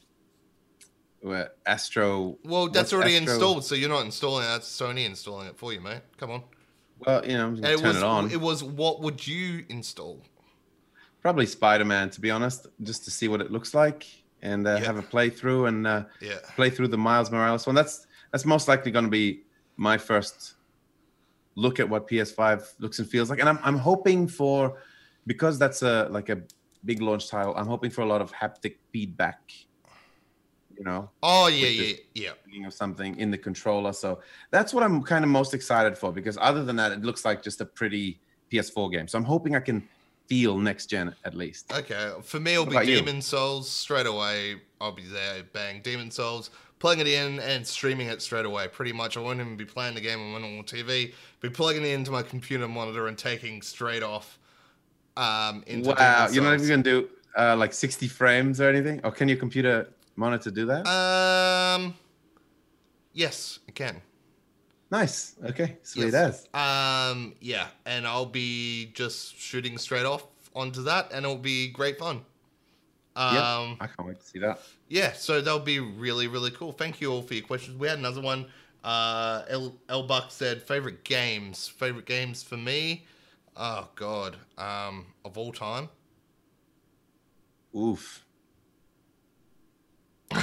astro 1.66 2.38
Well, 2.44 2.68
that's 2.70 2.92
already 2.94 3.16
Astro- 3.16 3.34
installed, 3.34 3.66
so 3.66 3.76
you're 3.76 3.90
not 3.90 4.06
installing 4.06 4.44
it. 4.46 4.48
That's 4.48 4.68
Sony 4.70 5.06
installing 5.06 5.48
it 5.48 5.58
for 5.58 5.74
you, 5.74 5.82
mate. 5.82 6.02
Come 6.18 6.32
on. 6.32 6.44
well 7.00 7.26
you 7.26 7.34
know 7.38 7.48
I'm 7.48 7.54
And 7.56 7.62
gonna 7.62 7.74
it 7.74 7.78
turn 7.80 7.88
was, 7.88 7.98
it 7.98 8.04
on 8.04 8.32
It 8.32 8.42
was 8.42 8.64
what 8.64 9.02
would 9.02 9.26
you 9.28 9.66
install? 9.70 10.24
Probably 11.22 11.46
spider-man 11.46 12.10
to 12.12 12.22
be 12.22 12.32
honest 12.32 12.68
just 12.84 13.04
to 13.06 13.12
see 13.12 13.28
what 13.28 13.42
it 13.42 13.52
looks 13.52 13.74
like 13.74 14.06
and 14.42 14.66
uh, 14.68 14.78
Yeah. 14.80 14.86
have 14.86 14.98
a 14.98 15.04
playthrough 15.04 15.68
and 15.68 15.86
uh, 15.86 16.06
Yeah. 16.22 16.38
play 16.56 16.70
through 16.70 16.88
the 16.90 16.98
Miles 16.98 17.30
Morales 17.32 17.66
one. 17.68 17.76
That's 17.76 18.08
that's 18.32 18.46
most 18.46 18.68
likely 18.68 18.92
going 18.92 19.06
to 19.06 19.12
be 19.12 19.44
my 19.78 19.98
first 19.98 20.56
look 21.56 21.80
at 21.80 21.90
what 21.90 22.08
PS5 22.08 22.64
looks 22.80 23.00
and 23.00 23.10
feels 23.10 23.30
like. 23.30 23.40
And 23.40 23.50
I'm 23.50 23.60
I'm 23.64 23.78
hoping 23.78 24.28
for 24.28 24.82
because 25.28 25.60
that's 25.60 25.82
a 25.82 26.08
like 26.10 26.30
a 26.30 26.42
big 26.86 27.02
launch 27.02 27.30
title. 27.30 27.54
I'm 27.58 27.68
hoping 27.68 27.92
for 27.92 28.02
a 28.02 28.06
lot 28.06 28.22
of 28.22 28.32
haptic 28.32 28.76
feedback. 28.94 29.52
You 30.78 30.86
know, 30.86 31.10
Oh 31.22 31.48
yeah, 31.48 31.68
yeah, 31.68 31.96
yeah. 32.48 32.66
of 32.68 32.74
something 32.74 33.18
in 33.20 33.32
the 33.32 33.38
controller. 33.38 33.92
So 33.92 34.22
that's 34.52 34.74
what 34.74 34.82
I'm 34.82 35.04
kind 35.04 35.26
of 35.26 35.30
most 35.30 35.54
excited 35.54 35.98
for 35.98 36.14
because 36.14 36.38
other 36.40 36.64
than 36.64 36.78
that, 36.78 36.94
it 36.94 37.02
looks 37.02 37.26
like 37.26 37.44
just 37.44 37.60
a 37.60 37.66
pretty 37.66 38.22
PS4 38.50 38.90
game. 38.90 39.08
So 39.10 39.18
I'm 39.18 39.26
hoping 39.26 39.58
I 39.58 39.60
can 39.60 39.86
feel 40.30 40.58
next 40.58 40.86
gen 40.86 41.14
at 41.26 41.36
least. 41.36 41.74
Okay, 41.74 42.12
for 42.22 42.40
me, 42.40 42.54
it'll 42.54 42.66
What 42.66 42.70
be 42.70 42.76
about 42.78 42.88
you? 42.88 42.98
Demon 42.98 43.22
Souls 43.22 43.70
straight 43.70 44.06
away. 44.06 44.62
I'll 44.80 44.92
be 44.92 45.04
there, 45.04 45.44
bang, 45.52 45.82
Demon 45.82 46.12
Souls, 46.12 46.52
plugging 46.78 47.02
it 47.02 47.08
in 47.08 47.40
and 47.40 47.66
streaming 47.66 48.08
it 48.08 48.22
straight 48.22 48.46
away. 48.46 48.68
Pretty 48.68 48.94
much, 48.94 49.18
I 49.18 49.22
won't 49.22 49.40
even 49.40 49.58
be 49.58 49.66
playing 49.66 49.96
the 49.96 50.02
game 50.02 50.20
on 50.20 50.32
my 50.32 50.40
normal 50.40 50.64
TV. 50.64 51.14
Be 51.42 51.50
plugging 51.50 51.84
it 51.84 51.90
into 51.90 52.12
my 52.12 52.22
computer 52.22 52.68
monitor 52.68 53.08
and 53.08 53.18
taking 53.18 53.62
straight 53.62 54.04
off. 54.04 54.38
Um, 55.18 55.64
into 55.68 55.90
Wow, 55.90 56.28
Demon 56.28 56.34
you're 56.34 56.44
not 56.44 56.54
even 56.54 56.70
gonna 56.70 56.84
do 56.84 57.10
uh, 57.38 57.56
like 57.56 57.74
60 57.74 58.08
frames 58.08 58.62
or 58.62 58.70
anything? 58.70 59.02
Or 59.04 59.12
can 59.12 59.28
your 59.28 59.38
computer 59.38 59.90
monitor 60.16 60.52
do 60.52 60.66
that? 60.68 60.88
Um, 60.88 61.96
yes, 63.14 63.60
it 63.68 63.76
can. 63.76 64.02
Nice. 64.92 65.36
Okay, 65.46 65.78
sweet 65.84 66.14
Yes. 66.14 66.48
as. 66.54 67.12
Um, 67.12 67.36
yeah, 67.40 67.68
and 67.86 68.06
I'll 68.08 68.26
be 68.26 68.92
just 68.94 69.36
shooting 69.38 69.78
straight 69.78 70.06
off 70.06 70.26
onto 70.56 70.84
that, 70.84 71.12
and 71.12 71.26
it'll 71.26 71.38
be 71.38 71.68
great 71.70 71.98
fun. 72.00 72.26
Um, 73.16 73.34
Yep, 73.36 73.78
I 73.82 73.88
can't 73.88 74.08
wait 74.08 74.20
to 74.20 74.26
see 74.26 74.40
that. 74.40 74.60
yeah, 74.88 75.12
so 75.14 75.42
that'll 75.42 75.60
be 75.60 75.80
really, 75.80 76.28
really 76.28 76.52
cool. 76.52 76.72
Thank 76.72 77.02
you 77.02 77.12
all 77.12 77.22
for 77.22 77.34
your 77.34 77.44
questions. 77.46 77.78
We 77.78 77.88
had 77.88 77.98
another 78.00 78.22
one. 78.22 78.46
Uh, 78.84 79.44
L, 79.50 79.76
El 79.90 80.04
Buck 80.08 80.32
said 80.32 80.62
favorite 80.64 81.04
games. 81.04 81.68
Favorite 81.68 82.06
games 82.06 82.42
for 82.44 82.56
me. 82.58 83.06
Oh 83.58 83.90
God, 83.96 84.38
um, 84.58 85.08
of 85.26 85.38
all 85.38 85.52
time. 85.52 85.90
Oof. 87.76 88.24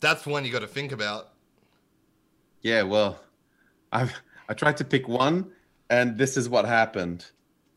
That's 0.00 0.26
one 0.26 0.44
you 0.44 0.52
got 0.52 0.60
to 0.60 0.66
think 0.68 0.92
about. 0.92 1.30
Yeah, 2.62 2.82
well, 2.82 3.18
I 3.92 4.08
I 4.48 4.54
tried 4.54 4.76
to 4.78 4.84
pick 4.84 5.08
one, 5.08 5.50
and 5.88 6.16
this 6.18 6.36
is 6.36 6.48
what 6.48 6.64
happened. 6.64 7.26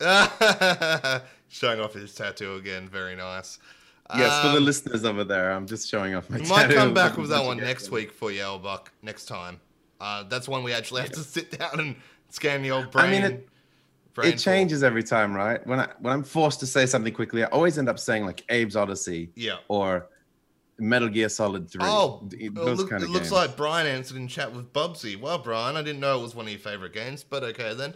Showing 1.48 1.80
off 1.80 1.94
his 1.94 2.14
tattoo 2.14 2.54
again. 2.56 2.88
Very 2.88 3.14
nice. 3.16 3.58
Yes, 4.16 4.42
for 4.42 4.48
the 4.48 4.58
Um, 4.58 4.64
listeners 4.64 5.04
over 5.04 5.24
there, 5.24 5.52
I'm 5.52 5.66
just 5.66 5.88
showing 5.88 6.14
off 6.14 6.28
my. 6.28 6.38
Might 6.38 6.62
tattoo 6.62 6.74
come 6.74 6.94
back 6.94 7.16
with 7.16 7.30
that 7.30 7.44
one 7.44 7.56
next 7.56 7.90
week 7.90 8.12
for 8.12 8.30
you, 8.30 8.42
El 8.42 8.58
Buck. 8.58 8.92
Next 9.02 9.26
time. 9.26 9.60
Uh, 10.00 10.24
that's 10.24 10.46
one 10.48 10.62
we 10.62 10.72
actually 10.72 11.02
have 11.02 11.12
to 11.12 11.20
sit 11.20 11.58
down 11.58 11.80
and 11.80 11.96
scan 12.28 12.62
the 12.62 12.70
old 12.70 12.90
brain. 12.90 13.06
I 13.06 13.10
mean, 13.10 13.22
it- 13.22 13.48
It 14.22 14.38
changes 14.38 14.82
every 14.84 15.02
time, 15.02 15.32
right? 15.34 15.64
When 15.66 15.80
I 15.80 15.88
when 16.00 16.12
I'm 16.12 16.22
forced 16.22 16.60
to 16.60 16.66
say 16.66 16.86
something 16.86 17.12
quickly, 17.14 17.42
I 17.44 17.46
always 17.48 17.78
end 17.78 17.88
up 17.88 17.98
saying 17.98 18.24
like 18.26 18.44
Abe's 18.50 18.74
Oddysee 18.76 19.30
yeah. 19.34 19.56
or 19.68 20.06
Metal 20.78 21.08
Gear 21.08 21.28
Solid 21.28 21.70
Three. 21.70 21.82
Oh, 21.84 22.26
Th- 22.30 22.42
it, 22.44 22.54
those 22.54 22.78
look- 22.78 22.90
kind 22.90 23.02
it 23.02 23.08
looks 23.08 23.26
games. 23.30 23.32
like 23.32 23.56
Brian 23.56 23.86
answered 23.86 24.16
in 24.16 24.26
chat 24.28 24.52
with 24.52 24.72
Bubsy. 24.72 25.18
Well, 25.18 25.38
Brian, 25.38 25.76
I 25.76 25.82
didn't 25.82 26.00
know 26.00 26.18
it 26.18 26.22
was 26.22 26.34
one 26.34 26.46
of 26.46 26.50
your 26.50 26.58
favorite 26.60 26.92
games, 26.92 27.22
but 27.22 27.42
okay 27.44 27.74
then. 27.74 27.94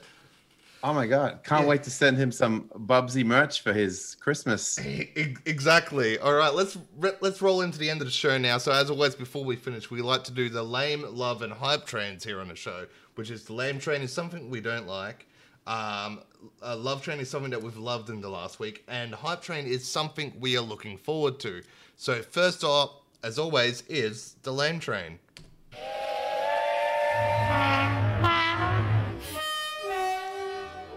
Oh 0.84 0.92
my 0.94 1.08
god! 1.08 1.40
Can't 1.42 1.62
Yeah. 1.64 1.68
wait 1.70 1.82
to 1.82 1.90
send 1.90 2.18
him 2.18 2.30
some 2.30 2.68
Bubsy 2.72 3.24
merch 3.24 3.62
for 3.62 3.72
his 3.72 4.16
Christmas. 4.20 4.78
Exactly. 5.44 6.18
All 6.18 6.34
right, 6.34 6.54
let's 6.54 6.78
re- 6.98 7.16
let's 7.20 7.42
roll 7.42 7.62
into 7.62 7.78
the 7.78 7.90
end 7.90 8.00
of 8.00 8.06
the 8.06 8.12
show 8.12 8.38
now. 8.38 8.58
So 8.58 8.70
as 8.72 8.90
always, 8.90 9.14
before 9.16 9.44
we 9.44 9.56
finish, 9.56 9.90
we 9.90 10.02
like 10.02 10.22
to 10.24 10.32
do 10.32 10.48
the 10.48 10.62
lame, 10.62 11.04
love, 11.08 11.42
and 11.42 11.52
hype 11.52 11.84
trains 11.84 12.22
here 12.24 12.40
on 12.40 12.48
the 12.48 12.54
show. 12.54 12.86
Which 13.16 13.30
is 13.30 13.42
the 13.44 13.54
lame 13.54 13.80
train 13.80 14.02
is 14.02 14.12
something 14.12 14.48
we 14.50 14.60
don't 14.60 14.86
like. 14.86 15.26
Um, 15.66 16.20
uh, 16.62 16.76
love 16.76 17.02
train 17.02 17.18
is 17.18 17.28
something 17.28 17.50
that 17.50 17.60
we've 17.62 17.76
loved 17.76 18.08
in 18.10 18.20
the 18.20 18.28
last 18.30 18.60
week, 18.60 18.84
and 18.88 19.12
hype 19.14 19.42
train 19.42 19.66
is 19.66 19.86
something 19.86 20.32
we 20.38 20.56
are 20.56 20.62
looking 20.62 20.96
forward 20.96 21.40
to. 21.40 21.62
So 22.00 22.22
first 22.22 22.62
off, 22.62 22.92
as 23.24 23.40
always, 23.40 23.82
is 23.88 24.36
the 24.44 24.52
lame 24.52 24.78
train. 24.78 25.18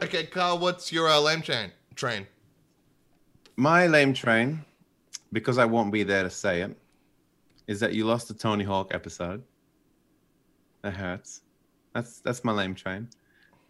Okay, 0.03 0.27
Carl, 0.27 0.59
what's 0.59 0.93
your 0.93 1.09
uh, 1.09 1.19
lame 1.19 1.41
train? 1.41 1.71
Train. 1.95 2.27
My 3.55 3.87
lame 3.87 4.13
train, 4.13 4.63
because 5.33 5.57
I 5.57 5.65
won't 5.65 5.91
be 5.91 6.03
there 6.03 6.21
to 6.21 6.29
say 6.29 6.61
it, 6.61 6.77
is 7.65 7.79
that 7.79 7.93
you 7.93 8.05
lost 8.05 8.27
the 8.27 8.35
Tony 8.35 8.63
Hawk 8.63 8.93
episode. 8.93 9.41
That 10.83 10.93
hurts. 10.93 11.41
That's 11.95 12.19
that's 12.19 12.43
my 12.43 12.51
lame 12.51 12.75
train. 12.75 13.09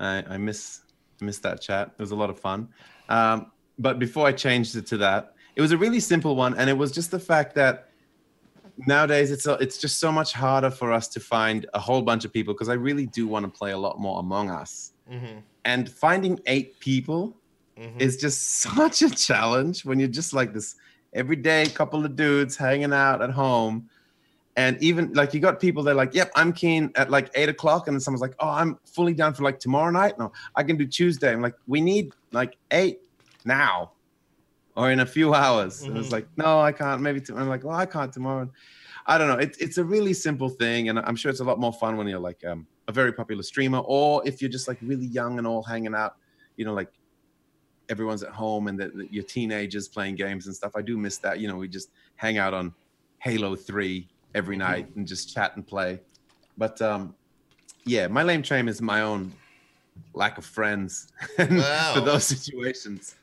I, 0.02 0.22
I 0.28 0.38
miss 0.38 0.82
miss 1.22 1.40
that 1.40 1.62
chat. 1.62 1.92
It 1.98 2.02
was 2.02 2.12
a 2.12 2.16
lot 2.16 2.30
of 2.30 2.38
fun. 2.38 2.68
Um, 3.08 3.54
but 3.80 4.00
before 4.00 4.28
I 4.28 4.34
changed 4.34 4.76
it 4.76 4.86
to 4.88 4.98
that, 4.98 5.36
it 5.62 5.64
was 5.64 5.72
a 5.72 5.78
really 5.78 6.00
simple 6.00 6.36
one, 6.36 6.58
and 6.58 6.70
it 6.70 6.78
was 6.78 6.92
just 6.92 7.12
the 7.12 7.20
fact 7.20 7.54
that 7.56 7.90
nowadays 8.88 9.30
it's 9.30 9.46
it's 9.46 9.78
just 9.78 10.00
so 10.00 10.12
much 10.12 10.34
harder 10.34 10.72
for 10.72 10.92
us 10.92 11.08
to 11.10 11.20
find 11.20 11.68
a 11.76 11.80
whole 11.80 12.02
bunch 12.02 12.26
of 12.26 12.34
people 12.34 12.54
because 12.54 12.70
I 12.70 12.74
really 12.74 13.06
do 13.06 13.28
want 13.28 13.46
to 13.46 13.52
play 13.52 13.72
a 13.72 13.78
lot 13.78 14.00
more 14.00 14.20
Among 14.20 14.50
Us. 14.50 14.94
Mm-hmm. 15.12 15.40
And 15.66 15.88
finding 15.88 16.40
eight 16.48 16.80
people 16.80 17.36
is 18.00 18.18
just 18.18 18.60
such 18.62 19.04
a 19.04 19.10
challenge 19.10 19.86
when 19.86 20.00
you're 20.00 20.08
just 20.08 20.34
like 20.34 20.52
this 20.52 20.76
everyday 21.14 21.68
couple 21.68 22.06
of 22.06 22.16
dudes 22.16 22.58
hanging 22.58 22.94
out 22.94 23.22
at 23.22 23.30
home. 23.30 23.88
And 24.58 24.82
even 24.82 25.14
like 25.14 25.34
you 25.34 25.40
got 25.40 25.60
people 25.60 25.84
that 25.84 25.92
are 25.92 25.96
like, 25.96 26.14
yep, 26.14 26.32
I'm 26.36 26.52
keen 26.52 26.92
at 26.96 27.10
like 27.12 27.30
eight 27.36 27.50
o'clock. 27.50 27.88
And 27.88 27.96
then 27.96 28.02
someone's 28.02 28.22
like, 28.22 28.36
oh, 28.40 28.50
I'm 28.50 28.80
fully 28.84 29.14
down 29.14 29.34
for 29.36 29.44
like 29.44 29.60
tomorrow 29.60 29.92
night. 29.92 30.18
No, 30.18 30.32
I 30.56 30.64
can 30.64 30.76
do 30.76 30.88
Tuesday. 30.88 31.32
I'm 31.32 31.42
like, 31.42 31.56
we 31.68 31.82
need 31.82 32.14
like 32.32 32.58
eight 32.72 33.00
now 33.46 33.92
or 34.76 34.92
in 34.92 35.00
a 35.02 35.06
few 35.06 35.34
hours. 35.34 35.82
And 35.84 35.98
it's 35.98 36.12
like, 36.12 36.28
no, 36.38 36.60
I 36.62 36.72
can't. 36.72 37.02
Maybe 37.02 37.20
tomorrow. 37.22 37.44
I'm 37.44 37.50
like, 37.50 37.64
well, 37.64 37.76
I 37.76 37.86
can't 37.86 38.12
tomorrow. 38.12 38.50
I 39.08 39.18
don't 39.18 39.28
know. 39.28 39.38
It's 39.38 39.58
it's 39.58 39.78
a 39.78 39.84
really 39.84 40.14
simple 40.14 40.50
thing, 40.50 40.90
and 40.90 41.00
I'm 41.00 41.16
sure 41.16 41.32
it's 41.32 41.40
a 41.40 41.44
lot 41.44 41.60
more 41.60 41.74
fun 41.74 41.98
when 41.98 42.08
you're 42.08 42.20
like 42.20 42.46
um, 42.46 42.68
a 42.88 42.92
very 42.92 43.12
popular 43.12 43.44
streamer, 43.44 43.80
or 43.80 44.26
if 44.28 44.42
you're 44.42 44.52
just 44.52 44.68
like 44.68 44.78
really 44.82 45.08
young 45.08 45.38
and 45.40 45.48
all 45.48 45.64
hanging 45.64 45.96
out. 45.96 46.16
You 46.58 46.66
know, 46.66 46.74
like 46.74 46.92
everyone's 47.90 48.24
at 48.24 48.30
home 48.30 48.68
and 48.68 48.80
that 48.80 48.92
you're 49.12 49.24
teenagers 49.24 49.88
playing 49.88 50.16
games 50.16 50.46
and 50.46 50.56
stuff. 50.56 50.74
I 50.76 50.82
do 50.82 50.98
miss 50.98 51.18
that. 51.20 51.40
You 51.40 51.48
know, 51.48 51.56
we 51.56 51.68
just 51.68 51.90
hang 52.16 52.38
out 52.38 52.54
on 52.54 52.74
Halo 53.20 53.56
Three 53.56 54.08
every 54.36 54.56
night 54.56 54.96
and 54.96 55.08
just 55.08 55.34
chat 55.34 55.56
and 55.56 55.66
play. 55.66 56.00
But 56.58 56.82
um, 56.82 57.16
yeah, 57.86 58.08
my 58.08 58.22
lame 58.24 58.44
train 58.44 58.68
is 58.70 58.82
my 58.82 59.02
own 59.02 59.34
lack 60.14 60.38
of 60.38 60.46
friends 60.46 61.08
Wow. 61.40 61.94
for 61.96 62.02
those 62.02 62.26
situations. 62.26 63.16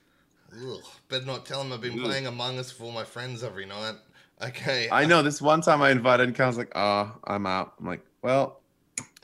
Ugh, 0.53 0.83
better 1.09 1.25
not 1.27 1.45
tell 1.47 1.61
him 1.63 1.73
I've 1.73 1.81
been 1.81 1.99
Ugh. 1.99 2.05
playing 2.05 2.27
Among 2.27 2.59
Us 2.59 2.73
with 2.79 2.87
all 2.87 2.93
my 2.93 3.05
friends 3.05 3.43
every 3.43 3.67
night. 3.67 3.95
Okay. 4.41 4.89
I 4.93 5.05
know 5.05 5.21
this 5.21 5.43
one 5.43 5.63
time 5.63 5.83
I 5.83 5.91
invited 5.91 6.29
and 6.29 6.37
Carl's 6.37 6.57
like, 6.57 6.71
"Oh, 6.77 7.13
I'm 7.25 7.45
out." 7.45 7.75
I'm 7.81 7.87
like, 7.87 8.07
"Well, 8.23 8.61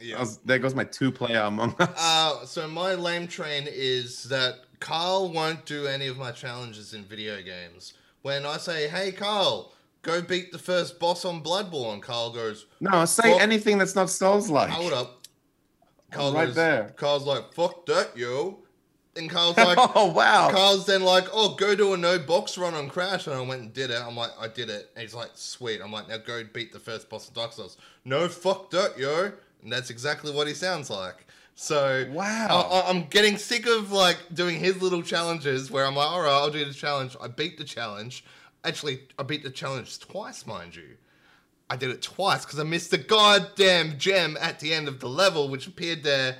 Yeah. 0.01 0.19
Was- 0.19 0.39
there 0.39 0.59
goes 0.59 0.75
my 0.75 0.83
two-player 0.83 1.39
Among 1.43 1.73
Us." 1.79 1.89
Uh, 1.97 2.45
so 2.45 2.67
my 2.67 2.95
lame 2.95 3.29
train 3.29 3.69
is 3.71 4.25
that 4.25 4.65
Carl 4.81 5.31
won't 5.33 5.67
do 5.67 5.87
any 5.87 6.09
of 6.09 6.17
my 6.19 6.33
challenges 6.33 6.95
in 6.95 7.05
video 7.05 7.41
games. 7.43 7.95
When 8.23 8.45
I 8.45 8.57
say, 8.57 8.89
"Hey, 8.89 9.13
Carl, 9.13 9.73
go 10.03 10.21
beat 10.21 10.51
the 10.51 10.59
first 10.59 10.99
boss 10.99 11.25
on 11.25 11.45
Bloodborne," 11.45 12.03
Carl 12.03 12.31
goes, 12.33 12.67
no, 12.81 13.05
say 13.05 13.39
anything 13.39 13.79
that's 13.79 13.95
not 13.95 14.11
Souls-like. 14.11 14.71
"Hold 14.71 14.93
up." 14.93 15.21
Carl 16.11 16.33
right 16.33 16.47
goes, 16.47 16.57
there. 16.57 16.93
Carl's 16.97 17.23
like, 17.25 17.53
"Fuck 17.55 17.87
that, 17.87 18.17
yo," 18.19 18.64
and 19.17 19.31
Carl's 19.31 19.57
like, 19.57 19.79
oh 19.95 20.13
wow! 20.13 20.51
Carl's 20.51 20.87
then 20.87 21.03
like, 21.03 21.27
oh, 21.33 21.55
go 21.55 21.75
do 21.75 21.95
a 21.95 21.97
no 21.97 22.19
box 22.19 22.59
run 22.59 22.75
on 22.75 22.89
Crash, 22.89 23.27
and 23.27 23.37
I 23.37 23.41
went 23.41 23.63
and 23.63 23.73
did 23.73 23.91
it. 23.91 24.01
I'm 24.01 24.17
like, 24.17 24.31
I 24.39 24.49
did 24.49 24.71
it. 24.71 24.91
And 24.95 25.03
he's 25.03 25.15
like, 25.15 25.31
sweet. 25.35 25.81
I'm 25.83 25.93
like, 25.93 26.09
now 26.09 26.19
go 26.19 26.43
beat 26.53 26.73
the 26.73 26.81
first 26.81 27.09
boss 27.09 27.29
of 27.29 27.35
Dark 27.35 27.53
Souls. 27.53 27.77
No, 28.05 28.29
fuck 28.29 28.71
that, 28.71 28.99
yo. 28.99 29.33
And 29.63 29.73
that's 29.73 29.91
exactly 29.91 30.33
what 30.33 30.47
he 30.47 30.55
sounds 30.55 30.91
like. 30.91 31.27
So 31.55 32.07
Wow. 32.11 32.69
I, 32.71 32.91
I'm 32.91 33.05
getting 33.05 33.37
sick 33.37 33.67
of 33.67 33.93
like 33.93 34.19
doing 34.33 34.59
his 34.59 34.83
little 34.83 35.03
challenges 35.03 35.71
where 35.71 35.87
I'm 35.87 35.95
like, 35.95 36.11
all 36.11 36.21
right, 36.21 36.33
I'll 36.33 36.51
do 36.51 36.65
the 36.65 36.75
challenge. 36.75 37.17
I 37.21 37.29
beat 37.29 37.59
the 37.59 37.65
challenge. 37.65 38.25
Actually, 38.65 39.01
I 39.19 39.23
beat 39.23 39.43
the 39.43 39.51
challenge 39.51 39.99
twice, 40.01 40.47
mind 40.47 40.75
you. 40.75 40.97
I 41.71 41.77
did 41.77 41.91
it 41.91 42.03
twice 42.03 42.45
because 42.45 42.59
I 42.59 42.65
missed 42.65 42.91
the 42.91 42.99
goddamn 42.99 43.99
gem 43.99 44.37
at 44.41 44.61
the 44.61 44.75
end 44.75 44.89
of 44.89 45.01
the 45.01 45.09
level, 45.09 45.49
which 45.49 45.67
appeared 45.67 46.03
there. 46.03 46.37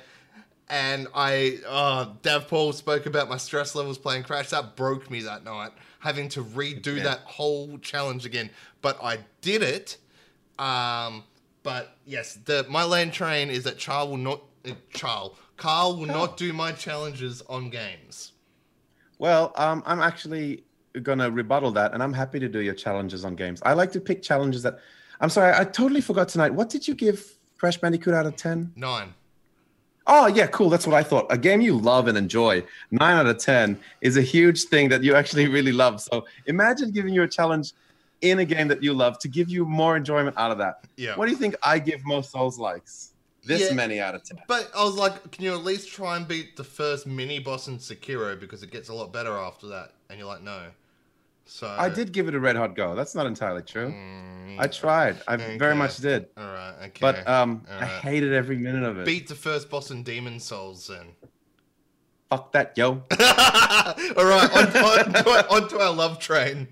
And 0.69 1.07
I, 1.13 1.59
uh, 1.67 2.13
Dav 2.23 2.47
Paul 2.47 2.73
spoke 2.73 3.05
about 3.05 3.29
my 3.29 3.37
stress 3.37 3.75
levels 3.75 3.97
playing 3.99 4.23
Crash. 4.23 4.49
That 4.49 4.75
broke 4.75 5.11
me 5.11 5.21
that 5.21 5.43
night, 5.43 5.71
having 5.99 6.27
to 6.29 6.43
redo 6.43 6.87
Okay. 6.93 7.01
that 7.03 7.19
whole 7.19 7.77
challenge 7.79 8.25
again. 8.25 8.49
But 8.81 8.97
I 9.03 9.19
did 9.41 9.61
it. 9.61 9.97
Um, 10.57 11.23
but 11.61 11.97
yes, 12.05 12.39
the 12.45 12.65
my 12.69 12.83
lane 12.83 13.11
train 13.11 13.49
is 13.49 13.63
that 13.65 13.77
Charl 13.77 14.09
will 14.09 14.17
not, 14.17 14.41
uh, 14.67 14.71
Charl, 14.93 15.37
Carl 15.57 15.97
will 15.97 16.07
not 16.07 16.37
do 16.37 16.51
my 16.53 16.71
challenges 16.71 17.41
on 17.49 17.69
games. 17.69 18.31
Well, 19.19 19.53
um, 19.57 19.83
I'm 19.85 20.01
actually 20.01 20.63
gonna 21.03 21.29
rebuttal 21.29 21.71
that, 21.73 21.93
and 21.93 22.01
I'm 22.01 22.13
happy 22.13 22.39
to 22.39 22.47
do 22.49 22.59
your 22.59 22.73
challenges 22.73 23.23
on 23.25 23.35
games. 23.35 23.61
I 23.65 23.73
like 23.73 23.91
to 23.93 23.99
pick 24.01 24.21
challenges 24.21 24.63
that. 24.63 24.79
I'm 25.19 25.29
sorry, 25.29 25.53
I 25.55 25.63
totally 25.63 26.01
forgot 26.01 26.27
tonight. 26.29 26.53
What 26.53 26.69
did 26.69 26.87
you 26.87 26.95
give 26.95 27.37
Crash 27.57 27.77
Bandicoot 27.77 28.13
out 28.13 28.25
of 28.25 28.35
ten? 28.35 28.71
Nine. 28.75 29.13
Oh 30.07 30.27
yeah, 30.27 30.47
cool. 30.47 30.69
That's 30.69 30.85
what 30.85 30.95
I 30.95 31.03
thought. 31.03 31.25
A 31.29 31.37
game 31.37 31.61
you 31.61 31.77
love 31.77 32.07
and 32.07 32.17
enjoy, 32.17 32.63
nine 32.91 33.15
out 33.17 33.25
of 33.27 33.37
ten 33.39 33.79
is 34.01 34.17
a 34.17 34.21
huge 34.21 34.63
thing 34.65 34.89
that 34.89 35.03
you 35.03 35.15
actually 35.15 35.47
really 35.57 35.71
love. 35.71 36.01
So 36.01 36.25
imagine 36.45 36.91
giving 36.91 37.13
you 37.13 37.23
a 37.23 37.27
challenge 37.27 37.73
in 38.21 38.39
a 38.39 38.45
game 38.45 38.67
that 38.67 38.81
you 38.81 38.93
love 38.93 39.19
to 39.19 39.27
give 39.27 39.49
you 39.49 39.65
more 39.65 39.97
enjoyment 39.97 40.35
out 40.37 40.51
of 40.51 40.57
that. 40.59 40.85
Yeah. 40.95 41.15
What 41.15 41.25
do 41.25 41.31
you 41.31 41.37
think 41.37 41.55
I 41.61 41.79
give 41.79 42.05
most 42.05 42.31
Souls 42.31 42.57
likes? 42.59 43.11
this 43.43 43.69
Yeah. 43.69 43.75
many 43.75 43.99
out 43.99 44.15
of 44.15 44.23
ten. 44.23 44.39
But 44.47 44.71
I 44.75 44.83
was 44.83 44.95
like, 44.95 45.31
can 45.31 45.43
you 45.43 45.53
at 45.53 45.63
least 45.63 45.89
try 45.91 46.17
and 46.17 46.27
beat 46.27 46.55
the 46.55 46.63
first 46.63 47.05
mini 47.05 47.37
boss 47.39 47.67
in 47.67 47.77
Sekiro 47.77 48.39
because 48.39 48.63
it 48.63 48.71
gets 48.71 48.89
a 48.89 48.93
lot 48.93 49.13
better 49.13 49.37
after 49.37 49.67
that? 49.67 49.91
And 50.09 50.17
you're 50.17 50.27
like, 50.27 50.41
no. 50.41 50.63
So 51.45 51.67
I 51.67 51.89
did 51.89 52.11
give 52.11 52.27
it 52.27 52.35
a 52.35 52.39
red 52.39 52.55
hot 52.55 52.75
go. 52.75 52.95
That's 52.95 53.13
not 53.15 53.27
entirely 53.27 53.61
true. 53.61 53.89
Mm, 53.91 54.59
I 54.59 54.67
tried. 54.67 55.21
I 55.27 55.35
Okay. 55.35 55.57
very 55.57 55.75
much 55.75 55.97
did. 55.97 56.27
All 56.35 56.43
right. 56.45 56.73
Okay. 56.85 56.99
But 56.99 57.27
um, 57.27 57.63
I 57.69 57.85
hated 57.85 58.33
every 58.33 58.57
minute 58.57 58.83
of 58.83 58.97
it. 58.97 59.05
beat 59.05 59.27
the 59.27 59.35
first 59.35 59.69
boss 59.69 59.91
in 59.91 60.01
Demon 60.03 60.39
Souls 60.39 60.87
then. 60.87 61.07
Fuck 62.29 62.51
that, 62.53 62.75
yo. 62.75 62.89
All 63.19 64.25
right. 64.25 64.49
On, 64.51 64.65
on, 64.65 65.13
to 65.23 65.29
our, 65.29 65.45
on 65.61 65.69
to 65.69 65.79
our 65.79 65.93
love 65.93 66.17
train. 66.19 66.67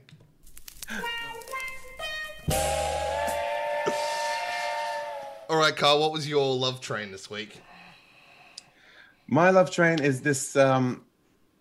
All 5.50 5.58
right, 5.58 5.76
Carl. 5.76 6.00
What 6.00 6.12
was 6.12 6.28
your 6.28 6.56
love 6.56 6.82
train 6.82 7.12
this 7.12 7.30
week? 7.30 7.60
My 9.28 9.50
love 9.50 9.70
train 9.72 10.02
is 10.02 10.22
this 10.22 10.56
um, 10.56 11.04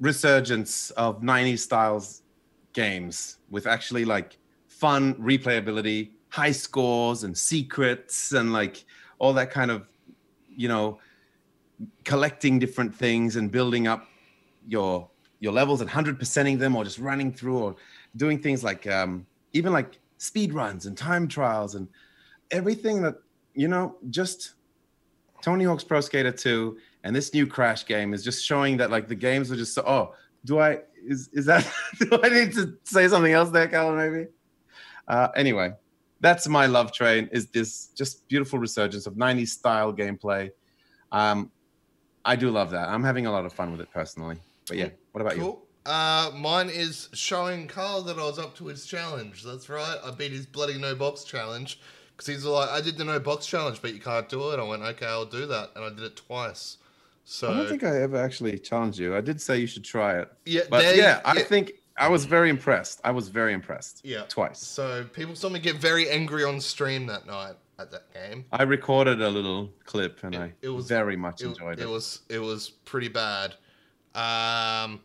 resurgence 0.00 0.90
of 0.92 1.20
90s 1.20 1.58
styles 1.60 2.22
games 2.73 3.39
with 3.51 3.66
actually 3.66 4.05
like 4.05 4.39
fun 4.66 5.14
replayability, 5.14 6.11
high 6.29 6.53
scores 6.53 7.25
and 7.25 7.37
secrets 7.37 8.33
and 8.33 8.53
like 8.53 8.85
all 9.18 9.33
that 9.33 9.51
kind 9.51 9.70
of, 9.70 9.87
you 10.49 10.68
know, 10.68 10.99
collecting 12.05 12.59
different 12.59 12.95
things 12.95 13.37
and 13.37 13.51
building 13.51 13.87
up 13.87 14.07
your 14.66 15.09
your 15.41 15.53
levels 15.53 15.81
and 15.81 15.91
100%ing 15.91 16.57
them 16.57 16.77
or 16.77 16.85
just 16.85 16.99
running 16.99 17.33
through 17.33 17.59
or 17.59 17.75
doing 18.14 18.39
things 18.41 18.62
like 18.62 18.87
um, 18.87 19.27
even 19.53 19.73
like 19.73 19.99
speed 20.18 20.55
runs 20.55 20.87
and 20.87 20.97
time 20.97 21.27
trials 21.27 21.75
and 21.75 21.89
everything 22.53 23.03
that 23.03 23.16
you 23.55 23.66
know 23.66 23.97
just 24.11 24.55
Tony 25.43 25.64
Hawk's 25.64 25.83
Pro 25.83 26.01
Skater 26.01 26.31
2 26.31 26.79
and 27.03 27.14
this 27.14 27.35
new 27.35 27.45
Crash 27.45 27.85
game 27.85 28.14
is 28.14 28.23
just 28.23 28.45
showing 28.45 28.77
that 28.77 28.93
like 28.93 29.09
the 29.09 29.16
games 29.16 29.51
are 29.51 29.57
just 29.57 29.75
so 29.75 29.83
oh 29.85 30.14
do 30.45 30.61
I 30.61 30.81
is 31.07 31.28
is 31.32 31.46
that 31.46 31.68
do 31.98 32.20
I 32.22 32.28
need 32.28 32.53
to 32.55 32.76
say 32.84 33.09
something 33.09 33.32
else 33.32 33.50
there, 33.50 33.68
Calvin? 33.68 33.96
Maybe. 33.96 34.28
Uh, 35.09 35.28
anyway, 35.36 35.72
that's 36.20 36.48
my 36.48 36.66
love 36.66 36.92
train. 36.92 37.28
Is 37.32 37.48
this 37.48 37.88
just 37.88 38.26
beautiful 38.28 38.59
resurgence 38.59 39.07
of 39.07 39.14
90s 39.14 39.48
style 39.48 39.92
gameplay? 39.92 40.50
Um, 41.11 41.50
I 42.24 42.36
do 42.36 42.50
love 42.50 42.70
that. 42.70 42.88
I'm 42.88 43.03
having 43.03 43.26
a 43.26 43.32
lot 43.32 43.44
of 43.44 43.53
fun 43.53 43.72
with 43.72 43.80
it 43.80 43.90
personally. 43.92 44.36
But 44.68 44.76
yeah, 44.76 44.90
what 45.11 45.20
about 45.20 45.36
you? 45.36 45.42
Cool. 45.42 45.66
Uh, 45.84 46.30
mine 46.34 46.70
is 46.70 47.09
showing 47.12 47.66
Carl 47.66 48.03
that 48.03 48.16
I 48.16 48.24
was 48.24 48.38
up 48.38 48.55
to 48.57 48.66
his 48.66 48.86
challenge. 48.86 49.42
That's 49.42 49.68
right. 49.68 49.98
I 50.05 50.12
beat 50.12 50.30
his 50.30 50.46
bloody 50.46 50.78
no 50.78 50.94
box 50.94 51.24
challenge 51.24 51.80
because 52.16 52.26
he's 52.28 52.44
like, 52.44 52.70
I 52.70 52.80
did 52.80 52.96
the 52.96 53.05
no 53.05 53.18
box 53.18 53.46
challenge, 53.46 53.82
but 53.82 53.92
you 53.92 54.00
can't 54.00 54.28
do 54.28 54.50
it. 54.53 54.61
I 54.61 54.62
went, 54.62 54.82
okay, 54.82 55.07
I'll 55.07 55.26
do 55.26 55.46
that, 55.46 55.70
and 55.74 55.84
I 55.84 55.88
did 55.88 56.05
it 56.05 56.16
twice. 56.16 56.76
So 57.25 57.51
I 57.51 57.57
don't 57.57 57.68
think 57.68 57.85
I 57.85 58.03
ever 58.03 58.16
actually 58.16 58.59
challenged 58.59 58.99
you. 58.99 59.16
I 59.16 59.20
did 59.20 59.41
say 59.41 59.59
you 59.59 59.66
should 59.66 59.85
try 59.85 60.18
it. 60.18 60.33
yeah, 60.45 60.62
But 60.68 60.81
there- 60.83 60.97
yeah, 60.97 61.20
I 61.25 61.43
think 61.43 61.73
I 61.97 62.09
was 62.09 62.25
very 62.25 62.51
impressed. 62.51 63.01
I 63.05 63.11
was 63.12 63.29
very 63.29 63.53
impressed. 63.53 64.01
Yeah. 64.05 64.23
Twice. 64.29 64.59
So 64.61 65.05
people 65.12 65.35
saw 65.37 65.49
me 65.49 65.61
get 65.61 65.77
very 65.77 66.09
angry 66.11 66.43
on 66.45 66.61
stream 66.61 67.07
that 67.07 67.27
night 67.27 67.55
at 67.79 67.91
that 67.93 68.12
game. 68.12 68.45
I 68.53 68.62
recorded 68.64 69.20
a 69.23 69.29
little 69.31 69.70
clip 69.85 70.18
and 70.25 70.35
It- 70.35 70.39
I 70.41 70.53
it 70.62 70.68
was- 70.70 70.89
very 70.89 71.16
much 71.16 71.43
It, 71.43 71.47
enjoyed 71.49 71.79
it. 71.79 71.83
it 71.85 71.89
was 71.89 72.20
it 72.29 72.39
was 72.41 72.70
pretty 72.70 73.09
bad. 73.09 73.55
Um, 74.14 75.01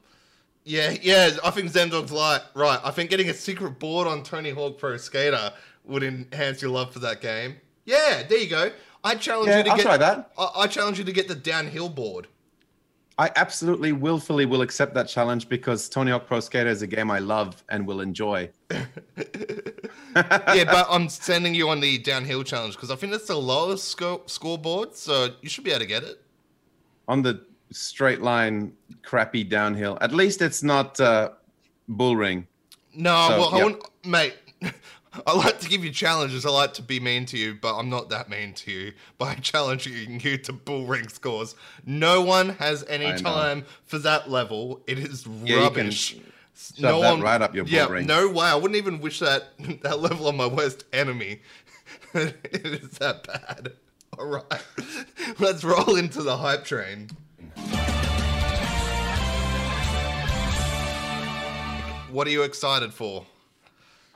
yeah, 0.63 0.95
yeah. 1.01 1.37
I 1.43 1.51
think 1.51 1.71
Zemdog's 1.71 2.11
right. 2.11 2.41
Right. 2.55 2.79
I 2.83 2.91
think 2.91 3.09
getting 3.09 3.29
a 3.29 3.33
secret 3.33 3.79
board 3.79 4.07
on 4.07 4.23
Tony 4.23 4.49
Hawk 4.51 4.77
Pro 4.79 4.97
Skater 4.97 5.53
would 5.85 6.03
enhance 6.03 6.61
your 6.61 6.71
love 6.71 6.91
for 6.91 6.99
that 6.99 7.21
game. 7.21 7.55
Yeah, 7.85 8.23
there 8.27 8.39
you 8.39 8.49
go. 8.49 8.71
I 9.07 9.15
challenge 9.15 9.49
Yeah, 9.49 9.57
you 9.59 9.63
to 9.65 9.69
I'll 9.71 9.77
get. 9.77 9.83
try 9.83 9.97
that. 9.97 10.31
I, 10.37 10.49
I 10.63 10.67
challenge 10.67 10.97
you 10.99 11.05
to 11.05 11.11
get 11.11 11.27
the 11.27 11.35
downhill 11.35 11.89
board. 11.89 12.27
I 13.19 13.31
absolutely 13.35 13.93
willfully 13.93 14.45
will 14.45 14.61
accept 14.61 14.93
that 14.93 15.07
challenge 15.07 15.49
because 15.49 15.89
Tony 15.89 16.11
Hawk 16.11 16.27
Pro 16.27 16.39
Skater 16.39 16.69
is 16.69 16.83
a 16.83 16.87
game 16.87 17.09
I 17.09 17.17
love 17.17 17.63
and 17.69 17.87
will 17.87 18.01
enjoy. 18.01 18.49
yeah, 18.69 20.63
but 20.65 20.87
I'm 20.89 21.09
sending 21.09 21.55
you 21.55 21.69
on 21.69 21.79
the 21.79 21.97
downhill 21.97 22.43
challenge 22.43 22.75
because 22.75 22.91
I 22.91 22.95
think 22.95 23.11
that's 23.11 23.25
the 23.27 23.35
lowest 23.35 23.87
score 23.87 24.21
scoreboard, 24.27 24.95
so 24.95 25.29
you 25.41 25.49
should 25.49 25.63
be 25.63 25.71
able 25.71 25.79
to 25.81 25.85
get 25.87 26.03
it. 26.03 26.21
On 27.07 27.21
the 27.23 27.43
straight 27.71 28.21
line, 28.21 28.73
crappy 29.03 29.43
downhill. 29.43 29.97
At 30.01 30.13
least 30.13 30.41
it's 30.43 30.61
not 30.61 30.99
uh, 30.99 31.31
bull 31.87 32.15
ring. 32.15 32.47
No, 32.93 33.27
So, 33.29 33.39
well, 33.39 33.55
I 33.55 33.67
yeah. 33.69 33.75
mate. 34.05 34.35
I 35.25 35.35
like 35.35 35.59
to 35.61 35.69
give 35.69 35.83
you 35.83 35.91
challenges. 35.91 36.45
I 36.45 36.49
like 36.49 36.73
to 36.75 36.81
be 36.81 36.99
mean 36.99 37.25
to 37.27 37.37
you, 37.37 37.55
but 37.59 37.77
I'm 37.77 37.89
not 37.89 38.09
that 38.09 38.29
mean 38.29 38.53
to 38.53 38.71
you 38.71 38.93
by 39.17 39.35
challenging 39.35 40.19
you 40.19 40.37
to 40.39 40.53
bull 40.53 40.85
ring 40.85 41.07
scores. 41.07 41.55
No 41.85 42.21
one 42.21 42.49
has 42.49 42.83
any 42.87 43.17
time 43.19 43.65
for 43.85 43.97
that 43.99 44.29
level. 44.29 44.81
It 44.85 44.99
is 44.99 45.25
Yeah, 45.43 45.57
rubbish. 45.63 46.17
shove 46.55 47.01
that 47.01 47.19
right 47.23 47.41
up 47.41 47.55
your 47.55 47.63
bull 47.65 47.73
yeah, 47.73 47.87
ring. 47.87 48.05
no 48.05 48.29
way. 48.29 48.45
I 48.45 48.55
wouldn't 48.55 48.75
even 48.75 48.99
wish 48.99 49.19
that 49.19 49.49
that 49.81 49.99
level 49.99 50.27
on 50.27 50.37
my 50.37 50.47
worst 50.47 50.83
enemy. 50.93 51.41
it 52.13 52.35
is 52.65 52.97
that 52.99 53.23
bad. 53.25 53.73
All 54.19 54.25
right, 54.25 54.63
let's 55.39 55.63
roll 55.63 55.95
into 55.95 56.23
the 56.23 56.37
hype 56.37 56.63
train. 56.63 57.09
What 62.11 62.25
are 62.25 62.31
you 62.31 62.41
excited 62.43 62.93
for? 62.93 63.25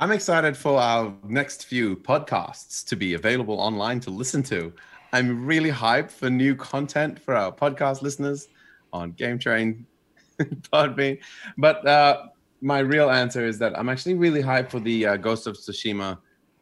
I'm 0.02 0.12
excited 0.12 0.58
for 0.58 0.80
our 0.82 1.14
next 1.28 1.66
few 1.66 1.95
podcasts 1.95 2.84
to 2.88 2.95
be 2.95 3.14
available 3.14 3.60
online 3.60 3.99
to 4.02 4.10
listen 4.10 4.41
to. 4.43 4.74
I'm 5.14 5.45
really 5.45 5.70
hyped 5.70 6.10
for 6.10 6.28
new 6.30 6.56
content 6.56 7.20
for 7.20 7.36
our 7.36 7.52
podcast 7.52 8.02
listeners 8.02 8.47
on 8.91 9.12
Game 9.12 9.38
Train, 9.38 9.86
Podbean. 10.39 11.20
But 11.60 11.86
uh, 11.86 12.24
my 12.62 12.80
real 12.80 13.12
answer 13.12 13.45
is 13.45 13.60
that 13.60 13.78
I'm 13.78 13.89
actually 13.89 14.16
really 14.16 14.41
hyped 14.41 14.72
for 14.72 14.80
the 14.80 15.06
uh, 15.06 15.18
Ghost 15.18 15.45
of 15.45 15.56
Tsushima 15.56 16.18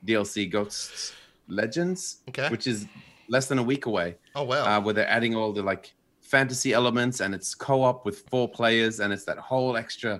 DLC, 0.05 0.51
Ghosts 0.51 1.13
Legends, 1.47 2.17
Okay. 2.27 2.49
which 2.49 2.67
is 2.67 2.87
less 3.29 3.47
than 3.47 3.57
a 3.59 3.63
week 3.63 3.85
away 3.85 4.17
Oh 4.35 4.43
wow! 4.43 4.65
uh, 4.65 4.81
where 4.81 4.93
they're 4.93 5.07
adding 5.07 5.35
all 5.35 5.53
the 5.53 5.61
like 5.63 5.93
fantasy 6.19 6.73
elements 6.73 7.21
and 7.21 7.33
it's 7.33 7.55
co-op 7.55 8.05
with 8.05 8.27
four 8.29 8.49
players 8.49 8.99
and 8.99 9.13
it's 9.13 9.23
that 9.25 9.37
whole 9.37 9.77
extra 9.77 10.19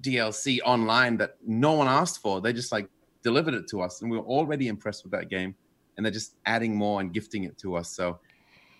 DLC 0.00 0.60
online 0.64 1.16
that 1.18 1.36
no 1.46 1.72
one 1.72 1.88
asked 1.88 2.22
for. 2.22 2.40
They 2.40 2.52
just 2.52 2.72
like 2.72 2.88
delivered 3.22 3.54
it 3.54 3.68
to 3.68 3.80
us 3.82 4.02
and 4.02 4.10
we 4.10 4.16
were 4.16 4.24
already 4.24 4.68
impressed 4.68 5.04
with 5.04 5.12
that 5.12 5.28
game 5.28 5.54
and 5.96 6.04
they're 6.04 6.12
just 6.12 6.34
adding 6.46 6.76
more 6.76 7.00
and 7.00 7.12
gifting 7.12 7.44
it 7.44 7.58
to 7.58 7.74
us. 7.74 7.90
So 7.90 8.18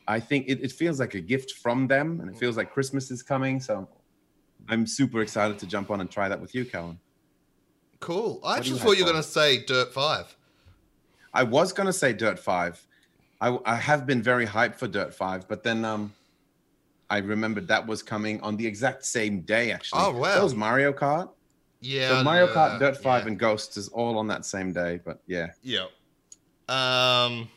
I 0.06 0.20
think 0.20 0.46
it, 0.48 0.62
it 0.62 0.72
feels 0.72 1.00
like 1.00 1.14
a 1.14 1.20
gift 1.20 1.52
from 1.52 1.86
them 1.86 2.20
and 2.20 2.30
it 2.30 2.36
feels 2.36 2.56
like 2.56 2.72
Christmas 2.72 3.10
is 3.10 3.22
coming. 3.22 3.60
So 3.60 3.88
I'm 4.68 4.86
super 4.86 5.22
excited 5.22 5.58
to 5.58 5.66
jump 5.66 5.90
on 5.90 6.00
and 6.00 6.10
try 6.10 6.28
that 6.28 6.40
with 6.40 6.54
you, 6.54 6.64
Calvin. 6.64 6.98
Cool. 8.00 8.40
I 8.44 8.56
What 8.56 8.62
do 8.62 8.68
you 8.68 8.74
actually 8.76 8.86
thought 8.86 8.98
you 8.98 9.04
were 9.04 9.10
going 9.10 9.22
to 9.22 9.28
say 9.28 9.64
Dirt 9.64 9.92
5. 9.92 10.36
I 11.32 11.42
was 11.42 11.72
gonna 11.72 11.92
say 11.92 12.12
Dirt 12.12 12.38
Five. 12.38 12.84
I, 13.40 13.56
I 13.64 13.76
have 13.76 14.06
been 14.06 14.22
very 14.22 14.46
hyped 14.46 14.76
for 14.76 14.88
Dirt 14.88 15.14
Five, 15.14 15.46
but 15.48 15.62
then 15.62 15.84
um, 15.84 16.12
I 17.11 17.18
remembered 17.18 17.68
that 17.68 17.86
was 17.86 18.02
coming 18.02 18.40
on 18.42 18.56
the 18.56 18.66
exact 18.66 19.04
same 19.04 19.40
day. 19.40 19.72
Actually, 19.72 20.02
Oh, 20.02 20.11
wow. 20.18 20.34
So 20.34 20.44
was 20.44 20.54
Mario 20.54 20.92
Kart. 20.92 21.30
Yeah. 21.80 22.18
So 22.18 22.24
Mario 22.24 22.48
Kart. 22.48 22.78
Dirt 22.78 22.96
Five, 23.02 23.22
yeah. 23.22 23.28
and 23.28 23.38
Ghosts 23.38 23.76
is 23.76 23.88
all 23.88 24.18
on 24.18 24.26
that 24.28 24.44
same 24.44 24.72
day. 24.72 25.00
But 25.04 25.20
yeah, 25.26 25.48
Yeah. 25.62 25.86
Um, 26.68 27.48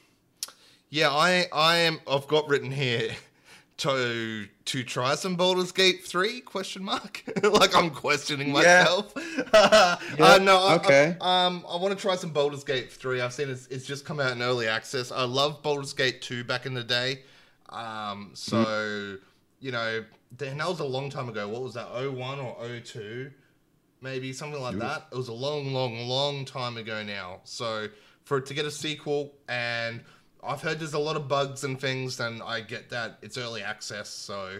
yeah, 0.89 1.09
I 1.09 1.47
I 1.51 1.77
am. 1.77 1.99
I've 2.07 2.27
got 2.27 2.47
written 2.47 2.71
here 2.71 3.11
to 3.77 4.47
to 4.65 4.83
try 4.83 5.15
some 5.15 5.35
Baldur's 5.35 5.71
Gate 5.71 6.05
three 6.05 6.39
question 6.41 6.83
mark. 6.83 7.23
like 7.43 7.75
I'm 7.75 7.89
questioning 7.89 8.49
Yeah. 8.49 8.83
myself. 8.83 9.13
uh, 9.53 9.97
no. 10.41 10.57
I- 10.67 10.75
okay. 10.75 11.17
I, 11.19 11.45
um, 11.47 11.65
I 11.67 11.75
want 11.77 11.93
to 11.97 11.99
try 12.01 12.15
some 12.15 12.29
Baldur's 12.31 12.63
Gate 12.63 12.91
three. 12.91 13.19
I've 13.21 13.33
seen 13.33 13.49
it's, 13.49 13.67
it's 13.67 13.85
just 13.85 14.05
come 14.05 14.19
out 14.19 14.31
in 14.31 14.41
early 14.41 14.67
access. 14.67 15.11
I 15.11 15.23
love 15.23 15.61
Baldur's 15.61 15.93
Gate 15.93 16.21
two 16.21 16.43
back 16.45 16.65
in 16.65 16.73
the 16.73 16.83
day. 16.83 17.23
Um, 17.69 18.31
so 18.33 19.17
you 19.61 19.71
know, 19.71 20.03
then 20.37 20.57
that 20.57 20.67
was 20.67 20.79
a 20.79 20.85
long 20.85 21.09
time 21.09 21.29
ago. 21.29 21.47
What 21.47 21.61
was 21.61 21.73
that? 21.75 21.87
01 21.87 22.39
or 22.39 22.55
02? 22.83 23.31
maybe 24.01 24.33
something 24.33 24.61
like 24.61 24.77
that. 24.79 25.07
It 25.11 25.15
was 25.15 25.27
a 25.27 25.33
long, 25.33 25.73
long, 25.73 26.07
long 26.07 26.43
time 26.43 26.77
ago 26.77 27.03
now. 27.03 27.39
So 27.43 27.87
for 28.23 28.37
it 28.37 28.45
to 28.47 28.53
get 28.53 28.65
a 28.65 28.71
sequel, 28.71 29.33
and 29.47 30.01
I've 30.43 30.61
heard 30.61 30.79
there's 30.79 30.93
a 30.93 30.99
lot 30.99 31.15
of 31.15 31.27
bugs 31.27 31.63
and 31.63 31.79
things, 31.79 32.19
and 32.19 32.41
I 32.41 32.61
get 32.61 32.89
that 32.89 33.19
it's 33.21 33.37
early 33.37 33.61
access, 33.61 34.09
so 34.09 34.59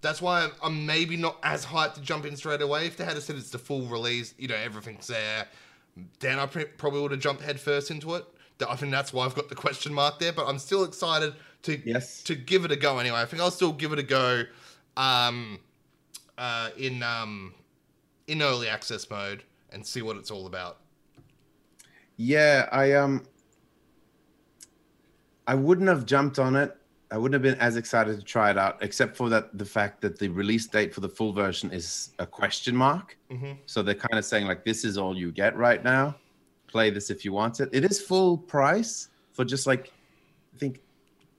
that's 0.00 0.20
why 0.20 0.42
I'm, 0.42 0.50
I'm 0.62 0.86
maybe 0.86 1.16
not 1.16 1.38
as 1.44 1.64
hyped 1.64 1.94
to 1.94 2.00
jump 2.00 2.26
in 2.26 2.36
straight 2.36 2.60
away. 2.60 2.86
If 2.86 2.96
they 2.96 3.04
had 3.04 3.16
said 3.22 3.36
it's 3.36 3.50
the 3.50 3.58
full 3.58 3.82
release, 3.82 4.34
you 4.36 4.48
know, 4.48 4.56
everything's 4.56 5.06
there, 5.06 5.46
then 6.18 6.40
I 6.40 6.46
probably 6.46 7.00
would 7.00 7.12
have 7.12 7.20
jumped 7.20 7.42
headfirst 7.42 7.90
into 7.92 8.16
it. 8.16 8.24
I 8.68 8.76
think 8.76 8.92
that's 8.92 9.12
why 9.12 9.24
I've 9.24 9.34
got 9.34 9.48
the 9.48 9.54
question 9.54 9.94
mark 9.94 10.18
there, 10.18 10.32
but 10.32 10.46
I'm 10.46 10.58
still 10.58 10.84
excited 10.84 11.34
to 11.62 11.80
Yes. 11.88 12.22
to 12.24 12.34
give 12.34 12.64
it 12.64 12.72
a 12.72 12.76
go 12.76 12.98
anyway. 12.98 13.20
I 13.20 13.24
think 13.24 13.42
I'll 13.42 13.50
still 13.50 13.72
give 13.72 13.92
it 13.92 13.98
a 13.98 14.02
go 14.02 14.42
um, 14.96 15.58
uh, 16.38 16.70
in 16.76 17.02
um, 17.02 17.54
in 18.26 18.42
early 18.42 18.68
access 18.68 19.08
mode 19.10 19.42
and 19.70 19.84
see 19.86 20.02
what 20.02 20.16
it's 20.16 20.30
all 20.30 20.46
about. 20.46 20.78
yeah. 22.16 22.68
I 22.72 22.92
um, 22.92 23.24
I 25.46 25.54
wouldn't 25.54 25.88
have 25.88 26.06
jumped 26.06 26.38
on 26.38 26.56
it 26.56 26.76
I 27.10 27.18
wouldn't 27.18 27.34
have 27.34 27.42
been 27.42 27.60
as 27.62 27.76
excited 27.76 28.16
to 28.18 28.22
try 28.24 28.50
it 28.50 28.56
out, 28.56 28.78
except 28.80 29.18
for 29.18 29.28
that 29.28 29.58
the 29.58 29.66
fact 29.66 30.00
that 30.00 30.18
the 30.18 30.28
release 30.30 30.66
date 30.66 30.94
for 30.94 31.02
the 31.02 31.08
full 31.10 31.30
version 31.34 31.70
is 31.70 32.14
a 32.18 32.26
question 32.26 32.74
mark. 32.74 33.18
Mhm. 33.30 33.58
So 33.66 33.82
they're 33.82 33.94
kind 33.94 34.18
of 34.18 34.24
saying 34.24 34.46
like, 34.46 34.64
"This 34.64 34.82
is 34.82 34.96
all 34.96 35.14
you 35.14 35.30
get 35.30 35.54
right 35.54 35.84
now. 35.84 36.16
Play 36.68 36.88
this 36.88 37.10
if 37.10 37.22
you 37.22 37.34
want 37.34 37.60
it." 37.60 37.68
It 37.70 37.84
is 37.84 38.00
full 38.00 38.38
price 38.38 39.08
for 39.32 39.44
just 39.44 39.66
like, 39.66 39.92
I 40.54 40.58
think, 40.58 40.80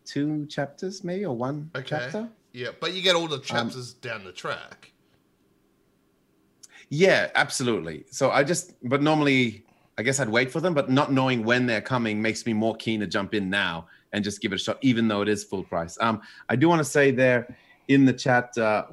two 0.05 0.45
chapters 0.47 1.03
maybe 1.03 1.25
or 1.25 1.35
one 1.35 1.69
Okay. 1.75 1.85
chapter. 1.87 2.29
Yeah, 2.51 2.69
but 2.79 2.93
you 2.93 3.01
get 3.01 3.15
all 3.15 3.27
the 3.27 3.37
Um, 3.37 3.41
chapters 3.41 3.93
down 3.93 4.23
the 4.23 4.31
track. 4.31 4.93
Yeah, 6.89 7.31
absolutely. 7.35 8.05
So 8.11 8.29
I 8.31 8.43
just, 8.43 8.73
but 8.83 9.01
normally, 9.01 9.65
I 9.97 10.03
guess 10.03 10.19
I'd 10.19 10.29
wait 10.29 10.51
for 10.51 10.59
them, 10.59 10.73
but 10.73 10.89
not 10.89 11.11
knowing 11.11 11.43
when 11.43 11.65
they're 11.65 11.81
coming 11.81 12.21
makes 12.21 12.45
me 12.45 12.53
more 12.53 12.75
keen 12.75 12.99
to 12.99 13.07
jump 13.07 13.33
in 13.33 13.49
now 13.49 13.87
and 14.11 14.23
just 14.23 14.41
give 14.41 14.51
it 14.51 14.55
a 14.55 14.59
shot, 14.59 14.77
even 14.81 15.07
though 15.07 15.21
it 15.21 15.29
is 15.29 15.43
full 15.43 15.63
price. 15.63 15.97
Um, 15.99 16.21
I 16.49 16.55
do 16.55 16.69
want 16.69 16.79
to 16.79 16.85
say 16.85 17.11
there 17.11 17.57
in 17.87 18.05
the 18.05 18.13
chat, 18.13 18.55
uh, 18.57 18.85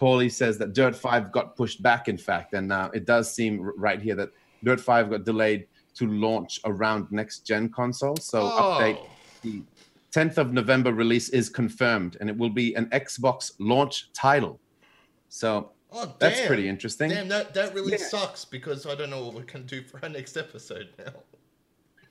Paulie 0.00 0.30
says 0.30 0.58
that 0.58 0.72
Dirt 0.74 0.94
5 0.94 1.32
got 1.32 1.56
pushed 1.56 1.82
back, 1.82 2.08
in 2.08 2.18
fact, 2.18 2.52
and 2.54 2.72
uh, 2.72 2.90
it 2.94 3.04
does 3.04 3.32
seem 3.34 3.60
right 3.76 4.00
here 4.00 4.14
that 4.16 4.30
Dirt 4.62 4.80
5 4.80 5.10
got 5.10 5.24
delayed 5.24 5.66
to 5.96 6.06
launch 6.06 6.58
around 6.64 7.06
next 7.10 7.40
gen 7.46 7.68
consoles. 7.70 8.26
So 8.26 8.52
Oh. 8.56 8.78
update 8.78 8.98
the 9.42 9.64
10th 10.14 10.38
of 10.38 10.52
November 10.52 10.92
release 10.92 11.28
is 11.30 11.48
confirmed, 11.48 12.16
and 12.20 12.30
it 12.30 12.36
will 12.36 12.50
be 12.50 12.74
an 12.74 12.86
Xbox 12.86 13.52
launch 13.58 14.12
title. 14.12 14.60
So 15.28 15.70
Oh, 15.96 16.12
that's 16.18 16.44
pretty 16.46 16.68
interesting. 16.68 17.10
Damn, 17.10 17.28
that, 17.28 17.54
that 17.54 17.72
really 17.74 17.92
Yeah. 17.92 17.98
sucks 17.98 18.44
because 18.44 18.84
I 18.84 18.94
don't 18.96 19.10
know 19.10 19.24
what 19.24 19.34
we 19.34 19.42
can 19.44 19.64
do 19.64 19.82
for 19.82 20.00
our 20.02 20.08
next 20.08 20.36
episode 20.36 20.88
now. 20.98 21.12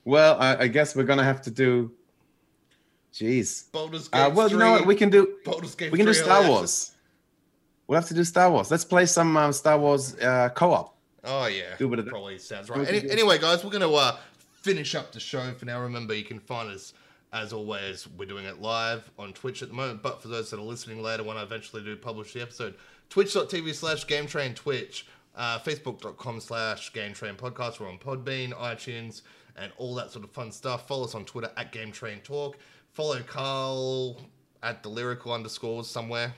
Well, 0.05 0.37
I, 0.39 0.55
I 0.63 0.67
guess 0.67 0.95
we're 0.95 1.03
gonna 1.03 1.23
have 1.23 1.41
to 1.43 1.51
do. 1.51 1.91
Jeez. 3.13 3.71
Baldur's 3.71 4.07
Gate 4.07 4.19
Uh, 4.19 4.29
well, 4.31 4.49
you 4.49 4.57
know 4.57 4.71
what? 4.71 4.85
We 4.85 4.95
can 4.95 5.09
do. 5.09 5.37
Baldur's 5.45 5.75
Gate 5.75 5.91
We 5.91 5.97
can 5.97 6.05
do 6.07 6.13
Star 6.13 6.47
Wars. 6.47 6.91
We'll 7.87 7.99
have 7.99 8.07
to 8.07 8.13
do 8.13 8.23
Star 8.23 8.49
Wars. 8.51 8.71
Let's 8.71 8.85
play 8.85 9.05
some 9.05 9.35
um, 9.37 9.53
Star 9.53 9.77
Wars 9.77 10.15
uh, 10.19 10.49
co-op. 10.55 10.97
Oh 11.25 11.45
yeah, 11.47 11.75
Do 11.77 11.87
a 11.87 11.89
bit 11.89 11.99
of 11.99 12.05
that. 12.05 12.11
probably 12.11 12.37
sounds 12.37 12.69
right. 12.69 12.87
Any, 12.87 13.09
anyway, 13.09 13.37
guys, 13.37 13.63
we're 13.63 13.69
gonna 13.71 13.91
uh, 13.91 14.17
finish 14.61 14.95
up 14.95 15.11
the 15.11 15.19
show 15.19 15.53
for 15.53 15.65
now. 15.65 15.79
Remember, 15.81 16.13
you 16.13 16.23
can 16.25 16.39
find 16.39 16.69
us 16.69 16.93
as 17.33 17.51
always. 17.51 18.07
We're 18.07 18.25
doing 18.27 18.45
it 18.45 18.61
live 18.61 19.09
on 19.17 19.33
Twitch 19.33 19.61
at 19.63 19.69
the 19.69 19.73
moment, 19.73 20.01
but 20.01 20.21
for 20.21 20.27
those 20.27 20.51
that 20.51 20.59
are 20.59 20.63
listening 20.63 21.01
later, 21.01 21.23
when 21.23 21.35
I 21.35 21.43
eventually 21.43 21.83
do 21.83 21.95
publish 21.97 22.33
the 22.33 22.41
episode, 22.41 22.75
twitch.tv 23.09 23.73
slash 23.73 24.07
Game 24.07 24.27
Train 24.27 24.53
Twitch, 24.53 25.07
uh, 25.35 25.59
facebook.com 25.59 26.39
slash 26.39 26.93
Game 26.93 27.13
Train 27.13 27.35
Podcast. 27.35 27.79
We're 27.79 27.89
on 27.89 27.97
Podbean, 27.97 28.53
iTunes, 28.53 29.23
and 29.57 29.71
all 29.77 29.95
that 29.95 30.11
sort 30.11 30.23
of 30.23 30.31
fun 30.31 30.51
stuff. 30.51 30.87
Follow 30.87 31.05
us 31.05 31.15
on 31.15 31.25
Twitter 31.25 31.51
at 31.57 31.71
Game 31.71 31.91
Train 31.91 32.19
Talk. 32.19 32.57
Follow 32.91 33.19
Carl 33.23 34.21
at 34.61 34.83
the 34.83 34.89
lyrical 34.89 35.33
underscores 35.33 35.87
somewhere. 35.89 36.33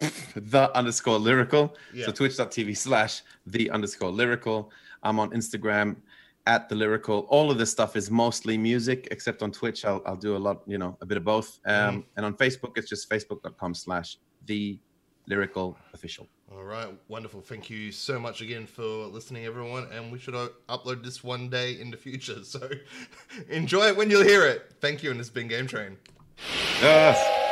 The 0.36 0.74
underscore 0.76 1.18
lyrical. 1.18 1.76
Yeah. 1.92 2.06
So 2.06 2.12
twitch.tv 2.12 2.76
slash 2.76 3.22
the 3.46 3.68
underscore 3.70 4.10
lyrical. 4.12 4.70
I'm 5.02 5.18
on 5.18 5.30
Instagram 5.30 5.96
at 6.48 6.68
the 6.68 6.74
lyrical. 6.74 7.26
All 7.28 7.50
of 7.50 7.58
this 7.58 7.70
stuff 7.70 7.94
is 7.94 8.10
mostly 8.10 8.56
music, 8.56 9.06
except 9.10 9.42
on 9.42 9.52
Twitch. 9.52 9.84
I'll, 9.84 10.02
I'll 10.06 10.16
do 10.16 10.34
a 10.34 10.38
lot, 10.38 10.62
you 10.66 10.78
know, 10.78 10.96
a 11.02 11.06
bit 11.06 11.18
of 11.18 11.24
both. 11.24 11.60
Um, 11.66 12.04
And 12.16 12.24
on 12.26 12.34
Facebook, 12.34 12.72
it's 12.76 12.88
just 12.88 13.08
facebook.com 13.08 13.74
slash 13.74 14.16
the 14.46 14.78
lyrical 15.26 15.76
official. 15.92 16.26
All 16.50 16.64
right, 16.64 16.88
wonderful. 17.08 17.42
Thank 17.42 17.68
you 17.68 17.92
so 17.92 18.18
much 18.18 18.40
again 18.40 18.66
for 18.66 18.82
listening, 19.06 19.44
everyone. 19.44 19.86
And 19.92 20.10
we 20.10 20.18
should 20.18 20.34
uh, 20.34 20.48
upload 20.70 21.04
this 21.04 21.22
one 21.22 21.50
day 21.50 21.78
in 21.78 21.90
the 21.90 21.98
future. 21.98 22.38
So 22.44 22.66
enjoy 23.50 23.88
it 23.88 23.96
when 23.96 24.08
you'll 24.10 24.24
hear 24.24 24.46
it. 24.46 24.72
Thank 24.80 25.02
you, 25.02 25.10
and 25.10 25.20
it's 25.20 25.28
been 25.28 25.48
Game 25.48 25.66
Train. 25.66 25.98
Yes. 26.80 27.47